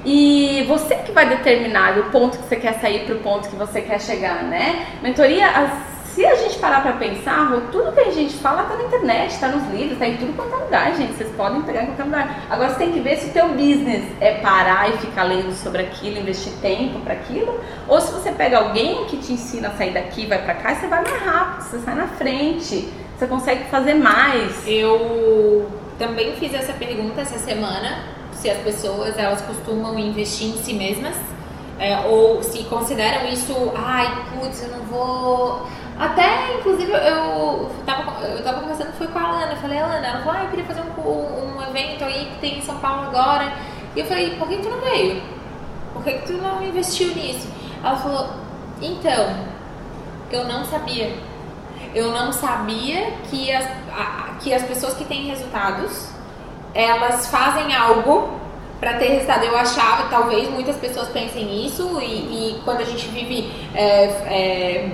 E 0.04 0.64
você 0.68 0.94
que 0.96 1.12
vai 1.12 1.28
determinar 1.28 1.98
o 1.98 2.04
ponto 2.04 2.38
que 2.38 2.48
você 2.48 2.56
quer 2.56 2.80
sair 2.80 3.04
para 3.04 3.14
o 3.14 3.18
ponto 3.18 3.48
que 3.48 3.56
você 3.56 3.82
quer 3.82 4.00
chegar, 4.00 4.42
né? 4.44 4.86
Mentoria, 5.02 5.48
se 6.18 6.26
a 6.26 6.34
gente 6.34 6.58
parar 6.58 6.82
para 6.82 6.94
pensar, 6.94 7.48
tudo 7.70 7.92
que 7.92 8.00
a 8.00 8.10
gente 8.10 8.34
fala 8.34 8.62
está 8.62 8.76
na 8.76 8.84
internet, 8.84 9.30
está 9.30 9.48
nos 9.48 9.68
livros, 9.72 9.92
está 9.92 10.08
em 10.08 10.16
tudo 10.16 10.34
quanto 10.34 10.52
é 10.52 10.56
lugar, 10.64 10.96
gente. 10.96 11.12
Vocês 11.12 11.30
podem 11.36 11.62
pegar 11.62 11.84
em 11.84 11.86
qualquer 11.86 12.04
lugar. 12.04 12.40
Agora 12.50 12.70
você 12.70 12.78
tem 12.78 12.92
que 12.92 12.98
ver 12.98 13.18
se 13.18 13.26
o 13.26 13.32
teu 13.32 13.48
business 13.50 14.04
é 14.20 14.34
parar 14.40 14.88
e 14.88 14.98
ficar 14.98 15.22
lendo 15.22 15.52
sobre 15.52 15.82
aquilo, 15.82 16.18
investir 16.18 16.52
tempo 16.60 16.98
para 17.00 17.14
aquilo, 17.14 17.60
ou 17.86 18.00
se 18.00 18.10
você 18.10 18.32
pega 18.32 18.58
alguém 18.58 19.04
que 19.04 19.16
te 19.18 19.32
ensina 19.32 19.68
a 19.68 19.70
sair 19.72 19.92
daqui, 19.92 20.26
vai 20.26 20.42
para 20.42 20.54
cá, 20.54 20.74
você 20.74 20.88
vai 20.88 21.04
mais 21.04 21.22
rápido, 21.22 21.62
você 21.62 21.78
sai 21.78 21.94
na 21.94 22.08
frente, 22.08 22.92
você 23.16 23.26
consegue 23.28 23.64
fazer 23.70 23.94
mais. 23.94 24.66
Eu 24.66 25.70
também 26.00 26.34
fiz 26.34 26.52
essa 26.52 26.72
pergunta 26.72 27.20
essa 27.20 27.38
semana 27.38 28.17
se 28.40 28.48
as 28.48 28.58
pessoas 28.58 29.18
elas 29.18 29.40
costumam 29.42 29.98
investir 29.98 30.48
em 30.48 30.62
si 30.62 30.72
mesmas 30.72 31.16
é, 31.78 31.98
ou 32.06 32.42
se 32.42 32.64
consideram 32.64 33.28
isso, 33.28 33.54
ai, 33.76 34.24
putz, 34.32 34.62
eu 34.62 34.68
não 34.70 34.84
vou. 34.84 35.66
Até, 35.98 36.58
inclusive, 36.58 36.90
eu 36.92 37.70
tava, 37.86 38.20
eu 38.24 38.42
tava 38.42 38.60
conversando 38.60 38.92
foi 38.94 39.06
com 39.08 39.18
a 39.18 39.22
Alana, 39.22 39.52
eu 39.52 39.56
falei, 39.56 39.78
Alana, 39.78 40.06
ela 40.06 40.18
falou, 40.20 40.40
ah, 40.40 40.44
eu 40.44 40.50
queria 40.50 40.64
fazer 40.64 40.80
um, 40.80 41.56
um 41.56 41.62
evento 41.62 42.04
aí 42.04 42.26
que 42.26 42.40
tem 42.40 42.58
em 42.58 42.62
São 42.62 42.78
Paulo 42.78 43.08
agora. 43.08 43.52
E 43.94 44.00
eu 44.00 44.06
falei, 44.06 44.36
por 44.36 44.48
que 44.48 44.56
tu 44.58 44.68
não 44.68 44.80
veio? 44.80 45.22
Por 45.92 46.04
que, 46.04 46.12
tu 46.26 46.32
não 46.34 46.62
investiu 46.62 47.14
nisso? 47.14 47.48
Ela 47.82 47.96
falou, 47.96 48.28
então, 48.80 49.36
eu 50.30 50.44
não 50.44 50.64
sabia. 50.64 51.12
Eu 51.94 52.10
não 52.12 52.32
sabia 52.32 53.12
que 53.30 53.50
as, 53.52 53.66
a, 53.92 54.36
que 54.40 54.52
as 54.52 54.62
pessoas 54.64 54.94
que 54.94 55.04
têm 55.04 55.26
resultados 55.26 56.10
elas 56.74 57.26
fazem 57.28 57.74
algo 57.74 58.28
para 58.80 58.94
ter 58.94 59.08
resultado. 59.08 59.44
Eu 59.44 59.56
achava, 59.56 60.08
talvez 60.08 60.48
muitas 60.48 60.76
pessoas 60.76 61.08
pensem 61.08 61.66
isso, 61.66 62.00
e, 62.00 62.56
e 62.56 62.60
quando 62.64 62.80
a 62.80 62.84
gente 62.84 63.08
vive 63.08 63.52
é, 63.74 64.04
é, 64.04 64.90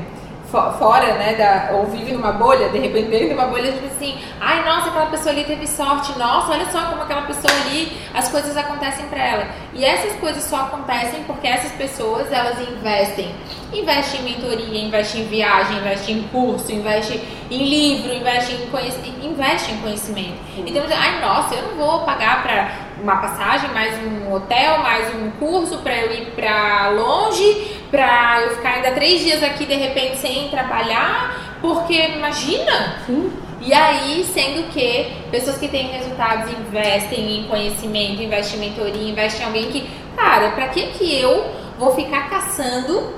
fora, 0.78 1.14
né, 1.14 1.34
da, 1.34 1.76
ou 1.76 1.86
vive 1.86 2.12
numa 2.12 2.32
bolha, 2.32 2.68
de 2.68 2.78
repente 2.78 3.08
dentro 3.08 3.28
de 3.28 3.34
uma 3.34 3.46
bolha, 3.46 3.72
pensa 3.72 3.94
assim, 3.94 4.18
ai, 4.40 4.64
nossa, 4.64 4.88
aquela 4.88 5.06
pessoa 5.06 5.30
ali 5.30 5.44
teve 5.44 5.66
sorte, 5.66 6.16
nossa, 6.18 6.52
olha 6.52 6.66
só 6.70 6.82
como 6.86 7.02
aquela 7.02 7.22
pessoa 7.22 7.52
ali, 7.64 7.92
as 8.14 8.28
coisas 8.28 8.56
acontecem 8.56 9.06
para 9.06 9.22
ela. 9.22 9.46
E 9.72 9.84
essas 9.84 10.12
coisas 10.20 10.44
só 10.44 10.56
acontecem 10.56 11.24
porque 11.24 11.46
essas 11.46 11.72
pessoas, 11.72 12.30
elas 12.32 12.56
investem. 12.60 13.34
Investem 13.72 14.20
em 14.20 14.24
mentoria, 14.24 14.84
investem 14.84 15.22
em 15.22 15.26
viagem, 15.26 15.78
investem 15.78 16.18
em 16.18 16.22
curso, 16.28 16.70
investem 16.70 17.20
em 17.50 17.68
livro, 17.68 18.12
investem 18.12 18.62
em, 18.62 18.66
conhecimento, 18.70 19.26
investem 19.26 19.74
em 19.74 19.78
conhecimento. 19.78 20.38
Então, 20.58 20.84
ai, 20.90 21.20
nossa, 21.20 21.54
eu 21.54 21.62
não 21.62 21.74
vou 21.76 22.00
pagar 22.00 22.42
para 22.42 22.70
uma 23.02 23.16
passagem, 23.16 23.70
mais 23.70 23.94
um 24.02 24.32
hotel, 24.32 24.78
mais 24.78 25.14
um 25.14 25.30
curso 25.32 25.78
para 25.78 25.96
eu 25.96 26.12
ir 26.12 26.26
para 26.36 26.90
longe, 26.90 27.73
para 27.94 28.42
eu 28.42 28.56
ficar 28.56 28.70
ainda 28.70 28.90
três 28.90 29.20
dias 29.20 29.40
aqui 29.40 29.64
de 29.64 29.74
repente 29.74 30.16
sem 30.16 30.48
trabalhar, 30.48 31.56
porque 31.60 31.94
imagina. 32.08 32.98
Sim. 33.06 33.30
E 33.60 33.72
aí, 33.72 34.24
sendo 34.24 34.68
que 34.72 35.12
pessoas 35.30 35.56
que 35.58 35.68
têm 35.68 35.86
resultados 35.86 36.52
investem 36.52 37.38
em 37.38 37.44
conhecimento, 37.44 38.20
investem 38.20 38.58
em 38.58 38.68
mentoria, 38.68 39.10
investem 39.10 39.42
em 39.42 39.46
alguém 39.46 39.70
que, 39.70 39.88
cara, 40.16 40.50
para 40.50 40.68
que 40.68 40.88
que 40.88 41.18
eu 41.18 41.46
vou 41.78 41.94
ficar 41.94 42.28
caçando 42.28 43.14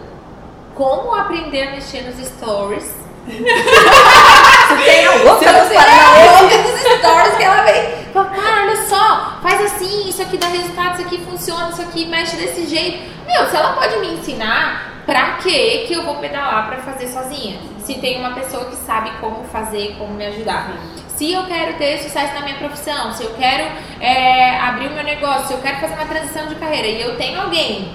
como 0.75 1.15
aprender 1.15 1.69
a 1.69 1.71
mexer 1.71 2.03
nos 2.03 2.25
stories? 2.25 2.96
Se 3.27 4.85
tem 4.85 5.07
a 5.07 5.11
louca 5.17 5.53
dos 5.53 5.73
Paranauê. 5.73 6.59
dos 6.59 6.81
stories 6.81 7.37
que 7.37 7.43
ela 7.43 7.63
vem. 7.63 8.07
Fala, 8.13 8.27
cara, 8.27 8.63
olha 8.63 8.77
só, 8.87 9.39
faz 9.43 9.61
assim, 9.73 10.09
isso 10.09 10.23
aqui 10.23 10.39
dá 10.39 10.47
resultado, 10.47 10.95
isso 10.95 11.07
aqui 11.07 11.19
funciona, 11.19 11.71
isso 11.71 11.83
aqui 11.83 12.07
mexe 12.07 12.37
desse 12.37 12.67
jeito. 12.67 13.11
Meu, 13.27 13.47
se 13.51 13.57
ela 13.57 13.73
pode 13.73 13.99
me 13.99 14.15
ensinar, 14.15 15.03
pra 15.05 15.33
que 15.43 15.87
que 15.87 15.93
eu 15.93 16.05
vou 16.05 16.17
pedalar 16.17 16.69
pra 16.69 16.79
fazer 16.79 17.09
sozinha? 17.09 17.59
Se 17.81 17.95
tem 17.95 18.19
uma 18.19 18.31
pessoa 18.31 18.67
que 18.67 18.77
sabe 18.77 19.11
como 19.21 19.45
fazer, 19.45 19.97
como 19.99 20.15
me 20.15 20.27
ajudar. 20.27 20.73
Se 21.09 21.33
eu 21.33 21.45
quero 21.45 21.75
ter 21.75 21.99
sucesso 21.99 22.35
na 22.35 22.43
minha 22.43 22.57
profissão, 22.57 23.13
se 23.13 23.23
eu 23.23 23.31
quero 23.35 23.65
é, 24.01 24.59
abrir 24.61 24.89
o 24.89 24.93
meu 24.93 25.03
negócio, 25.03 25.49
se 25.49 25.53
eu 25.55 25.61
quero 25.61 25.79
fazer 25.79 25.95
uma 25.95 26.07
transição 26.07 26.47
de 26.47 26.55
carreira 26.57 26.87
e 26.87 27.01
eu 27.01 27.17
tenho 27.17 27.41
alguém 27.41 27.89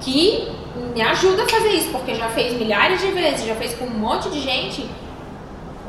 que 0.00 0.48
me 0.94 1.02
ajuda 1.02 1.42
a 1.42 1.48
fazer 1.48 1.70
isso, 1.70 1.90
porque 1.90 2.14
já 2.14 2.28
fez 2.28 2.52
milhares 2.52 3.00
de 3.00 3.10
vezes, 3.10 3.44
já 3.44 3.54
fez 3.56 3.74
com 3.74 3.84
um 3.84 3.90
monte 3.90 4.30
de 4.30 4.40
gente. 4.40 4.88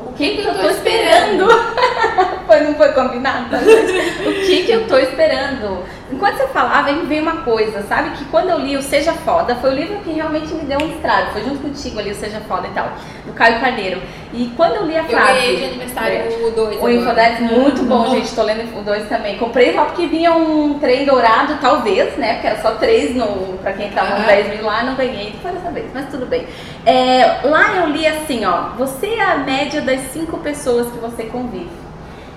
O 0.04 0.12
que, 0.12 0.30
que, 0.30 0.42
que 0.42 0.48
eu 0.48 0.54
tô 0.54 0.68
esperando? 0.68 1.46
foi, 2.46 2.60
não 2.60 2.74
foi 2.74 2.92
combinado? 2.92 3.54
o 3.54 4.46
que, 4.46 4.64
que 4.64 4.72
eu 4.72 4.86
tô 4.86 4.98
esperando? 4.98 5.84
Enquanto 6.10 6.36
você 6.36 6.46
falava, 6.48 6.92
me 6.92 7.04
veio 7.06 7.22
uma 7.22 7.38
coisa, 7.38 7.82
sabe? 7.82 8.10
Que 8.10 8.24
quando 8.26 8.50
eu 8.50 8.60
li 8.60 8.76
o 8.76 8.82
Seja 8.82 9.12
Foda, 9.12 9.56
foi 9.56 9.70
o 9.70 9.74
livro 9.74 9.98
que 9.98 10.12
realmente 10.12 10.54
me 10.54 10.64
deu 10.64 10.78
um 10.78 10.88
estrado. 10.92 11.32
Foi 11.32 11.42
junto 11.42 11.58
contigo 11.62 11.98
ali, 11.98 12.12
o 12.12 12.14
Seja 12.14 12.40
Foda 12.42 12.68
e 12.68 12.70
tal, 12.70 12.92
do 13.24 13.32
Caio 13.32 13.58
Carneiro. 13.60 14.00
E 14.32 14.52
quando 14.56 14.76
eu 14.76 14.86
li 14.86 14.96
a 14.96 15.02
frase. 15.02 15.30
Eu 15.30 15.34
ganhei 15.34 15.56
de 15.56 15.64
aniversário 15.64 16.16
é, 16.16 16.46
o 16.46 16.50
2. 16.52 16.80
O 16.80 16.88
Infodex, 16.88 17.40
muito 17.40 17.82
bom, 17.82 18.04
uhum. 18.04 18.10
gente. 18.10 18.34
Tô 18.34 18.42
lendo 18.42 18.78
o 18.78 18.82
2 18.84 19.08
também. 19.08 19.36
Comprei 19.36 19.74
só 19.74 19.84
porque 19.86 20.06
vinha 20.06 20.32
um 20.32 20.78
trem 20.78 21.04
dourado, 21.04 21.58
talvez, 21.60 22.16
né? 22.16 22.34
Porque 22.34 22.46
era 22.46 22.62
só 22.62 22.72
três 22.72 23.16
no, 23.16 23.58
pra 23.58 23.72
quem 23.72 23.90
tava 23.90 24.14
uhum. 24.14 24.20
no 24.20 24.26
10 24.26 24.48
mil 24.50 24.64
lá, 24.64 24.84
não 24.84 24.94
ganhei. 24.94 25.34
Foi 25.42 25.50
dessa 25.50 25.70
vez, 25.72 25.90
mas 25.92 26.08
tudo 26.08 26.24
bem. 26.24 26.46
É, 26.84 27.40
lá 27.42 27.78
eu 27.78 27.88
li 27.88 28.06
assim, 28.06 28.44
ó. 28.44 28.68
Você 28.78 29.08
é 29.08 29.24
a 29.24 29.38
média 29.38 29.80
das 29.80 30.00
cinco 30.12 30.38
pessoas 30.38 30.86
que 30.86 30.98
você 30.98 31.24
convive. 31.24 31.68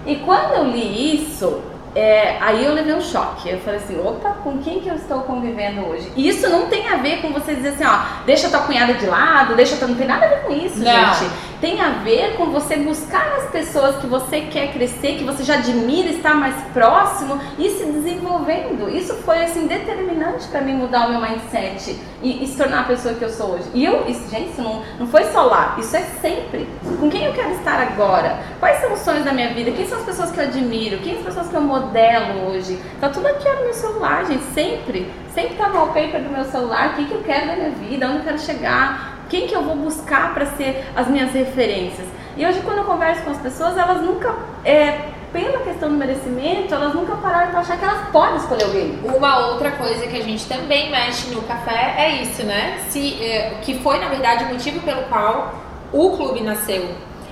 E 0.08 0.16
quando 0.16 0.54
eu 0.54 0.64
li 0.64 1.16
isso, 1.16 1.62
é, 1.96 2.38
aí 2.40 2.64
eu 2.64 2.74
levei 2.74 2.94
um 2.94 3.02
choque. 3.02 3.50
Eu 3.50 3.60
falei 3.60 3.80
assim, 3.80 4.00
opa, 4.00 4.32
com 4.44 4.60
quem 4.60 4.80
que 4.80 4.88
eu 4.88 4.96
estou 4.96 5.22
convivendo 5.22 5.82
hoje? 5.88 6.12
E 6.16 6.28
isso 6.28 6.48
não 6.50 6.68
tem 6.68 6.88
a 6.88 6.98
ver 6.98 7.22
com 7.22 7.32
você 7.34 7.56
dizer 7.56 7.70
assim, 7.70 7.86
ó, 7.86 8.24
deixa 8.26 8.50
tua 8.50 8.62
cunhada 8.62 8.94
de 8.94 9.06
lado, 9.06 9.56
deixa 9.56 9.76
tua... 9.78 9.88
Não 9.88 9.96
tem 9.96 10.08
nada 10.08 10.26
a 10.26 10.30
ver 10.30 10.42
com 10.44 10.54
isso, 10.54 10.80
não. 10.80 11.14
gente. 11.14 11.32
Tem 11.62 11.82
a 11.82 11.90
ver 11.90 12.38
com 12.38 12.52
você 12.52 12.78
buscar 12.78 13.36
as 13.38 13.50
pessoas 13.50 13.98
que 13.98 14.08
você 14.08 14.42
quer 14.42 14.72
crescer, 14.72 15.18
que 15.18 15.24
você 15.26 15.44
já 15.44 15.56
admira, 15.56 16.10
estar 16.10 16.34
mais 16.34 16.56
próximo 16.74 17.40
e 17.58 17.70
se 17.72 17.86
desenvolvendo. 17.86 18.90
Isso 18.90 19.14
foi, 19.26 19.44
assim, 19.44 19.68
determinante 19.68 20.48
para 20.48 20.62
mim 20.62 20.74
mudar 20.74 21.08
o 21.08 21.12
meu 21.12 21.22
mindset 21.22 22.00
e, 22.22 22.44
e, 22.44 22.48
se 22.48 22.58
tornar 22.58 22.82
a 22.82 22.84
pessoa 22.84 23.14
que 23.14 23.24
eu 23.24 23.30
sou 23.30 23.52
hoje. 23.52 23.66
E 23.74 23.84
eu, 23.84 24.06
isso, 24.08 24.30
gente, 24.30 24.52
isso 24.52 24.62
não, 24.62 24.84
não 25.00 25.08
foi 25.08 25.26
só 25.26 25.44
lá, 25.44 25.76
isso 25.78 25.96
é 25.96 26.02
sempre. 26.22 26.68
Com 27.00 27.10
quem 27.10 27.26
eu 27.26 27.34
quero 27.34 27.52
estar 27.52 27.80
agora? 27.80 28.40
Quais 28.60 28.80
são 28.80 28.94
os 28.94 29.00
sonhos 29.00 29.26
da 29.26 29.34
minha 29.34 29.54
vida? 29.54 29.72
Quem 29.72 29.86
são 29.86 30.00
as 30.00 30.06
pessoas 30.06 30.32
que 30.32 30.40
eu 30.40 30.46
admiro? 30.46 31.00
Quem 31.00 31.16
são 31.16 31.20
as 31.20 31.28
pessoas 31.28 31.50
que 31.50 31.56
eu 31.56 31.62
modelo 31.62 32.50
hoje. 32.50 32.80
Tá 33.00 33.10
tudo 33.10 33.28
aqui 33.28 33.48
no 33.50 33.64
meu 33.64 33.74
celular, 33.74 34.26
gente, 34.26 34.44
sempre. 34.54 35.12
Sempre 35.34 35.56
tá 35.56 35.70
no 35.70 35.76
wallpaper 35.76 36.24
do 36.24 36.30
meu 36.30 36.44
celular, 36.46 36.90
o 36.90 36.94
que, 36.96 37.06
que 37.06 37.14
eu 37.14 37.24
quero 37.24 37.48
na 37.48 37.56
minha 37.56 37.72
vida, 37.72 38.08
onde 38.08 38.18
eu 38.18 38.24
quero 38.24 38.40
chegar, 38.40 39.19
quem 39.30 39.48
que 39.48 39.56
eu 39.56 39.64
vou 39.64 39.76
buscar 39.76 40.34
para 40.34 40.46
ser 40.48 40.86
as 40.96 41.08
minhas 41.08 41.32
referências. 41.32 42.08
E 42.36 42.46
hoje 42.46 42.62
quando 42.62 42.80
eu 42.80 42.84
converso 42.86 43.22
com 43.24 43.32
as 43.32 43.38
pessoas, 43.38 43.78
elas 43.78 44.02
nunca, 44.02 44.34
é, 44.66 45.10
pela 45.32 45.60
questão 45.60 45.90
do 45.90 45.96
merecimento, 45.96 46.74
elas 46.74 46.94
nunca 46.94 47.16
pararam 47.16 47.52
para 47.52 47.60
achar 47.60 47.78
que 47.78 47.86
elas 47.86 48.10
podem 48.10 48.38
escolher 48.38 48.64
alguém. 48.64 49.00
Uma 49.04 49.48
outra 49.48 49.72
coisa 49.72 50.08
que 50.08 50.18
a 50.18 50.24
gente 50.24 50.48
também 50.48 50.90
mexe 50.90 51.34
no 51.34 51.42
café 51.44 51.96
é 51.98 52.22
isso, 52.22 52.44
né? 52.44 52.80
Se, 52.90 53.24
é, 53.24 53.60
que 53.62 53.80
foi, 53.80 54.00
na 54.00 54.08
verdade, 54.08 54.46
o 54.46 54.48
motivo 54.48 54.80
pelo 54.82 55.04
qual 55.04 55.54
o 55.92 56.18
clube 56.18 56.42
nasceu 56.42 56.90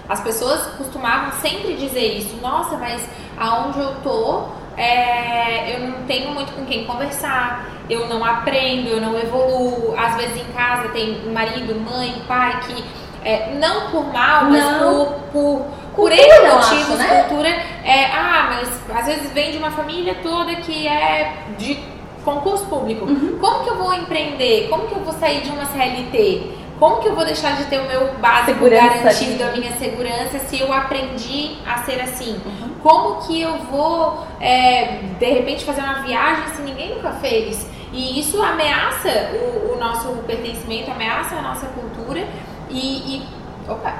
as 0.09 0.21
pessoas 0.21 0.61
costumavam 0.77 1.33
sempre 1.41 1.75
dizer 1.75 2.17
isso. 2.17 2.37
Nossa, 2.37 2.77
mas 2.77 3.01
aonde 3.37 3.79
eu 3.79 3.95
tô, 4.01 4.45
é, 4.77 5.75
eu 5.75 5.87
não 5.87 6.03
tenho 6.03 6.31
muito 6.31 6.53
com 6.53 6.65
quem 6.65 6.85
conversar, 6.85 7.67
eu 7.89 8.07
não 8.07 8.23
aprendo, 8.23 8.89
eu 8.89 9.01
não 9.01 9.17
evoluo. 9.17 9.95
Às 9.97 10.15
vezes 10.15 10.37
em 10.41 10.53
casa 10.53 10.89
tem 10.89 11.19
marido, 11.33 11.75
mãe, 11.75 12.21
pai 12.27 12.59
que 12.67 12.83
é, 13.23 13.55
não 13.59 13.89
por 13.91 14.05
mal, 14.13 14.45
mas 14.45 14.63
Não. 14.63 15.05
por, 15.05 15.13
por, 15.33 15.65
por 15.95 16.09
Cultura, 16.11 16.15
eu 16.15 16.55
motivos, 16.55 16.89
acho, 16.91 16.97
né? 16.97 17.23
cultura. 17.23 17.49
É, 17.83 18.05
ah, 18.05 18.49
mas 18.49 18.97
às 18.99 19.05
vezes 19.07 19.31
vem 19.33 19.51
de 19.51 19.57
uma 19.57 19.71
família 19.71 20.15
toda 20.21 20.55
que 20.57 20.87
é 20.87 21.33
de 21.57 21.79
concurso 22.23 22.65
público. 22.65 23.05
Uhum. 23.05 23.37
Como 23.39 23.63
que 23.63 23.69
eu 23.69 23.77
vou 23.77 23.93
empreender? 23.93 24.67
Como 24.69 24.87
que 24.87 24.93
eu 24.93 24.99
vou 24.99 25.13
sair 25.13 25.41
de 25.41 25.49
uma 25.49 25.65
CLT? 25.65 26.56
Como 26.79 27.01
que 27.01 27.07
eu 27.07 27.15
vou 27.15 27.25
deixar 27.25 27.55
de 27.55 27.65
ter 27.65 27.79
o 27.79 27.87
meu 27.87 28.13
básico 28.19 28.51
Segurança 28.53 28.97
garantido, 28.97 29.43
a 29.43 29.51
minha 29.51 29.71
segurança, 29.77 30.39
se 30.47 30.59
eu 30.59 30.71
aprendi 30.71 31.57
a 31.65 31.79
ser 31.79 31.99
assim? 32.01 32.39
Uhum. 32.45 32.69
Como 32.83 33.25
que 33.25 33.41
eu 33.41 33.57
vou, 33.63 34.25
é, 34.39 34.99
de 35.17 35.25
repente, 35.25 35.65
fazer 35.65 35.81
uma 35.81 36.01
viagem 36.03 36.47
se 36.55 36.61
ninguém 36.61 36.93
nunca 36.95 37.11
fez? 37.13 37.67
E 37.91 38.19
isso 38.19 38.41
ameaça 38.41 39.09
o, 39.33 39.73
o 39.73 39.79
nosso 39.79 40.09
pertencimento, 40.27 40.91
ameaça 40.91 41.35
a 41.35 41.41
nossa 41.41 41.65
cultura 41.67 42.27
e, 42.69 43.15
e- 43.17 43.23
opa, 43.67 43.93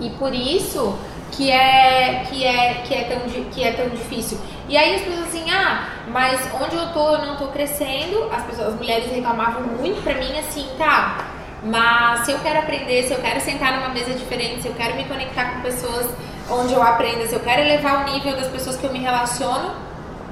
e 0.00 0.10
por 0.10 0.34
isso 0.34 0.94
que 1.30 1.50
é 1.50 2.24
que 2.28 2.44
é 2.44 2.82
que 2.84 2.94
é 2.94 3.04
tão 3.04 3.20
que 3.50 3.64
é 3.64 3.72
tão 3.72 3.88
difícil. 3.88 4.38
E 4.68 4.76
aí 4.76 4.96
as 4.96 5.02
pessoas 5.02 5.28
assim, 5.28 5.50
ah, 5.50 5.88
mas 6.08 6.40
onde 6.60 6.76
eu 6.76 6.92
tô, 6.92 7.14
eu 7.14 7.26
não 7.26 7.36
tô 7.36 7.46
crescendo. 7.48 8.28
As 8.30 8.42
pessoas, 8.42 8.68
as 8.68 8.74
mulheres 8.74 9.10
reclamavam 9.10 9.62
muito 9.62 10.02
pra 10.02 10.14
mim 10.14 10.38
assim, 10.38 10.66
tá? 10.76 11.18
Mas 11.64 12.24
se 12.24 12.32
eu 12.32 12.38
quero 12.40 12.58
aprender, 12.58 13.04
se 13.04 13.12
eu 13.12 13.20
quero 13.20 13.40
sentar 13.40 13.78
numa 13.78 13.90
mesa 13.90 14.12
diferente, 14.14 14.62
se 14.62 14.68
eu 14.68 14.74
quero 14.74 14.96
me 14.96 15.04
conectar 15.04 15.52
com 15.52 15.60
pessoas 15.60 16.08
onde 16.50 16.74
eu 16.74 16.82
aprenda, 16.82 17.26
se 17.26 17.34
eu 17.34 17.40
quero 17.40 17.62
elevar 17.62 18.02
o 18.02 18.12
nível 18.12 18.36
das 18.36 18.48
pessoas 18.48 18.76
que 18.76 18.84
eu 18.84 18.92
me 18.92 18.98
relaciono, 18.98 19.70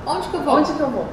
onde 0.07 0.29
que 0.29 0.35
eu 0.35 0.43
vou? 0.43 0.57
Onde 0.57 0.73
que 0.73 0.81
eu 0.81 0.91
vou? 0.91 1.09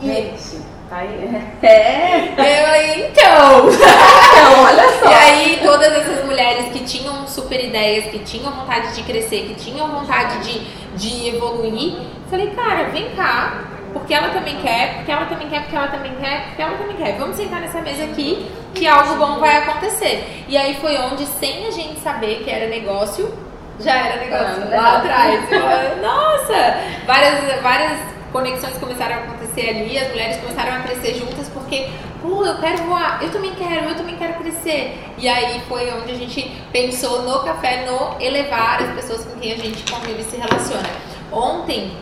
Gente, 0.00 0.62
tá 0.88 0.98
aí. 0.98 1.50
É. 1.62 2.34
Eu, 2.38 3.08
então. 3.08 3.68
Então, 3.68 4.64
olha 4.64 4.88
só. 4.98 5.10
E 5.10 5.14
aí, 5.14 5.60
todas 5.62 5.92
essas 5.92 6.24
mulheres 6.24 6.72
que 6.72 6.84
tinham 6.84 7.26
super 7.26 7.62
ideias, 7.62 8.06
que 8.06 8.20
tinham 8.20 8.52
vontade 8.52 8.94
de 8.94 9.02
crescer, 9.02 9.42
que 9.42 9.54
tinham 9.54 9.88
vontade 9.88 10.38
de, 10.38 10.60
de 10.96 11.34
evoluir, 11.34 11.98
falei, 12.30 12.50
cara, 12.50 12.84
vem 12.90 13.10
cá, 13.10 13.64
porque 13.92 14.14
ela 14.14 14.28
também 14.28 14.56
quer, 14.60 14.96
porque 14.96 15.10
ela 15.10 15.26
também 15.26 15.48
quer, 15.48 15.60
porque 15.62 15.76
ela 15.76 15.88
também 15.88 16.14
quer, 16.16 16.46
porque 16.46 16.62
ela 16.62 16.76
também 16.78 16.96
quer. 16.96 17.18
Vamos 17.18 17.36
sentar 17.36 17.60
nessa 17.60 17.80
mesa 17.80 18.04
aqui 18.04 18.50
que 18.74 18.86
algo 18.86 19.16
bom 19.16 19.38
vai 19.38 19.56
acontecer. 19.58 20.44
E 20.48 20.56
aí 20.56 20.74
foi 20.80 20.96
onde, 20.98 21.26
sem 21.26 21.66
a 21.66 21.70
gente 21.70 22.00
saber 22.00 22.42
que 22.44 22.50
era 22.50 22.68
negócio, 22.68 23.32
já 23.80 23.94
era 23.94 24.20
negócio 24.20 24.62
Ah, 24.72 24.76
lá 24.76 24.96
atrás. 24.98 25.40
Nossa! 26.00 26.78
Várias, 27.06 27.62
várias 27.62 27.98
conexões 28.32 28.76
começaram 28.78 29.16
a 29.16 29.18
acontecer 29.18 29.70
ali, 29.70 29.98
as 29.98 30.08
mulheres 30.08 30.36
começaram 30.36 30.76
a 30.76 30.80
crescer 30.80 31.14
juntas 31.14 31.48
porque, 31.48 31.88
pô, 32.22 32.44
eu 32.44 32.58
quero 32.58 32.78
voar, 32.84 33.18
eu 33.22 33.30
também 33.30 33.52
quero, 33.54 33.88
eu 33.88 33.96
também 33.96 34.16
quero 34.16 34.34
crescer. 34.34 34.98
E 35.18 35.28
aí 35.28 35.60
foi 35.68 35.92
onde 35.92 36.12
a 36.12 36.14
gente 36.14 36.42
pensou 36.72 37.22
no 37.22 37.40
café, 37.40 37.86
no 37.86 38.22
elevar 38.22 38.82
as 38.82 38.94
pessoas 38.94 39.24
com 39.24 39.38
quem 39.40 39.52
a 39.52 39.56
gente 39.56 39.90
convive 39.90 40.20
e 40.20 40.24
se 40.24 40.36
relaciona. 40.36 40.88
Ontem 41.32 41.92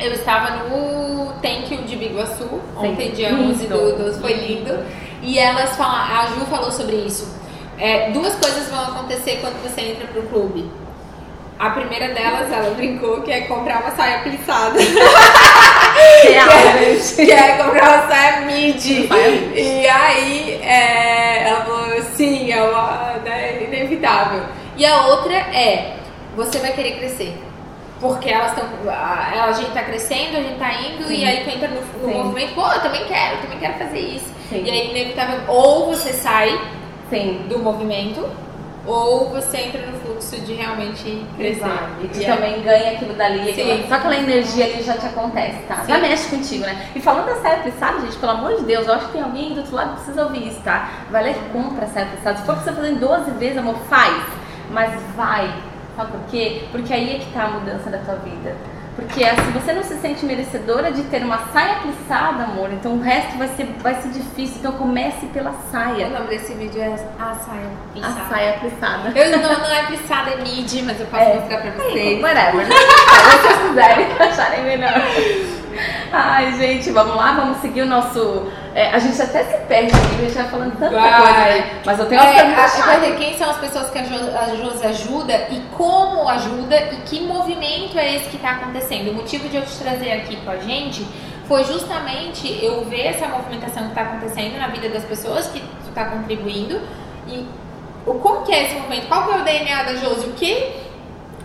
eu 0.00 0.12
estava 0.12 0.64
no 0.64 1.32
Thank 1.42 1.76
de 1.84 1.96
Biguaçu, 1.96 2.48
ontem 2.76 3.10
dia 3.12 3.30
lindo. 3.30 3.50
11 3.52 3.66
do 3.66 3.98
12, 3.98 4.20
foi 4.20 4.32
lindo. 4.32 4.78
E 5.22 5.38
elas 5.38 5.76
falaram, 5.76 6.20
a 6.20 6.26
Ju 6.26 6.46
falou 6.46 6.72
sobre 6.72 6.96
isso. 6.96 7.38
É, 7.78 8.10
duas 8.10 8.34
coisas 8.36 8.68
vão 8.68 8.80
acontecer 8.80 9.38
quando 9.40 9.62
você 9.62 9.80
entra 9.82 10.06
pro 10.08 10.22
clube. 10.22 10.70
A 11.58 11.70
primeira 11.70 12.14
delas, 12.14 12.50
ela 12.50 12.70
brincou 12.74 13.20
que 13.20 13.30
é 13.30 13.42
comprar 13.42 13.82
uma 13.82 13.90
saia 13.90 14.20
plissada. 14.20 14.78
Real, 16.24 16.48
gente. 16.78 17.16
que 17.16 17.30
é 17.30 17.56
comprar 17.58 17.98
uma 17.98 18.08
saia 18.08 18.40
midi. 18.46 19.06
Saia 19.06 19.30
midi. 19.30 19.60
E 19.60 19.86
aí, 19.86 20.60
é, 20.62 21.48
ela 21.48 21.64
falou, 21.66 22.02
sim, 22.14 22.50
é 22.50 22.62
uma, 22.62 23.18
né, 23.22 23.64
inevitável. 23.64 24.42
E 24.74 24.86
a 24.86 25.06
outra 25.08 25.34
é, 25.34 25.96
você 26.34 26.58
vai 26.58 26.72
querer 26.72 26.96
crescer. 26.96 27.49
Porque 28.00 28.30
elas 28.30 28.52
estão. 28.52 28.64
A, 28.90 29.44
a 29.48 29.52
gente 29.52 29.70
tá 29.72 29.82
crescendo, 29.82 30.36
a 30.38 30.42
gente 30.42 30.58
tá 30.58 30.72
indo, 30.72 31.06
Sim. 31.06 31.14
e 31.14 31.24
aí 31.24 31.44
tu 31.44 31.50
entra 31.50 31.68
no, 31.68 31.80
no 32.08 32.24
movimento, 32.24 32.54
pô, 32.54 32.66
eu 32.72 32.80
também 32.80 33.04
quero, 33.04 33.36
eu 33.36 33.42
também 33.42 33.58
quero 33.58 33.74
fazer 33.74 33.98
isso. 34.00 34.32
Sim. 34.48 34.62
E 34.64 34.70
aí, 34.70 34.90
inevitável, 34.90 35.40
ou 35.48 35.86
você 35.94 36.12
sai 36.12 36.58
Sim. 37.10 37.44
do 37.48 37.58
movimento, 37.58 38.26
ou 38.86 39.28
você 39.28 39.58
entra 39.58 39.82
no 39.86 39.98
fluxo 39.98 40.40
de 40.40 40.54
realmente 40.54 41.24
crescer. 41.36 41.66
E 42.02 42.08
tu 42.08 42.18
E 42.18 42.24
é- 42.24 42.34
também 42.34 42.62
ganha 42.62 42.92
aquilo 42.92 43.12
dali. 43.14 43.52
Sim. 43.52 43.70
aquela- 43.70 43.88
Só 43.88 43.94
aquela 43.96 44.16
energia 44.16 44.64
ali 44.64 44.82
já 44.82 44.94
te 44.96 45.04
acontece, 45.06 45.58
tá? 45.68 45.84
Já 45.86 45.96
Sim. 45.96 46.00
mexe 46.00 46.28
contigo, 46.34 46.64
né? 46.64 46.88
E 46.96 47.00
falando 47.00 47.26
da 47.26 47.34
saia 47.36 47.58
plissada, 47.58 48.00
gente, 48.00 48.16
pelo 48.16 48.32
amor 48.32 48.56
de 48.56 48.62
Deus, 48.62 48.86
eu 48.86 48.94
acho 48.94 49.06
que 49.08 49.12
tem 49.12 49.22
alguém 49.22 49.52
do 49.52 49.58
outro 49.60 49.76
lado 49.76 49.90
que 49.90 49.96
precisa 49.96 50.24
ouvir 50.24 50.48
isso, 50.48 50.60
tá? 50.62 50.88
Vai 51.10 51.22
lá 51.24 51.30
e 51.30 51.34
compra 51.52 51.84
a 51.84 51.88
saia 51.88 52.06
plissada. 52.06 52.38
Se 52.38 52.44
for 52.46 52.54
pra 52.54 52.64
você 52.64 52.72
fazer 52.72 52.92
em 52.92 52.96
12 52.96 53.30
vezes, 53.32 53.58
amor, 53.58 53.76
faz. 53.90 54.16
Mas 54.70 54.90
vai. 55.14 55.52
Sabe 56.00 56.12
por 56.12 56.20
quê? 56.30 56.62
Porque 56.72 56.94
aí 56.94 57.16
é 57.16 57.18
que 57.18 57.30
tá 57.30 57.42
a 57.44 57.48
mudança 57.50 57.90
da 57.90 57.98
tua 57.98 58.14
vida. 58.16 58.56
Porque 58.96 59.22
assim, 59.22 59.50
você 59.52 59.72
não 59.74 59.82
se 59.82 59.94
sente 59.98 60.24
merecedora 60.24 60.90
de 60.90 61.02
ter 61.04 61.22
uma 61.22 61.38
saia 61.52 61.76
plissada, 61.76 62.44
amor, 62.44 62.70
então 62.72 62.92
o 62.94 63.00
resto 63.02 63.36
vai 63.36 63.48
ser, 63.48 63.66
vai 63.82 63.94
ser 63.96 64.08
difícil. 64.08 64.56
Então 64.60 64.72
comece 64.72 65.26
pela 65.26 65.50
O 65.50 65.70
saia. 65.70 66.08
nome 66.08 66.28
desse 66.28 66.54
vídeo 66.54 66.80
é 66.80 66.94
A 67.18 67.34
Saia 67.34 67.66
A 67.66 67.92
Plissada. 67.92 68.28
saia 68.30 68.52
plissada. 68.54 69.12
Eu 69.18 69.30
não, 69.38 69.42
não 69.58 69.70
é 69.74 69.82
plissada, 69.86 70.30
é 70.30 70.36
mid, 70.36 70.72
mas 70.84 70.98
eu 71.00 71.06
posso 71.06 71.22
É. 71.22 71.34
mostrar 71.34 71.58
pra 71.60 71.70
vocês. 71.84 72.22
whatever. 72.22 72.66
Se 72.66 72.72
vocês 73.42 73.58
quiserem 73.68 74.06
acharem 74.20 74.64
melhor. 74.64 75.02
Ai, 76.12 76.52
gente, 76.54 76.90
vamos 76.90 77.14
lá, 77.14 77.32
vamos 77.32 77.58
seguir 77.58 77.82
o 77.82 77.86
nosso. 77.86 78.50
É, 78.74 78.88
a 78.90 78.98
gente 78.98 79.20
até 79.20 79.42
se 79.44 79.56
perde 79.66 79.90
aqui, 79.92 80.14
a 80.18 80.24
gente 80.24 80.34
vai 80.34 80.48
falando 80.48 80.72
tanta 80.78 80.94
Vai. 80.94 81.20
coisa, 81.22 81.38
né? 81.40 81.80
Mas 81.84 81.98
eu 81.98 82.06
tenho 82.06 82.20
uma 82.22 82.30
É, 82.30 82.40
a- 82.40 82.96
ver 82.98 83.16
quem 83.16 83.36
são 83.38 83.50
as 83.50 83.56
pessoas 83.58 83.90
que 83.90 83.98
a, 83.98 84.02
Jo- 84.02 84.36
a 84.38 84.54
Josi 84.56 84.86
ajuda 84.86 85.34
e 85.50 85.60
como 85.76 86.28
ajuda 86.28 86.76
e 86.92 86.96
que 87.04 87.20
movimento 87.20 87.98
é 87.98 88.14
esse 88.16 88.28
que 88.30 88.36
está 88.36 88.50
acontecendo. 88.52 89.10
O 89.10 89.14
motivo 89.14 89.48
de 89.48 89.56
eu 89.56 89.62
te 89.62 89.76
trazer 89.78 90.12
aqui 90.12 90.36
com 90.36 90.50
a 90.50 90.56
gente 90.58 91.04
foi 91.48 91.64
justamente 91.64 92.62
eu 92.64 92.84
ver 92.84 93.06
essa 93.06 93.26
movimentação 93.26 93.82
que 93.84 93.88
está 93.90 94.02
acontecendo 94.02 94.56
na 94.58 94.68
vida 94.68 94.88
das 94.88 95.04
pessoas 95.04 95.48
que 95.48 95.58
tu 95.60 95.88
está 95.88 96.04
contribuindo 96.04 96.80
e 97.26 97.44
o 98.06 98.14
como 98.14 98.42
que 98.46 98.52
é 98.52 98.64
esse 98.66 98.74
movimento, 98.76 99.08
qual 99.08 99.26
que 99.26 99.32
é 99.32 99.36
o 99.38 99.44
DNA 99.44 99.82
da 99.82 99.94
Josi, 99.96 100.26
o 100.28 100.32
que 100.32 100.72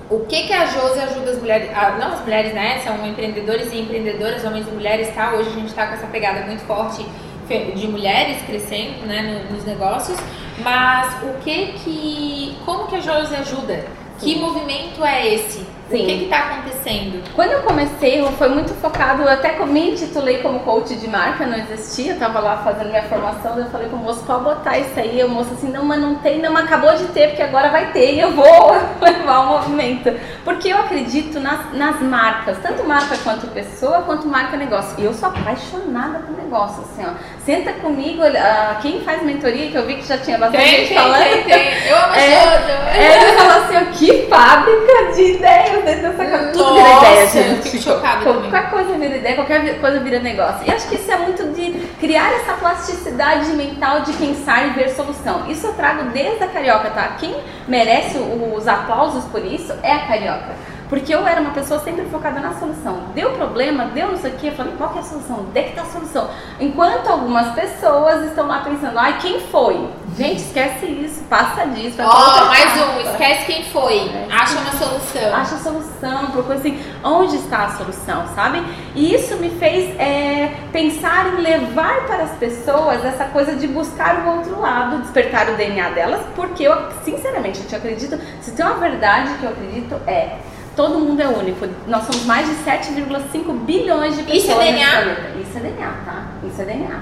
o 0.09 0.19
que 0.25 0.43
que 0.47 0.53
a 0.53 0.65
Josi 0.65 0.99
ajuda 0.99 1.31
as 1.31 1.39
mulheres, 1.39 1.69
ah, 1.73 1.97
não 1.99 2.13
as 2.13 2.21
mulheres, 2.21 2.53
né, 2.53 2.79
são 2.83 3.05
empreendedores 3.07 3.71
e 3.73 3.79
empreendedoras, 3.79 4.43
homens 4.43 4.67
e 4.67 4.71
mulheres, 4.71 5.13
tá? 5.15 5.33
Hoje 5.33 5.49
a 5.49 5.53
gente 5.53 5.73
tá 5.73 5.87
com 5.87 5.93
essa 5.95 6.07
pegada 6.07 6.41
muito 6.45 6.61
forte 6.65 7.05
de 7.47 7.87
mulheres 7.87 8.37
crescendo, 8.45 9.05
né, 9.05 9.21
no- 9.49 9.55
nos 9.55 9.65
negócios, 9.65 10.17
mas 10.59 11.13
o 11.23 11.39
que 11.43 11.73
que, 11.83 12.57
como 12.65 12.87
que 12.87 12.95
a 12.95 12.99
Josi 13.01 13.35
ajuda? 13.35 13.85
Que 14.19 14.35
movimento 14.39 15.03
é 15.03 15.27
esse? 15.33 15.65
Sim. 15.89 16.03
O 16.03 16.05
que 16.05 16.19
que 16.19 16.25
tá 16.25 16.37
acontecendo? 16.39 17.23
Quando 17.35 17.51
eu 17.51 17.61
comecei, 17.61 18.19
eu 18.19 18.31
foi 18.33 18.49
muito 18.49 18.73
focado, 18.75 19.21
eu 19.21 19.29
até 19.29 19.53
me 19.65 19.91
intitulei 19.91 20.39
como 20.39 20.59
coach 20.61 20.95
de 20.95 21.07
marca, 21.07 21.45
não 21.45 21.57
existia, 21.57 22.13
eu 22.13 22.19
tava 22.19 22.39
lá 22.39 22.57
fazendo 22.57 22.89
minha 22.89 23.03
formação, 23.03 23.57
eu 23.57 23.65
falei 23.67 23.87
pro 23.87 23.97
moço, 23.97 24.23
pode 24.25 24.43
botar 24.43 24.77
isso 24.79 24.99
aí, 24.99 25.23
o 25.23 25.29
moço 25.29 25.53
assim, 25.53 25.71
não, 25.71 25.85
mas 25.85 26.01
não 26.01 26.15
tem, 26.15 26.39
não, 26.39 26.51
mas 26.51 26.65
acabou 26.65 26.95
de 26.95 27.05
ter, 27.05 27.29
porque 27.29 27.43
agora 27.43 27.69
vai 27.69 27.91
ter 27.91 28.15
e 28.15 28.19
eu 28.19 28.31
vou 28.31 28.45
levar 29.01 29.39
o 29.41 29.47
movimento. 29.47 30.11
Porque 30.43 30.69
eu 30.69 30.77
acredito 30.77 31.39
nas, 31.39 31.73
nas 31.73 32.01
marcas, 32.01 32.57
tanto 32.61 32.83
marca 32.83 33.17
quanto 33.23 33.47
pessoa, 33.47 34.01
quanto 34.01 34.27
marca 34.27 34.57
negócio. 34.57 34.95
E 34.99 35.05
eu 35.05 35.13
sou 35.13 35.29
apaixonada 35.29 36.19
por 36.19 36.35
negócio, 36.35 36.83
assim, 36.83 37.03
ó. 37.05 37.13
Senta 37.43 37.73
comigo, 37.73 38.21
ah, 38.23 38.77
quem 38.81 39.01
faz 39.01 39.21
mentoria, 39.23 39.69
que 39.69 39.75
eu 39.77 39.85
vi 39.85 39.95
que 39.95 40.07
já 40.07 40.17
tinha 40.17 40.37
bastante 40.37 40.63
Tem, 40.63 40.77
gente 40.77 40.87
tem, 40.87 40.97
falando. 40.97 41.23
tem, 41.23 41.43
tem. 41.43 41.87
Eu 41.87 41.97
amo 41.97 42.13
É. 42.15 42.95
É, 42.95 43.21
ele 43.21 43.37
falou 43.37 43.63
assim, 43.63 43.77
ó, 43.77 43.91
que 43.91 44.27
fábrica 44.27 45.13
de 45.15 45.21
ideias 45.35 45.74
dentro 45.81 46.01
dessa 46.01 46.25
casa. 46.25 46.51
Tudo 46.51 46.73
vira 46.73 46.97
ideia, 46.97 47.21
eu 47.21 47.27
gente. 47.27 47.69
fico 47.69 47.83
chocada 47.83 48.23
também. 48.23 48.49
Qualquer 48.49 48.69
coisa 48.69 48.97
vira 48.97 49.17
ideia, 49.17 49.35
qualquer 49.35 49.79
coisa 49.79 49.99
vira 49.99 50.19
negócio. 50.19 50.67
E 50.67 50.71
acho 50.71 50.87
que 50.87 50.95
isso 50.95 51.11
é 51.11 51.17
muito 51.17 51.43
de 51.53 51.71
criar 51.99 52.31
essa 52.33 52.53
plasticidade 52.53 53.47
mental 53.53 54.01
de 54.01 54.13
pensar 54.13 54.67
e 54.67 54.69
ver 54.71 54.89
solução. 54.89 55.49
Isso 55.49 55.67
eu 55.67 55.73
trago 55.73 56.09
desde 56.11 56.43
a 56.43 56.47
carioca, 56.47 56.89
tá? 56.89 57.15
Quem 57.19 57.35
merece 57.67 58.17
os 58.17 58.67
aplausos 58.67 59.25
por 59.25 59.43
isso 59.43 59.73
é 59.83 59.91
a 59.91 59.99
carioca. 60.07 60.74
Porque 60.95 61.13
eu 61.13 61.27
era 61.27 61.41
uma 61.41 61.51
pessoa 61.51 61.77
sempre 61.81 62.05
focada 62.05 62.39
na 62.39 62.53
solução. 62.53 63.07
Deu 63.13 63.31
problema, 63.31 63.87
deu 63.87 64.07
não 64.07 64.17
sei 64.17 64.31
o 64.31 64.45
eu 64.45 64.53
falei, 64.53 64.73
qual 64.77 64.91
que 64.91 64.99
é 64.99 65.01
a 65.01 65.03
solução? 65.03 65.45
Onde 65.49 65.59
é 65.59 65.63
que 65.63 65.75
tá 65.75 65.81
a 65.81 65.85
solução? 65.87 66.29
Enquanto 66.57 67.09
algumas 67.09 67.53
pessoas 67.53 68.23
estão 68.23 68.47
lá 68.47 68.61
pensando, 68.61 68.97
ai, 68.97 69.17
quem 69.19 69.41
foi? 69.41 69.89
Gente, 70.15 70.37
esquece 70.37 70.85
isso, 70.85 71.21
passa 71.25 71.65
disso. 71.67 71.97
Ó, 71.99 72.45
mais 72.45 72.77
etapa. 72.77 72.91
um, 72.91 73.11
esquece 73.11 73.45
quem 73.45 73.65
foi. 73.65 74.07
É. 74.07 74.27
Acha 74.31 74.57
uma 74.57 74.71
solução. 74.71 75.35
Acha 75.35 75.55
a 75.55 75.57
solução, 75.57 76.31
procura 76.31 76.55
assim, 76.55 76.81
onde 77.03 77.35
está 77.35 77.65
a 77.65 77.69
solução, 77.71 78.25
sabe? 78.33 78.63
E 78.95 79.13
isso 79.13 79.35
me 79.35 79.49
fez 79.49 79.99
é, 79.99 80.53
pensar 80.71 81.33
em 81.33 81.41
levar 81.41 82.05
para 82.05 82.23
as 82.23 82.31
pessoas 82.37 83.03
essa 83.03 83.25
coisa 83.25 83.53
de 83.57 83.67
buscar 83.67 84.25
o 84.25 84.37
outro 84.37 84.61
lado, 84.61 84.99
despertar 84.99 85.49
o 85.49 85.57
DNA 85.57 85.89
delas, 85.89 86.21
porque 86.37 86.63
eu, 86.63 86.73
sinceramente, 87.03 87.59
eu 87.59 87.67
te 87.67 87.75
acredito, 87.75 88.17
se 88.39 88.53
tem 88.53 88.65
uma 88.65 88.75
verdade 88.75 89.33
que 89.39 89.43
eu 89.43 89.49
acredito 89.49 89.95
é 90.07 90.37
todo 90.75 90.99
mundo 90.99 91.21
é 91.21 91.27
único. 91.27 91.67
Nós 91.87 92.03
somos 92.03 92.25
mais 92.25 92.47
de 92.47 92.55
7,5 92.63 93.65
bilhões 93.65 94.15
de 94.15 94.23
pessoas 94.23 94.43
Isso 94.43 94.51
é 94.51 94.57
DNA? 94.57 95.01
Isso 95.41 95.57
é 95.57 95.61
DNA, 95.61 95.87
tá? 96.05 96.27
Isso 96.43 96.61
é 96.61 96.65
DNA. 96.65 96.99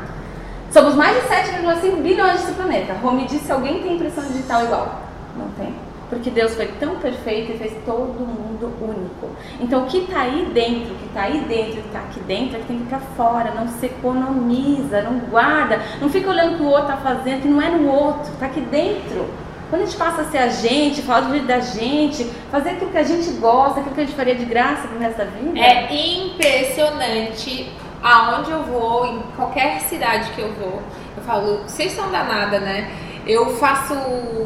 Somos 0.71 0.95
mais 0.95 1.15
de 1.15 1.27
7,5 1.27 2.01
bilhões 2.01 2.41
desse 2.41 2.53
planeta. 2.53 2.93
Rome 2.93 3.25
disse, 3.25 3.51
alguém 3.51 3.81
tem 3.81 3.95
impressão 3.95 4.23
digital 4.25 4.63
igual? 4.63 5.01
Não 5.37 5.47
tem. 5.49 5.73
Porque 6.09 6.29
Deus 6.29 6.53
foi 6.53 6.67
tão 6.79 6.95
perfeito 6.95 7.53
e 7.53 7.57
fez 7.57 7.73
todo 7.85 8.19
mundo 8.19 8.71
único. 8.81 9.35
Então 9.59 9.83
o 9.83 9.87
que 9.87 9.99
está 9.99 10.21
aí 10.21 10.47
dentro, 10.53 10.93
o 10.93 10.97
que 10.97 11.05
está 11.05 11.21
aí 11.23 11.39
dentro, 11.47 11.79
o 11.79 11.81
que 11.81 11.87
está 11.87 11.99
aqui 11.99 12.19
dentro, 12.21 12.55
é 12.55 12.59
que 12.59 12.65
tem 12.65 12.77
que 12.77 12.83
ir 12.83 12.87
para 12.87 12.99
fora. 12.99 13.51
Não 13.51 13.67
se 13.67 13.85
economiza, 13.87 15.01
não 15.01 15.19
guarda, 15.29 15.79
não 15.99 16.09
fica 16.09 16.29
olhando 16.29 16.53
o 16.53 16.57
que 16.57 16.63
o 16.63 16.67
outro 16.67 16.91
está 16.91 16.97
fazendo, 16.97 17.41
que 17.41 17.47
não 17.47 17.61
é 17.61 17.69
no 17.69 17.87
outro, 17.87 18.31
está 18.33 18.45
aqui 18.45 18.61
dentro. 18.61 19.27
Quando 19.73 19.81
a 19.81 19.85
gente 19.85 19.97
passa 19.97 20.21
a 20.21 20.25
ser 20.25 20.37
a 20.37 20.49
gente, 20.49 21.01
falar 21.01 21.21
do 21.21 21.31
jeito 21.31 21.47
da 21.47 21.59
gente, 21.59 22.25
fazer 22.51 22.69
aquilo 22.69 22.91
que 22.91 22.97
a 22.99 23.03
gente 23.03 23.27
gosta, 23.39 23.79
aquilo 23.79 23.95
que 23.95 24.01
a 24.01 24.05
gente 24.05 24.15
faria 24.15 24.35
de 24.35 24.45
graça 24.45 24.87
pro 24.87 24.99
resto 24.99 25.17
da 25.17 25.25
vida. 25.25 25.59
É 25.59 25.91
impressionante 25.91 27.71
aonde 28.03 28.51
eu 28.51 28.61
vou, 28.65 29.07
em 29.07 29.19
qualquer 29.35 29.79
cidade 29.79 30.29
que 30.33 30.41
eu 30.41 30.53
vou. 30.53 30.79
Eu 31.17 31.23
falo, 31.23 31.63
vocês 31.63 31.91
são 31.93 32.11
danada, 32.11 32.59
né? 32.59 32.87
Eu 33.25 33.57
faço 33.57 33.95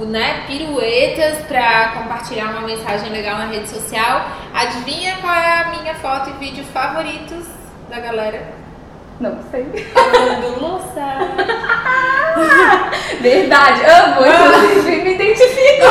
né, 0.08 0.46
piruetas 0.48 1.40
para 1.46 1.92
compartilhar 1.98 2.46
uma 2.46 2.62
mensagem 2.62 3.10
legal 3.10 3.38
na 3.38 3.48
rede 3.48 3.68
social. 3.68 4.30
Adivinha 4.54 5.18
qual 5.18 5.36
é 5.36 5.60
a 5.60 5.72
minha 5.72 5.96
foto 5.96 6.30
e 6.30 6.34
vídeo 6.40 6.64
favoritos 6.64 7.46
da 7.90 8.00
galera? 8.00 8.67
Não 9.20 9.38
sei. 9.50 9.66
Lavando 9.96 10.60
louça. 10.60 11.18
Verdade, 13.20 13.82
amo, 13.86 14.22
inclusive 14.28 15.02
me 15.02 15.14
identifico. 15.16 15.86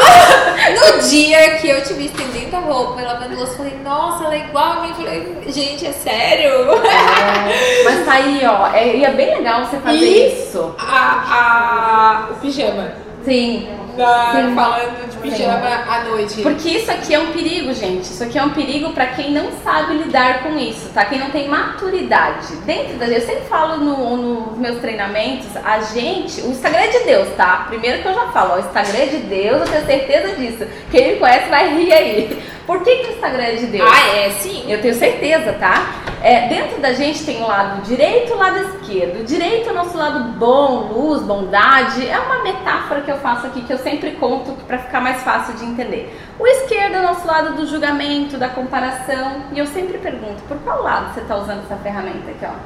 No 0.94 1.02
dia 1.08 1.56
que 1.58 1.68
eu 1.68 1.82
te 1.82 1.92
vi 1.94 2.06
estendendo 2.06 2.56
a 2.56 2.60
roupa 2.60 3.00
e 3.00 3.04
lavando 3.04 3.34
louça, 3.36 3.52
eu 3.54 3.56
falei, 3.58 3.78
nossa, 3.82 4.24
ela 4.24 4.34
é 4.34 4.38
igual 4.38 4.72
a 4.72 4.80
mim. 4.82 4.94
Falei, 4.94 5.42
gente, 5.48 5.86
é 5.86 5.92
sério? 5.92 6.50
É, 6.86 7.84
mas 7.84 8.04
tá 8.04 8.12
aí, 8.12 8.40
ó, 8.46 8.68
é, 8.72 8.96
e 8.96 9.04
é 9.04 9.10
bem 9.12 9.36
legal 9.38 9.64
você 9.64 9.76
fazer 9.78 9.96
E- 9.98 10.28
isso. 10.28 10.74
A, 10.78 12.26
a, 12.28 12.32
o 12.32 12.34
pijama. 12.36 12.92
Sim. 13.24 13.68
Da- 13.97 14.32
Sim. 14.32 14.55
falando 14.55 15.11
de 15.11 15.16
pijama 15.18 15.66
à 15.88 16.05
noite. 16.05 16.42
Porque 16.42 16.68
isso 16.68 16.90
aqui 16.90 17.14
é 17.14 17.18
um 17.18 17.32
perigo, 17.32 17.72
gente. 17.72 18.03
Isso 18.05 18.22
aqui 18.22 18.38
é 18.38 18.42
um 18.44 18.51
perigo 18.51 18.92
pra 18.92 19.07
quem 19.07 19.30
não 19.32 19.51
sabe 19.64 19.94
lidar 19.94 20.42
com 20.42 20.59
isso, 20.59 20.90
tá? 20.92 21.05
Quem 21.07 21.18
não 21.18 21.30
tem 21.30 21.49
maturidade. 21.49 22.55
Dentro 22.64 22.97
da 22.99 23.07
gente, 23.07 23.20
eu 23.20 23.26
sempre 23.26 23.44
falo 23.49 23.78
no- 23.78 24.16
nos 24.16 24.59
meus 24.59 24.78
treinamentos, 24.80 25.47
a 25.64 25.80
gente, 25.80 26.40
o 26.42 26.51
Instagram 26.51 26.80
é 26.80 26.88
de 26.88 26.99
Deus, 27.05 27.28
tá? 27.36 27.64
Primeiro 27.68 28.03
que 28.03 28.09
eu 28.09 28.14
já 28.14 28.26
falo, 28.28 28.53
ó, 28.53 28.57
o 28.57 28.61
Instagram 28.61 28.99
é 28.99 29.07
de 29.07 29.16
Deus, 29.18 29.61
eu 29.62 29.66
tenho 29.66 29.86
certeza 29.86 30.34
disso. 30.36 30.66
Quem 30.90 31.12
me 31.14 31.18
conhece 31.18 31.49
vai 31.49 31.74
rir 31.74 31.92
aí. 31.92 32.42
Por 32.66 32.82
que, 32.82 32.96
que 32.96 33.06
o 33.06 33.12
Instagram 33.12 33.44
é 33.44 33.54
de 33.54 33.66
Deus? 33.66 33.88
Ah, 33.88 34.16
é, 34.16 34.30
sim. 34.30 34.70
Eu 34.70 34.82
tenho 34.82 34.94
certeza, 34.94 35.52
tá? 35.52 35.86
É, 36.20 36.48
dentro 36.48 36.80
da 36.80 36.92
gente 36.92 37.24
tem 37.24 37.40
o 37.40 37.46
lado 37.46 37.82
direito 37.82 38.30
e 38.30 38.32
o 38.32 38.36
lado 38.36 38.58
esquerdo. 38.58 39.20
O 39.20 39.24
direito 39.24 39.68
é 39.68 39.72
o 39.72 39.74
nosso 39.74 39.96
lado 39.96 40.32
bom, 40.36 40.92
luz, 40.92 41.22
bondade. 41.22 42.08
É 42.08 42.18
uma 42.18 42.42
metáfora 42.42 43.02
que 43.02 43.10
eu 43.10 43.18
faço 43.18 43.46
aqui 43.46 43.62
que 43.62 43.72
eu 43.72 43.78
sempre 43.78 44.12
conto 44.12 44.50
para 44.66 44.78
ficar 44.78 45.00
mais 45.00 45.22
fácil 45.22 45.54
de 45.54 45.64
entender. 45.64 46.12
O 46.40 46.46
esquerdo 46.46 46.96
é 46.96 46.98
o 46.98 47.02
nosso 47.04 47.24
lado 47.24 47.54
do 47.54 47.66
julgamento, 47.66 48.36
da 48.36 48.48
comparação. 48.48 49.44
E 49.52 49.58
eu 49.60 49.66
sempre 49.66 49.98
pergunto, 49.98 50.42
por 50.48 50.56
qual 50.58 50.82
lado 50.82 51.14
você 51.14 51.20
está 51.20 51.36
usando 51.36 51.62
essa 51.64 51.76
ferramenta 51.76 52.30
aqui, 52.30 52.44
ó? 52.44 52.56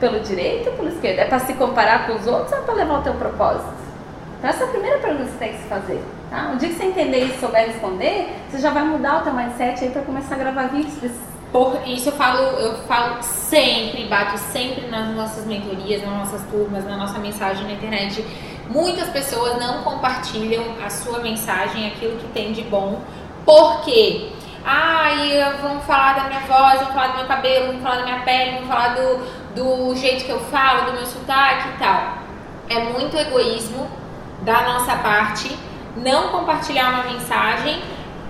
Pelo 0.00 0.20
direito 0.20 0.70
ou 0.70 0.76
pelo 0.76 0.88
esquerdo? 0.88 1.18
É 1.18 1.26
para 1.26 1.40
se 1.40 1.52
comparar 1.52 2.06
com 2.06 2.14
os 2.14 2.26
outros 2.26 2.52
ou 2.52 2.58
é 2.58 2.62
para 2.62 2.74
levar 2.74 3.00
o 3.00 3.02
teu 3.02 3.14
propósito? 3.14 3.74
Então 4.38 4.48
essa 4.48 4.64
é 4.64 4.66
a 4.66 4.70
primeira 4.70 4.98
pergunta 4.98 5.24
que 5.24 5.30
você 5.32 5.38
tem 5.38 5.52
que 5.52 5.58
se 5.58 5.68
fazer. 5.68 6.00
Tá? 6.30 6.50
O 6.52 6.56
dia 6.56 6.68
que 6.68 6.74
você 6.74 6.84
entender 6.84 7.24
e 7.24 7.38
souber 7.38 7.66
responder, 7.66 8.34
você 8.48 8.58
já 8.58 8.70
vai 8.70 8.82
mudar 8.82 9.20
o 9.20 9.22
teu 9.22 9.32
mindset 9.32 9.84
aí 9.84 9.90
para 9.90 10.02
começar 10.02 10.34
a 10.34 10.38
gravar 10.38 10.66
vídeos 10.68 11.12
Por 11.52 11.80
isso 11.86 12.08
eu 12.08 12.12
falo, 12.12 12.40
eu 12.58 12.78
falo 12.82 13.22
sempre, 13.22 14.06
bato 14.06 14.36
sempre 14.36 14.88
nas 14.88 15.14
nossas 15.14 15.46
mentorias, 15.46 16.02
nas 16.02 16.18
nossas 16.18 16.42
turmas, 16.50 16.84
na 16.84 16.96
nossa 16.96 17.18
mensagem 17.20 17.64
na 17.64 17.74
internet. 17.74 18.24
Muitas 18.68 19.08
pessoas 19.10 19.56
não 19.60 19.84
compartilham 19.84 20.64
a 20.84 20.90
sua 20.90 21.20
mensagem, 21.20 21.86
aquilo 21.86 22.18
que 22.18 22.26
tem 22.28 22.52
de 22.52 22.62
bom, 22.62 23.00
porque 23.44 24.32
ai, 24.64 25.56
vamos 25.62 25.84
falar 25.84 26.16
da 26.16 26.24
minha 26.24 26.40
voz, 26.40 26.80
vamos 26.80 26.92
falar 26.92 27.06
do 27.08 27.18
meu 27.18 27.26
cabelo, 27.26 27.66
vamos 27.68 27.82
falar 27.82 27.96
da 27.98 28.02
minha 28.02 28.20
pele, 28.22 28.50
vamos 28.56 28.68
falar 28.68 28.96
do, 28.96 29.54
do 29.54 29.94
jeito 29.94 30.24
que 30.24 30.32
eu 30.32 30.40
falo, 30.40 30.86
do 30.86 30.92
meu 30.94 31.06
sotaque 31.06 31.68
e 31.68 31.78
tal. 31.78 32.18
É 32.68 32.80
muito 32.80 33.16
egoísmo 33.16 33.88
da 34.42 34.62
nossa 34.62 34.96
parte 34.96 35.56
não 35.96 36.28
compartilhar 36.28 36.90
uma 36.90 37.12
mensagem 37.12 37.80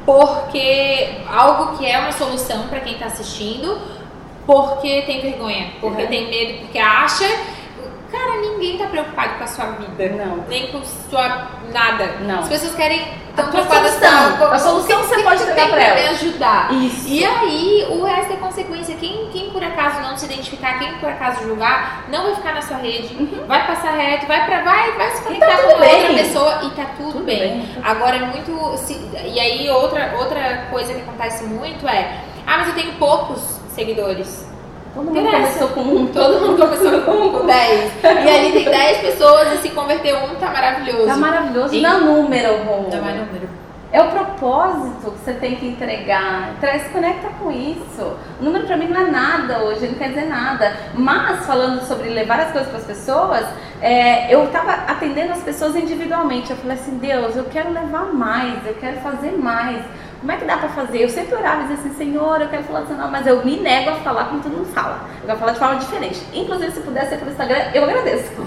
porque 0.05 1.17
algo 1.29 1.77
que 1.77 1.85
é 1.85 1.99
uma 1.99 2.13
solução 2.13 2.69
para 2.69 2.79
quem 2.81 2.93
está 2.93 3.07
assistindo, 3.07 3.77
porque 4.47 5.03
tem 5.03 5.21
vergonha, 5.21 5.71
porque 5.81 6.03
É. 6.03 6.07
tem 6.07 6.29
medo, 6.31 6.61
porque 6.61 6.79
acha. 6.79 7.27
Cara, 8.11 8.41
ninguém 8.41 8.79
tá 8.79 8.87
preocupado 8.87 9.35
com 9.39 9.45
a 9.45 9.47
sua 9.47 9.65
vida. 9.73 10.09
Não. 10.25 10.45
Nem 10.49 10.71
com 10.71 10.83
sua 11.11 11.49
nada. 11.73 12.07
Não. 12.21 12.41
As 12.41 12.49
pessoas 12.49 12.75
querem 12.77 13.05
tão 13.35 13.47
A 13.47 13.49
preocupadas 13.49 13.93
solução. 13.95 14.37
com 14.39 14.45
A 14.45 14.59
solução 14.59 14.97
o 15.01 15.03
que- 15.03 15.09
você 15.09 15.17
que 15.17 15.23
pode 15.25 15.37
tu 15.39 15.43
entregar 15.51 15.67
tem 15.67 15.75
pra 15.75 15.95
me 15.95 16.01
ela. 16.03 16.11
ajudar. 16.11 16.73
Isso. 16.73 17.09
E 17.09 17.25
aí, 17.25 17.87
o 17.91 18.05
resto 18.05 18.33
é 18.33 18.37
consequência. 18.37 18.95
Quem, 18.95 19.29
quem 19.33 19.51
por 19.51 19.63
acaso 19.63 20.01
não 20.01 20.17
se 20.17 20.25
identificar, 20.27 20.79
quem 20.79 20.95
por 20.99 21.09
acaso 21.09 21.43
julgar, 21.43 22.05
não 22.09 22.23
vai 22.25 22.35
ficar 22.37 22.55
na 22.55 22.63
sua 22.63 22.77
rede, 22.77 23.15
vai 23.47 23.67
passar 23.67 23.91
reto, 23.91 24.27
vai 24.27 24.47
pra, 24.47 24.63
vai, 24.63 24.93
vai 24.93 25.11
se 25.11 25.23
conectar 25.23 25.47
Uhum. 25.51 25.57
tá 25.57 25.63
com 25.75 25.83
outra 25.85 26.15
pessoa 26.15 26.59
e 26.63 26.71
tá 26.71 26.85
tudo, 26.97 27.13
Tudo 27.13 27.25
bem. 27.25 27.39
bem. 27.41 27.69
Agora 27.83 28.17
é 28.17 28.21
muito. 28.21 28.77
se- 28.79 29.11
e 29.25 29.41
aí, 29.41 29.69
outra, 29.69 30.15
outra 30.19 30.67
coisa 30.71 30.95
que 30.95 31.01
acontece 31.01 31.43
muito 31.45 31.87
é: 31.89 32.21
ah, 32.47 32.59
mas 32.59 32.69
eu 32.69 32.75
tenho 32.75 32.93
poucos 32.95 33.41
seguidores. 33.75 34.46
Todo 34.97 35.05
mundo 35.05 35.19
Interessa. 35.19 35.59
começou 35.59 35.69
com 35.69 35.81
um. 35.83 36.07
Todo 36.07 36.41
mundo 36.47 36.57
começou 36.59 37.01
com, 37.03 37.39
com 37.39 37.47
10. 37.47 37.93
E 38.03 38.09
ali 38.09 38.53
tem 38.53 38.65
10 38.65 38.99
pessoas 38.99 39.53
e 39.53 39.57
se 39.59 39.69
converteu 39.71 40.17
um, 40.17 40.35
tá 40.37 40.49
maravilhoso. 40.51 41.07
Tá 41.07 41.17
maravilhoso. 41.19 41.75
E- 41.75 41.83
Não 41.83 42.01
número, 42.01 42.57
Rô. 42.65 42.89
Não 42.91 43.09
é 43.09 43.13
número. 43.13 43.49
É 43.93 44.03
o 44.03 44.09
propósito 44.11 45.11
que 45.13 45.19
você 45.25 45.33
tem 45.35 45.57
que 45.57 45.67
entregar. 45.69 46.55
Traz, 46.61 46.83
se 46.83 46.89
conecta 46.89 47.29
com 47.41 47.51
isso. 47.53 48.17
O 48.41 48.45
número 48.45 48.67
pra 48.67 48.77
mim 48.77 48.89
não 48.89 49.01
é 49.01 49.11
nada 49.11 49.59
hoje, 49.65 49.85
ele 49.85 49.93
não 49.93 49.99
quer 49.99 50.09
dizer 50.09 50.27
nada. 50.27 50.77
Mas 50.95 51.47
falando 51.47 51.81
sobre 51.87 52.09
levar 52.11 52.41
as 52.41 52.51
coisas 52.53 52.69
para 52.69 52.79
as 52.79 52.85
pessoas, 52.85 53.47
é, 53.81 54.35
eu 54.35 54.47
tava 54.49 54.73
atendendo 54.73 55.33
as 55.33 55.43
pessoas 55.43 55.77
individualmente. 55.77 56.51
Eu 56.51 56.57
falei 56.57 56.77
assim, 56.77 56.99
Deus, 56.99 57.37
eu 57.37 57.45
quero 57.45 57.71
levar 57.73 58.13
mais, 58.13 58.67
eu 58.67 58.75
quero 58.75 58.97
fazer 59.01 59.33
mais. 59.33 59.83
Como 60.27 60.37
é 60.37 60.41
que 60.41 60.45
dá 60.45 60.57
pra 60.57 60.69
fazer? 60.71 61.05
Eu 61.05 61.09
sempre 61.09 61.37
orava 61.37 61.63
e 61.63 61.67
dizia 61.69 61.77
assim, 61.77 61.95
Senhor, 61.95 62.41
eu 62.41 62.49
quero 62.49 62.65
falar 62.65 62.81
assim, 62.81 62.95
não, 62.95 63.09
mas 63.09 63.25
eu 63.29 63.45
me 63.45 63.61
nego 63.61 63.91
a 63.91 63.95
falar 63.95 64.25
como 64.25 64.43
todo 64.43 64.57
mundo 64.57 64.67
fala. 64.75 65.09
Eu 65.21 65.27
quero 65.27 65.39
falar 65.39 65.53
de 65.53 65.59
forma 65.61 65.77
diferente. 65.77 66.21
Inclusive, 66.35 66.73
se 66.73 66.81
puder 66.81 67.09
ser 67.09 67.19
pelo 67.19 67.31
Instagram, 67.31 67.59
eu 67.73 67.85
agradeço. 67.85 68.33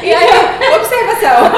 E 0.00 0.14
aí, 0.14 0.30
observação. 0.76 1.50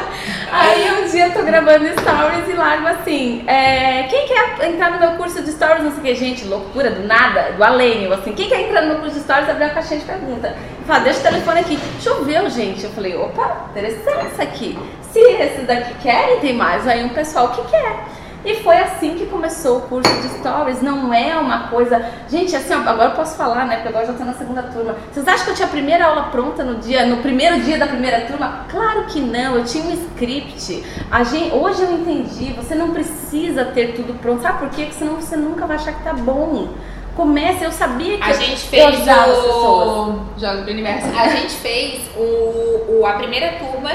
Aí 0.52 0.90
um 1.00 1.06
dia 1.06 1.26
eu 1.26 1.32
tô 1.32 1.42
gravando 1.42 1.86
stories 2.00 2.48
e 2.48 2.52
largo 2.54 2.86
assim, 2.88 3.44
é, 3.46 4.04
quem 4.04 4.26
quer 4.26 4.68
entrar 4.68 4.90
no 4.90 4.98
meu 4.98 5.12
curso 5.12 5.42
de 5.42 5.52
stories, 5.52 5.84
não 5.84 5.92
sei 5.92 6.00
o 6.00 6.02
que, 6.02 6.14
gente, 6.16 6.44
loucura, 6.44 6.90
do 6.90 7.06
nada, 7.06 7.52
do 7.52 7.62
além, 7.62 8.04
eu 8.04 8.12
assim, 8.12 8.32
quem 8.32 8.48
quer 8.48 8.62
entrar 8.62 8.82
no 8.82 8.88
meu 8.88 8.98
curso 8.98 9.14
de 9.14 9.22
stories, 9.22 9.48
abriu 9.48 9.66
a 9.66 9.70
caixinha 9.70 10.00
de 10.00 10.06
pergunta. 10.06 10.56
Fala, 10.86 11.00
deixa 11.00 11.20
o 11.20 11.22
telefone 11.22 11.60
aqui. 11.60 11.78
Choveu, 12.00 12.50
gente. 12.50 12.82
Eu 12.82 12.90
falei, 12.90 13.14
opa, 13.14 13.66
interessante 13.70 14.26
isso 14.32 14.42
aqui. 14.42 14.78
Se 15.12 15.20
esses 15.20 15.66
daqui 15.66 15.94
querem, 16.02 16.40
tem 16.40 16.54
mais 16.54 16.88
aí 16.88 17.04
um 17.04 17.10
pessoal 17.10 17.50
que 17.50 17.62
quer. 17.70 18.19
E 18.44 18.54
foi 18.62 18.78
assim 18.78 19.16
que 19.16 19.26
começou 19.26 19.78
o 19.78 19.80
curso 19.82 20.10
de 20.22 20.28
stories. 20.38 20.80
Não 20.80 21.12
é 21.12 21.36
uma 21.36 21.68
coisa. 21.68 22.02
Gente, 22.28 22.56
assim, 22.56 22.72
agora 22.72 23.10
eu 23.10 23.14
posso 23.16 23.36
falar, 23.36 23.66
né? 23.66 23.76
Porque 23.76 23.88
agora 23.88 24.04
eu 24.04 24.12
já 24.12 24.18
tô 24.18 24.24
na 24.24 24.32
segunda 24.32 24.62
turma. 24.62 24.94
Vocês 25.12 25.28
acham 25.28 25.44
que 25.44 25.50
eu 25.50 25.54
tinha 25.56 25.68
a 25.68 25.70
primeira 25.70 26.06
aula 26.06 26.22
pronta 26.24 26.64
no 26.64 26.76
dia, 26.76 27.04
no 27.04 27.18
primeiro 27.18 27.60
dia 27.60 27.78
da 27.78 27.86
primeira 27.86 28.22
turma? 28.22 28.64
Claro 28.70 29.04
que 29.06 29.20
não, 29.20 29.56
eu 29.56 29.64
tinha 29.64 29.84
um 29.84 29.92
script. 29.92 30.82
A 31.10 31.22
gente, 31.22 31.54
hoje 31.54 31.82
eu 31.82 31.92
entendi, 31.92 32.52
você 32.54 32.74
não 32.74 32.92
precisa 32.92 33.66
ter 33.66 33.94
tudo 33.94 34.14
pronto. 34.20 34.40
Sabe 34.42 34.58
por 34.58 34.70
quê? 34.70 34.84
Porque 34.84 34.98
senão 34.98 35.16
você 35.16 35.36
nunca 35.36 35.66
vai 35.66 35.76
achar 35.76 35.92
que 35.92 36.02
tá 36.02 36.14
bom. 36.14 36.68
Comece, 37.14 37.64
eu 37.64 37.72
sabia 37.72 38.16
que 38.16 38.22
A 38.22 38.30
eu- 38.30 38.40
gente 38.40 38.52
eu 38.64 38.70
fez 38.70 38.84
ajudava 38.86 39.20
as 39.32 39.36
pessoas. 39.36 39.98
o 40.08 40.20
Jogos 40.40 40.64
do 40.64 40.70
Universo. 40.70 41.06
A 41.18 41.28
gente 41.28 41.54
fez 41.56 42.00
o, 42.16 43.00
o- 43.00 43.06
a 43.06 43.12
primeira 43.14 43.52
turma 43.58 43.90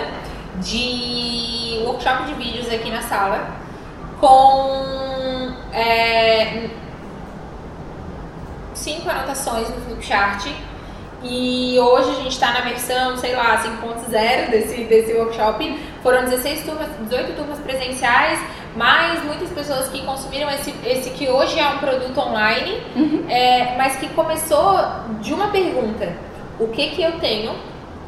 de 0.61 1.79
workshop 1.83 2.25
de 2.25 2.33
vídeos 2.33 2.71
aqui 2.71 2.89
na 2.91 3.01
sala 3.01 3.64
com 4.19 5.51
é, 5.73 6.69
cinco 8.73 9.09
anotações 9.09 9.69
no 9.69 9.81
flipchart. 9.81 10.47
E 11.23 11.79
hoje 11.79 12.11
a 12.11 12.15
gente 12.15 12.29
está 12.29 12.51
na 12.51 12.61
versão, 12.61 13.17
sei 13.17 13.35
lá, 13.35 13.57
5.0 13.57 14.49
desse, 14.51 14.83
desse 14.83 15.13
workshop. 15.13 15.79
Foram 16.03 16.25
16 16.25 16.63
turmas, 16.63 16.87
18 17.09 17.33
turmas 17.35 17.57
presenciais, 17.59 18.39
mais 18.75 19.23
muitas 19.23 19.49
pessoas 19.49 19.87
que 19.87 20.05
consumiram 20.05 20.49
esse, 20.51 20.71
esse 20.85 21.09
que 21.11 21.27
hoje 21.27 21.59
é 21.59 21.67
um 21.67 21.79
produto 21.79 22.19
online, 22.19 22.79
é, 23.27 23.75
mas 23.75 23.95
que 23.95 24.07
começou 24.09 24.77
de 25.19 25.33
uma 25.33 25.47
pergunta: 25.47 26.13
o 26.59 26.67
que 26.67 26.91
que 26.91 27.01
eu 27.01 27.13
tenho, 27.19 27.55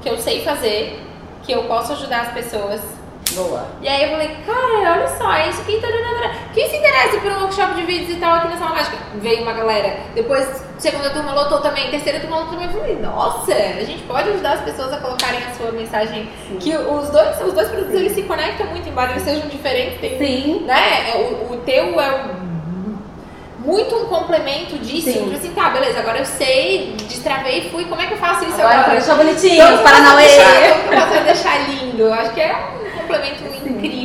que 0.04 0.10
eu 0.10 0.18
sei 0.20 0.44
fazer, 0.44 1.02
que 1.42 1.52
eu 1.52 1.64
posso 1.64 1.94
ajudar 1.94 2.22
as 2.22 2.34
pessoas? 2.34 2.82
Boa. 3.34 3.68
E 3.82 3.88
aí 3.88 4.04
eu 4.04 4.12
falei, 4.12 4.30
cara, 4.46 4.94
olha 4.94 5.08
só, 5.18 5.34
é 5.34 5.50
isso 5.50 5.62
aqui. 5.62 5.82
tararara. 5.82 5.97
Interessa 6.98 7.20
por 7.20 7.32
um 7.32 7.42
workshop 7.42 7.76
de 7.76 7.84
vídeos 7.84 8.18
e 8.18 8.20
tal 8.20 8.34
aqui 8.34 8.48
na 8.48 8.58
Sala 8.58 8.72
Mágica. 8.72 8.98
Veio 9.22 9.44
uma 9.44 9.54
galera. 9.54 9.98
Depois, 10.16 10.48
segunda 10.80 11.12
turma 11.12 11.32
lotou 11.32 11.60
também, 11.60 11.92
terceira 11.92 12.20
turma 12.20 12.38
lotou 12.40 12.54
também. 12.54 12.66
Eu 12.68 12.74
falei, 12.74 12.96
nossa, 12.96 13.54
a 13.54 13.84
gente 13.84 14.02
pode 14.04 14.30
ajudar 14.30 14.54
as 14.54 14.62
pessoas 14.62 14.92
a 14.92 14.98
colocarem 14.98 15.40
a 15.44 15.54
sua 15.54 15.72
mensagem. 15.72 16.28
Sim. 16.48 16.58
Que 16.58 16.76
os 16.76 17.10
dois, 17.10 17.40
os 17.42 17.54
dois 17.54 17.68
produtos 17.68 17.94
eles 17.94 18.14
se 18.14 18.24
conectam 18.24 18.66
muito, 18.68 18.90
embora 18.90 19.12
eles 19.12 19.22
sejam 19.22 19.48
diferentes. 19.48 20.00
Tem, 20.00 20.18
Sim. 20.18 20.64
Né? 20.66 21.14
O, 21.18 21.54
o 21.54 21.58
teu 21.58 22.02
é 22.02 22.12
o 22.12 22.48
muito 23.60 23.96
um 23.96 24.06
complemento 24.06 24.78
disso. 24.80 25.12
Sim. 25.12 25.26
Tipo 25.26 25.36
assim, 25.36 25.52
tá, 25.52 25.70
beleza, 25.70 26.00
agora 26.00 26.20
eu 26.20 26.26
sei, 26.26 26.96
destravei, 27.08 27.70
fui, 27.70 27.86
como 27.86 28.02
é 28.02 28.08
que 28.08 28.14
eu 28.14 28.18
faço 28.18 28.46
isso 28.46 28.56
agora? 28.56 28.80
Agora 28.80 28.98
deixar 28.98 29.16
bonitinho, 29.16 29.84
Paranauê. 29.84 30.26
Como 30.84 30.94
eu 30.94 31.08
posso 31.08 31.24
deixar 31.26 31.70
lindo? 31.70 32.04
Eu 32.04 32.14
acho 32.14 32.34
que 32.34 32.42
é 32.42 32.56
um 32.56 32.98
complemento 33.02 33.44
sim. 33.44 33.70
incrível, 33.70 33.97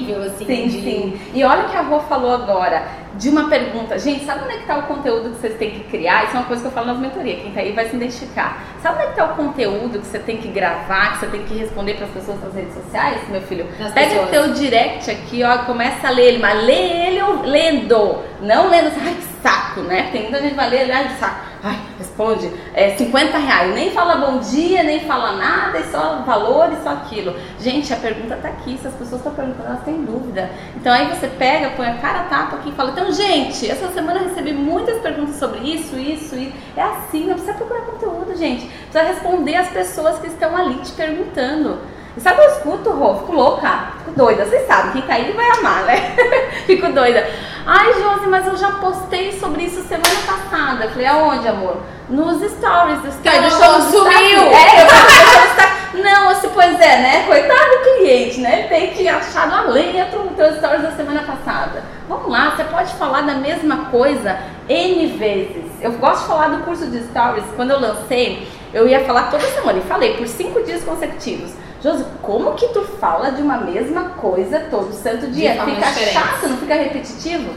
assim. 0.42 0.68
Sim, 0.68 0.68
de... 0.68 0.82
sim. 0.82 1.20
E 1.34 1.44
olha 1.44 1.64
o 1.64 1.68
que 1.68 1.76
a 1.76 1.80
avó 1.80 2.00
falou 2.00 2.32
agora, 2.32 2.82
de 3.14 3.28
uma 3.28 3.48
pergunta. 3.48 3.98
Gente, 3.98 4.24
sabe 4.24 4.44
onde 4.44 4.54
é 4.54 4.58
que 4.58 4.66
tá 4.66 4.78
o 4.78 4.82
conteúdo 4.82 5.30
que 5.30 5.40
vocês 5.40 5.56
têm 5.58 5.70
que 5.70 5.84
criar? 5.84 6.24
Isso 6.24 6.36
é 6.36 6.40
uma 6.40 6.46
coisa 6.46 6.62
que 6.62 6.68
eu 6.68 6.72
falo 6.72 6.86
nas 6.86 6.98
mentorias, 6.98 7.42
quem 7.42 7.52
tá 7.52 7.60
aí 7.60 7.72
vai 7.72 7.88
se 7.88 7.96
identificar. 7.96 8.62
Sabe 8.82 8.96
onde 8.96 9.04
é 9.04 9.10
que 9.10 9.16
tá 9.16 9.24
o 9.24 9.36
conteúdo 9.36 9.98
que 10.00 10.06
você 10.06 10.18
tem 10.18 10.38
que 10.38 10.48
gravar, 10.48 11.12
que 11.12 11.18
você 11.20 11.26
tem 11.26 11.42
que 11.44 11.54
responder 11.54 11.94
para 11.94 12.06
as 12.06 12.12
pessoas 12.12 12.40
nas 12.42 12.54
redes 12.54 12.74
sociais, 12.74 13.28
meu 13.28 13.42
filho? 13.42 13.66
Nas 13.78 13.92
Pega 13.92 14.08
pessoas. 14.08 14.28
o 14.28 14.30
teu 14.30 14.52
direct 14.54 15.10
aqui, 15.10 15.42
ó, 15.42 15.58
começa 15.58 16.08
a 16.08 16.10
ler 16.10 16.28
ele, 16.28 16.38
mas 16.38 16.64
lê 16.64 17.06
ele 17.06 17.22
lendo, 17.44 18.22
não 18.40 18.68
lendo 18.68 18.88
assim, 18.88 19.00
ai 19.04 19.14
que 19.14 19.42
saco, 19.42 19.80
né? 19.82 20.08
Tem 20.10 20.22
muita 20.22 20.38
gente 20.40 20.50
que 20.50 20.56
vai 20.56 20.70
ler, 20.70 20.90
ai 20.90 21.08
que 21.08 21.20
saco. 21.20 21.52
Ai, 21.64 21.78
responde, 21.96 22.50
é 22.74 22.96
50 22.96 23.38
reais, 23.38 23.72
nem 23.72 23.92
fala 23.92 24.16
bom 24.16 24.40
dia, 24.40 24.82
nem 24.82 24.98
fala 25.06 25.36
nada, 25.36 25.78
e 25.78 25.84
só 25.84 26.16
valor 26.26 26.72
e 26.72 26.82
só 26.82 26.90
aquilo. 26.90 27.36
Gente, 27.60 27.92
a 27.92 27.96
pergunta 27.96 28.34
tá 28.34 28.48
aqui, 28.48 28.76
se 28.78 28.88
as 28.88 28.94
pessoas 28.94 29.20
estão 29.20 29.32
perguntando, 29.32 29.68
elas 29.68 29.84
têm 29.84 30.02
dúvida. 30.02 30.50
Então 30.74 30.92
aí 30.92 31.06
você 31.06 31.28
pega, 31.28 31.70
põe 31.70 31.86
a 31.86 31.98
cara 31.98 32.22
a 32.22 32.24
tapa 32.24 32.56
aqui 32.56 32.70
e 32.70 32.72
fala, 32.72 32.90
então 33.02 33.12
gente, 33.12 33.68
essa 33.68 33.88
semana 33.88 34.20
eu 34.20 34.28
recebi 34.28 34.52
muitas 34.52 35.00
perguntas 35.00 35.34
sobre 35.36 35.58
isso, 35.58 35.96
isso, 35.96 36.36
isso. 36.36 36.54
É 36.76 36.82
assim, 36.82 37.26
não 37.26 37.34
precisa 37.34 37.54
procurar 37.54 37.80
conteúdo, 37.80 38.36
gente. 38.36 38.66
Precisa 38.66 39.12
responder 39.12 39.56
as 39.56 39.68
pessoas 39.68 40.20
que 40.20 40.28
estão 40.28 40.56
ali 40.56 40.76
te 40.76 40.92
perguntando. 40.92 41.80
E 42.16 42.20
sabe, 42.20 42.42
eu 42.42 42.50
escuto, 42.50 42.90
Rô, 42.90 43.16
fico 43.16 43.32
louca, 43.32 43.94
fico 43.98 44.12
doida. 44.12 44.44
Vocês 44.44 44.66
sabem, 44.68 44.92
quem 44.92 45.02
tá 45.02 45.14
aí 45.14 45.32
vai 45.32 45.50
amar, 45.50 45.84
né? 45.84 46.14
fico 46.66 46.92
doida. 46.92 47.28
Ai, 47.66 47.92
Josi, 47.94 48.26
mas 48.26 48.46
eu 48.46 48.56
já 48.56 48.70
postei 48.72 49.32
sobre 49.32 49.64
isso 49.64 49.82
semana 49.82 50.20
passada. 50.24 50.88
Falei, 50.90 51.06
aonde, 51.06 51.48
amor? 51.48 51.78
Nos 52.08 52.40
stories 52.52 53.00
do 53.00 53.08
Instagram. 53.08 53.42
No 53.42 53.90
sumiu! 53.90 54.42
É, 54.42 54.82
eu 54.82 54.86
vou 54.86 56.02
Não, 56.04 56.28
assim, 56.28 56.48
pois 56.52 56.80
é, 56.80 56.98
né? 56.98 57.24
Coitado 57.26 57.70
do 57.70 57.98
cliente, 57.98 58.40
né? 58.40 58.60
Ele 58.60 58.68
tem 58.68 58.90
que 58.90 59.08
achar 59.08 59.48
no 59.48 59.54
além 59.54 60.04
pro 60.06 60.28
teu 60.36 60.54
stories 60.56 60.82
da 60.82 60.92
semana 60.92 61.22
passada. 61.22 61.82
Vamos 62.08 62.30
lá, 62.30 62.50
você 62.50 62.64
pode 62.64 62.92
falar 62.94 63.22
da 63.22 63.34
mesma 63.34 63.81
coisa 63.92 64.38
N 64.68 65.06
vezes. 65.18 65.64
Eu 65.80 65.92
gosto 65.92 66.22
de 66.22 66.28
falar 66.28 66.48
do 66.48 66.64
curso 66.64 66.90
de 66.90 67.04
stories. 67.04 67.44
Quando 67.54 67.70
eu 67.72 67.80
lancei, 67.80 68.48
eu 68.72 68.88
ia 68.88 69.04
falar 69.04 69.30
toda 69.30 69.44
semana 69.44 69.78
e 69.78 69.82
falei 69.82 70.16
por 70.16 70.26
cinco 70.26 70.62
dias 70.64 70.82
consecutivos. 70.82 71.52
Josi, 71.82 72.04
como 72.22 72.54
que 72.54 72.68
tu 72.68 72.80
fala 72.82 73.30
de 73.30 73.42
uma 73.42 73.58
mesma 73.58 74.10
coisa 74.10 74.60
todo 74.70 74.92
santo 74.92 75.26
dia? 75.30 75.52
Fica 75.52 75.64
diferente. 75.66 76.12
chato, 76.12 76.48
não 76.48 76.56
fica 76.56 76.74
repetitivo? 76.74 77.50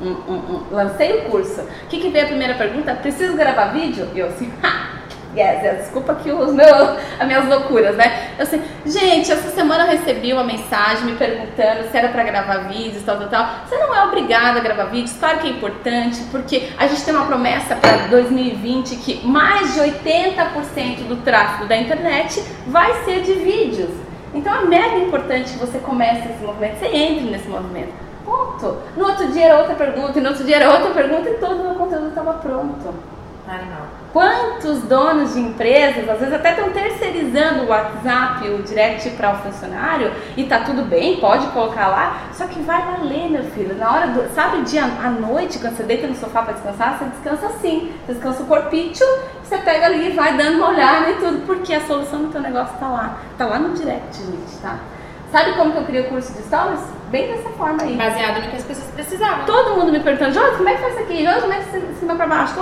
Hum, 0.00 0.16
hum, 0.28 0.42
hum. 0.48 0.62
Lancei 0.70 1.18
o 1.18 1.22
curso. 1.24 1.60
O 1.60 1.86
que, 1.88 1.98
que 2.00 2.08
veio 2.08 2.24
a 2.24 2.28
primeira 2.28 2.54
pergunta? 2.54 2.94
Preciso 2.94 3.36
gravar 3.36 3.72
vídeo? 3.72 4.08
E 4.14 4.20
eu 4.20 4.28
assim, 4.28 4.50
ha! 4.62 4.97
Yes, 5.36 5.62
yes, 5.62 5.78
desculpa 5.82 6.12
aqui 6.12 6.30
os 6.30 6.52
meus, 6.52 6.98
as 7.18 7.26
minhas 7.26 7.46
loucuras, 7.46 7.94
né? 7.96 8.30
Eu 8.38 8.46
gente, 8.86 9.30
essa 9.30 9.50
semana 9.50 9.84
eu 9.84 9.90
recebi 9.90 10.32
uma 10.32 10.42
mensagem 10.42 11.04
me 11.04 11.16
perguntando 11.16 11.90
se 11.90 11.96
era 11.96 12.08
para 12.08 12.22
gravar 12.24 12.68
vídeos, 12.68 13.02
tal, 13.04 13.18
tal, 13.18 13.28
tal. 13.28 13.46
Você 13.66 13.76
não 13.76 13.94
é 13.94 14.04
obrigada 14.04 14.58
a 14.58 14.62
gravar 14.62 14.84
vídeos, 14.84 15.16
claro 15.18 15.38
que 15.38 15.46
é 15.46 15.50
importante, 15.50 16.22
porque 16.30 16.70
a 16.78 16.86
gente 16.86 17.04
tem 17.04 17.14
uma 17.14 17.26
promessa 17.26 17.76
para 17.76 18.08
2020 18.08 18.96
que 18.96 19.26
mais 19.26 19.74
de 19.74 19.80
80% 19.80 21.06
do 21.06 21.16
tráfego 21.16 21.68
da 21.68 21.76
internet 21.76 22.42
vai 22.66 23.04
ser 23.04 23.20
de 23.20 23.34
vídeos. 23.34 23.90
Então 24.32 24.54
é 24.54 24.64
mega 24.64 24.96
importante 24.96 25.52
que 25.52 25.58
você 25.58 25.78
comece 25.78 26.28
esse 26.28 26.42
movimento, 26.42 26.78
você 26.78 26.86
entre 26.86 27.30
nesse 27.30 27.48
movimento. 27.48 27.92
Ponto. 28.24 28.78
No 28.96 29.06
outro 29.06 29.30
dia 29.30 29.44
era 29.46 29.58
outra 29.58 29.74
pergunta, 29.74 30.18
e 30.18 30.22
no 30.22 30.30
outro 30.30 30.44
dia 30.44 30.56
era 30.56 30.72
outra 30.72 30.90
pergunta 30.90 31.28
e 31.28 31.34
todo 31.34 31.60
o 31.60 31.64
meu 31.64 31.74
conteúdo 31.74 32.08
estava 32.08 32.34
pronto. 32.34 32.94
Animal. 33.46 33.97
Quantos 34.12 34.82
donos 34.84 35.34
de 35.34 35.40
empresas, 35.40 36.08
às 36.08 36.18
vezes 36.18 36.34
até 36.34 36.50
estão 36.50 36.70
terceirizando 36.70 37.64
o 37.64 37.68
WhatsApp, 37.68 38.48
o 38.48 38.62
direct 38.62 39.10
para 39.10 39.34
o 39.34 39.36
funcionário 39.38 40.10
e 40.34 40.44
tá 40.44 40.60
tudo 40.60 40.82
bem, 40.82 41.20
pode 41.20 41.46
colocar 41.48 41.88
lá, 41.88 42.28
só 42.32 42.46
que 42.46 42.58
vai 42.60 42.78
lá 42.78 42.98
ler, 43.02 43.28
meu 43.30 43.44
filho. 43.44 43.76
Na 43.76 43.92
hora 43.92 44.06
do, 44.08 44.34
sabe, 44.34 44.62
dia 44.62 44.84
à 44.84 45.10
noite, 45.10 45.58
quando 45.58 45.76
você 45.76 45.82
deita 45.82 46.06
no 46.06 46.14
sofá 46.14 46.42
para 46.42 46.54
descansar, 46.54 46.98
você 46.98 47.04
descansa 47.04 47.46
assim, 47.48 47.92
você 48.06 48.14
descansa 48.14 48.42
o 48.42 48.46
corpício, 48.46 49.06
você 49.44 49.58
pega 49.58 49.86
ali 49.86 50.08
e 50.08 50.12
vai 50.12 50.36
dando 50.38 50.56
uma 50.56 50.70
olhada 50.70 51.10
e 51.10 51.14
tudo, 51.16 51.46
porque 51.46 51.74
a 51.74 51.86
solução 51.86 52.22
do 52.22 52.28
teu 52.28 52.40
negócio 52.40 52.78
tá 52.78 52.88
lá, 52.88 53.18
tá 53.36 53.44
lá 53.44 53.58
no 53.58 53.74
direct, 53.74 54.16
gente, 54.16 54.56
tá? 54.62 54.78
Sabe 55.30 55.52
como 55.52 55.72
que 55.72 55.78
eu 55.78 55.84
criei 55.84 56.02
o 56.02 56.08
curso 56.08 56.32
de 56.32 56.42
stories? 56.42 56.80
Bem 57.10 57.28
dessa 57.28 57.48
forma 57.50 57.82
aí. 57.82 57.96
Baseado 57.96 58.42
no 58.42 58.50
que 58.50 58.56
as 58.56 58.64
pessoas 58.64 58.90
precisavam. 58.90 59.44
Todo 59.44 59.76
mundo 59.76 59.92
me 59.92 60.00
perguntando, 60.00 60.34
Jorge, 60.34 60.56
como 60.56 60.68
é 60.68 60.74
que 60.74 60.80
faz 60.80 60.94
isso 60.94 61.02
aqui? 61.02 61.24
Jorge, 61.24 61.40
como 61.40 61.52
é 61.52 61.56
que 61.58 61.64
você 61.64 61.80
cima 61.98 62.14
pra 62.16 62.26
baixo? 62.26 62.54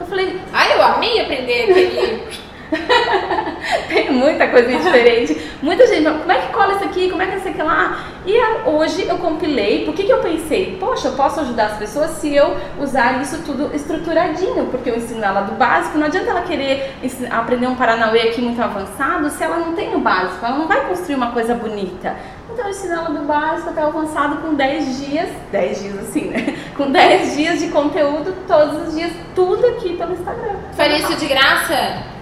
Eu 0.00 0.06
falei... 0.06 0.40
Ah, 0.52 0.68
eu 0.70 0.82
amei 0.82 1.20
aprender 1.20 1.62
aquele... 1.70 2.28
Tem 3.88 4.10
muita 4.10 4.48
coisa 4.48 4.68
diferente. 4.68 5.40
Muita 5.62 5.86
gente 5.86 6.04
fala, 6.04 6.18
como 6.18 6.32
é 6.32 6.38
que 6.38 6.52
cola 6.52 6.74
isso 6.74 6.84
aqui? 6.84 7.10
Como 7.10 7.22
é 7.22 7.26
que 7.26 7.36
isso 7.36 7.48
aqui 7.48 7.62
lá? 7.62 7.98
E 8.26 8.38
hoje 8.68 9.06
eu 9.08 9.18
compilei, 9.18 9.84
por 9.84 9.94
que, 9.94 10.04
que 10.04 10.12
eu 10.12 10.18
pensei? 10.18 10.76
Poxa, 10.78 11.08
eu 11.08 11.12
posso 11.12 11.40
ajudar 11.40 11.66
as 11.66 11.78
pessoas 11.78 12.10
se 12.12 12.34
eu 12.34 12.56
usar 12.78 13.20
isso 13.22 13.42
tudo 13.42 13.74
estruturadinho, 13.74 14.66
porque 14.66 14.90
eu 14.90 14.96
ensino 14.96 15.24
ela 15.24 15.42
do 15.42 15.54
básico. 15.54 15.98
Não 15.98 16.06
adianta 16.06 16.30
ela 16.30 16.42
querer 16.42 16.94
aprender 17.30 17.66
um 17.66 17.74
Paranauê 17.74 18.28
aqui 18.28 18.40
muito 18.40 18.60
avançado 18.60 19.30
se 19.30 19.42
ela 19.42 19.58
não 19.58 19.72
tem 19.74 19.94
o 19.94 20.00
básico, 20.00 20.44
ela 20.44 20.58
não 20.58 20.68
vai 20.68 20.86
construir 20.86 21.14
uma 21.14 21.32
coisa 21.32 21.54
bonita. 21.54 22.16
Então 22.52 22.64
eu 22.64 22.70
ensino 22.70 22.94
ela 22.94 23.10
do 23.10 23.24
básico 23.24 23.70
até 23.70 23.84
o 23.84 23.88
avançado 23.88 24.38
com 24.38 24.54
10 24.54 25.06
dias, 25.06 25.28
10 25.52 25.82
dias 25.82 25.98
assim, 26.00 26.24
né? 26.28 26.56
Com 26.76 26.90
10 26.90 27.36
dias 27.36 27.60
de 27.60 27.68
conteúdo 27.68 28.34
todos 28.46 28.88
os 28.88 28.94
dias, 28.94 29.12
tudo 29.34 29.66
aqui 29.66 29.96
pelo 29.96 30.12
Instagram. 30.12 30.56
Faria 30.76 30.98
isso 30.98 31.14
de 31.16 31.26
graça? 31.26 32.17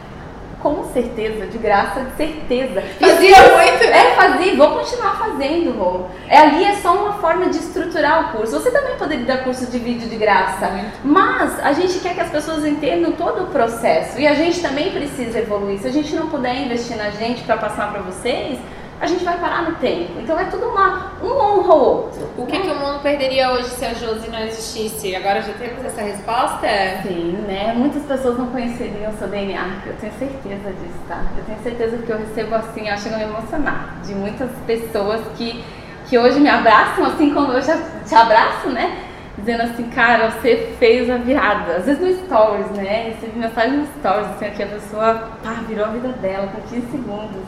Com 0.66 0.82
certeza, 0.92 1.46
de 1.46 1.58
graça, 1.58 2.00
de 2.00 2.16
certeza. 2.16 2.82
Fazia 2.98 3.36
muito? 3.36 3.84
É, 3.84 4.16
fazia, 4.16 4.56
vou 4.56 4.70
continuar 4.72 5.16
fazendo, 5.16 5.78
Rô. 5.78 6.06
É, 6.28 6.38
ali 6.38 6.64
é 6.64 6.74
só 6.74 6.92
uma 6.92 7.12
forma 7.20 7.48
de 7.50 7.58
estruturar 7.58 8.34
o 8.34 8.36
curso. 8.36 8.58
Você 8.58 8.72
também 8.72 8.96
poderia 8.96 9.24
dar 9.24 9.44
curso 9.44 9.70
de 9.70 9.78
vídeo 9.78 10.08
de 10.08 10.16
graça, 10.16 10.68
mas 11.04 11.60
a 11.60 11.72
gente 11.72 12.00
quer 12.00 12.14
que 12.14 12.20
as 12.20 12.30
pessoas 12.30 12.64
entendam 12.64 13.12
todo 13.12 13.44
o 13.44 13.46
processo 13.46 14.18
e 14.18 14.26
a 14.26 14.34
gente 14.34 14.60
também 14.60 14.90
precisa 14.90 15.38
evoluir. 15.38 15.78
Se 15.78 15.86
a 15.86 15.92
gente 15.92 16.12
não 16.16 16.28
puder 16.28 16.56
investir 16.56 16.96
na 16.96 17.10
gente 17.10 17.44
para 17.44 17.56
passar 17.58 17.92
para 17.92 18.02
vocês, 18.02 18.58
a 19.00 19.06
gente 19.06 19.24
vai 19.24 19.38
parar 19.38 19.62
no 19.62 19.74
tempo. 19.76 20.18
Então 20.20 20.38
é 20.38 20.44
tudo 20.44 20.66
uma, 20.66 21.12
um 21.22 21.28
honra 21.28 21.74
o 21.74 21.78
outro. 21.78 22.28
O 22.36 22.46
que, 22.46 22.58
que 22.58 22.68
o 22.68 22.74
mundo 22.74 23.00
perderia 23.02 23.52
hoje 23.52 23.68
se 23.68 23.84
a 23.84 23.92
Josi 23.92 24.30
não 24.30 24.40
existisse? 24.40 25.14
Agora 25.14 25.42
já 25.42 25.52
temos 25.54 25.84
essa 25.84 26.00
resposta? 26.00 26.66
Sim, 27.02 27.32
né? 27.46 27.74
Muitas 27.76 28.02
pessoas 28.04 28.38
não 28.38 28.46
conheceriam 28.46 29.12
o 29.12 29.18
seu 29.18 29.28
DNA, 29.28 29.82
eu 29.86 29.94
tenho 29.96 30.12
certeza 30.14 30.70
disso, 30.70 30.98
tá? 31.08 31.22
Eu 31.36 31.44
tenho 31.44 31.58
certeza 31.62 31.98
que 31.98 32.10
eu 32.10 32.18
recebo 32.18 32.54
assim, 32.54 32.88
acho 32.88 33.08
que 33.08 33.14
eu 33.14 33.18
me 33.18 33.24
emocionar, 33.24 33.96
de 34.04 34.14
muitas 34.14 34.50
pessoas 34.66 35.20
que, 35.36 35.62
que 36.06 36.18
hoje 36.18 36.40
me 36.40 36.48
abraçam, 36.48 37.04
assim 37.04 37.34
como 37.34 37.52
eu 37.52 37.60
já 37.60 37.78
te 38.06 38.14
abraço, 38.14 38.70
né? 38.70 39.02
Dizendo 39.36 39.64
assim, 39.64 39.90
cara, 39.90 40.30
você 40.30 40.74
fez 40.78 41.10
a 41.10 41.18
virada. 41.18 41.76
Às 41.76 41.84
vezes 41.84 42.00
no 42.00 42.24
stories, 42.24 42.70
né? 42.70 43.14
Recebi 43.14 43.38
mensagem 43.38 43.76
no 43.76 43.86
stories, 43.98 44.28
assim, 44.28 44.50
que 44.56 44.62
a 44.62 44.66
pessoa, 44.66 45.14
pá, 45.44 45.60
virou 45.68 45.84
a 45.84 45.88
vida 45.88 46.08
dela 46.08 46.46
com 46.46 46.62
15 46.62 46.90
segundos 46.90 47.42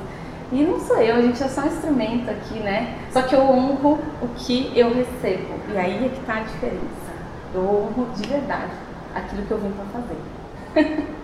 e 0.51 0.63
não 0.63 0.81
sou 0.81 0.97
eu, 0.97 1.17
a 1.17 1.21
gente 1.21 1.43
é 1.43 1.49
só 1.49 1.61
um 1.63 1.67
instrumento 1.67 2.31
aqui, 2.31 2.59
né? 2.61 2.97
Só 3.13 3.21
que 3.23 3.35
eu 3.35 3.41
honro 3.41 3.99
o 4.23 4.29
que 4.29 4.73
eu 4.75 4.95
recebo. 4.95 5.55
E 5.73 5.77
aí 5.77 6.07
é 6.07 6.09
que 6.09 6.21
tá 6.21 6.37
a 6.37 6.41
diferença. 6.41 7.13
Eu 7.55 7.61
honro 7.61 8.09
de 8.17 8.27
verdade 8.27 8.73
aquilo 9.15 9.43
que 9.43 9.51
eu 9.51 9.59
vim 9.59 9.73
para 9.73 10.01
fazer. 10.01 11.07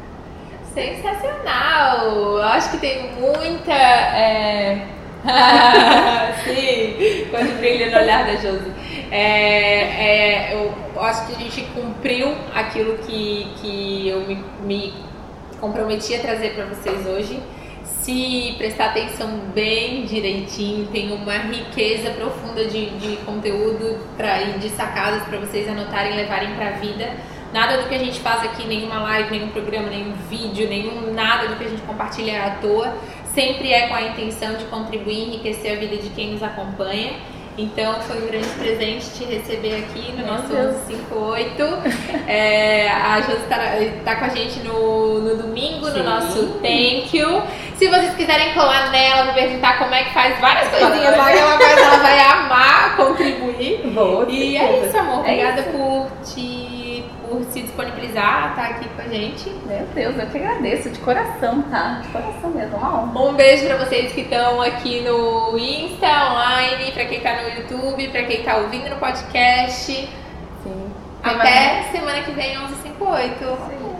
Sensacional! 0.75 2.07
Eu 2.07 2.43
acho 2.43 2.73
que 2.73 2.79
tem 2.79 3.13
muita. 3.13 3.73
É... 3.73 4.89
Sim, 6.45 7.27
quando 7.31 7.59
brilha 7.59 7.91
no 7.91 8.05
olhar 8.05 8.27
da 8.27 8.35
Josi. 8.35 8.73
É, 9.11 10.51
é, 10.51 10.55
eu 10.55 11.01
acho 11.01 11.27
que 11.27 11.33
a 11.33 11.39
gente 11.39 11.63
cumpriu 11.73 12.35
aquilo 12.55 12.99
que, 12.99 13.49
que 13.57 14.09
eu 14.09 14.21
me, 14.27 14.45
me 14.65 14.95
comprometi 15.61 16.15
a 16.15 16.21
trazer 16.21 16.55
para 16.55 16.67
vocês 16.67 17.07
hoje 17.07 17.41
se 18.05 18.55
prestar 18.59 18.91
atenção 18.91 19.31
bem 19.55 20.05
direitinho, 20.05 20.87
tem 20.89 21.11
uma 21.11 21.39
riqueza 21.39 22.11
profunda 22.11 22.67
de, 22.67 22.91
de 22.99 23.17
conteúdo 23.25 23.99
pra, 24.15 24.43
e 24.43 24.59
de 24.59 24.69
sacadas 24.69 25.23
para 25.23 25.39
vocês 25.39 25.67
anotarem 25.67 26.13
e 26.13 26.17
levarem 26.17 26.55
para 26.55 26.69
a 26.69 26.73
vida. 26.73 27.17
Nada 27.51 27.79
do 27.79 27.89
que 27.89 27.95
a 27.95 27.99
gente 27.99 28.21
faz 28.21 28.43
aqui, 28.45 28.67
nenhuma 28.67 29.01
live, 29.01 29.31
nenhum 29.31 29.49
programa, 29.49 29.89
nenhum 29.89 30.13
vídeo, 30.29 30.69
nenhum 30.69 31.15
nada 31.15 31.49
do 31.49 31.57
que 31.57 31.65
a 31.65 31.69
gente 31.69 31.81
compartilha 31.83 32.33
é 32.33 32.41
à 32.41 32.51
toa. 32.57 32.95
Sempre 33.33 33.73
é 33.73 33.89
com 33.89 33.95
a 33.95 34.03
intenção 34.03 34.55
de 34.55 34.65
contribuir 34.65 35.15
e 35.15 35.25
enriquecer 35.29 35.73
a 35.73 35.81
vida 35.81 35.97
de 35.97 36.11
quem 36.11 36.33
nos 36.33 36.43
acompanha. 36.43 37.15
Então 37.57 37.95
foi 38.03 38.23
um 38.23 38.27
grande 38.27 38.49
presente 38.59 39.11
te 39.11 39.25
receber 39.25 39.85
aqui 39.85 40.13
no 40.13 40.27
nosso 40.27 40.49
1158. 40.49 41.65
É, 42.27 42.89
a 42.91 43.21
Josi 43.21 43.43
está 43.43 43.59
tá 44.03 44.17
com 44.17 44.25
a 44.25 44.29
gente 44.31 44.61
no, 44.61 45.21
no 45.21 45.37
domingo, 45.37 45.87
Sim. 45.91 45.99
no 45.99 46.05
nosso 46.05 46.47
Thank 46.63 47.15
You. 47.15 47.43
Se 47.77 47.87
vocês 47.87 48.15
quiserem 48.15 48.55
colar 48.55 48.91
nela, 48.91 49.33
perguntar 49.35 49.79
como 49.79 49.95
é 49.95 50.05
que 50.05 50.15
faz 50.15 50.41
várias 50.41 50.69
coisinhas 50.69 51.17
lá 51.17 51.31
ela 51.31 51.59
faz, 51.59 51.77
ela 51.79 51.97
vai 51.99 52.21
amar 52.21 52.97
contribuir. 52.97 53.87
Boa, 53.89 54.27
e 54.31 54.57
é 54.57 54.87
isso, 54.87 54.97
amor. 54.97 55.21
Obrigada 55.21 55.61
é 55.61 55.65
isso. 55.65 55.71
por 55.71 56.11
te 56.25 56.64
por 57.35 57.45
se 57.47 57.63
disponibilizar, 57.63 58.51
estar 58.51 58.55
tá 58.55 58.69
aqui 58.69 58.89
com 58.89 59.03
a 59.03 59.09
gente. 59.09 59.51
Meu 59.67 59.85
Deus, 59.95 60.17
eu 60.17 60.27
que 60.27 60.39
agradeço, 60.39 60.91
de 60.91 60.99
coração, 61.01 61.63
tá? 61.63 62.01
De 62.01 62.09
coração 62.09 62.51
mesmo, 62.51 62.77
uma 62.77 63.03
honra. 63.03 63.21
Um 63.21 63.35
beijo 63.35 63.67
pra 63.67 63.77
vocês 63.79 64.13
que 64.13 64.21
estão 64.21 64.63
aqui 64.63 65.01
no 65.01 65.59
Insta, 65.59 66.07
online, 66.07 66.93
pra 66.93 67.05
quem 67.07 67.21
tá 67.21 67.43
no 67.43 67.49
YouTube, 67.49 68.09
pra 68.09 68.23
quem 68.23 68.43
tá 68.43 68.57
ouvindo 68.59 68.89
no 68.89 68.97
podcast. 68.97 69.93
Sim. 70.63 70.93
Até 71.23 71.85
semana 71.91 72.23
que 72.23 72.31
vem, 72.31 72.57
11h58. 72.57 73.94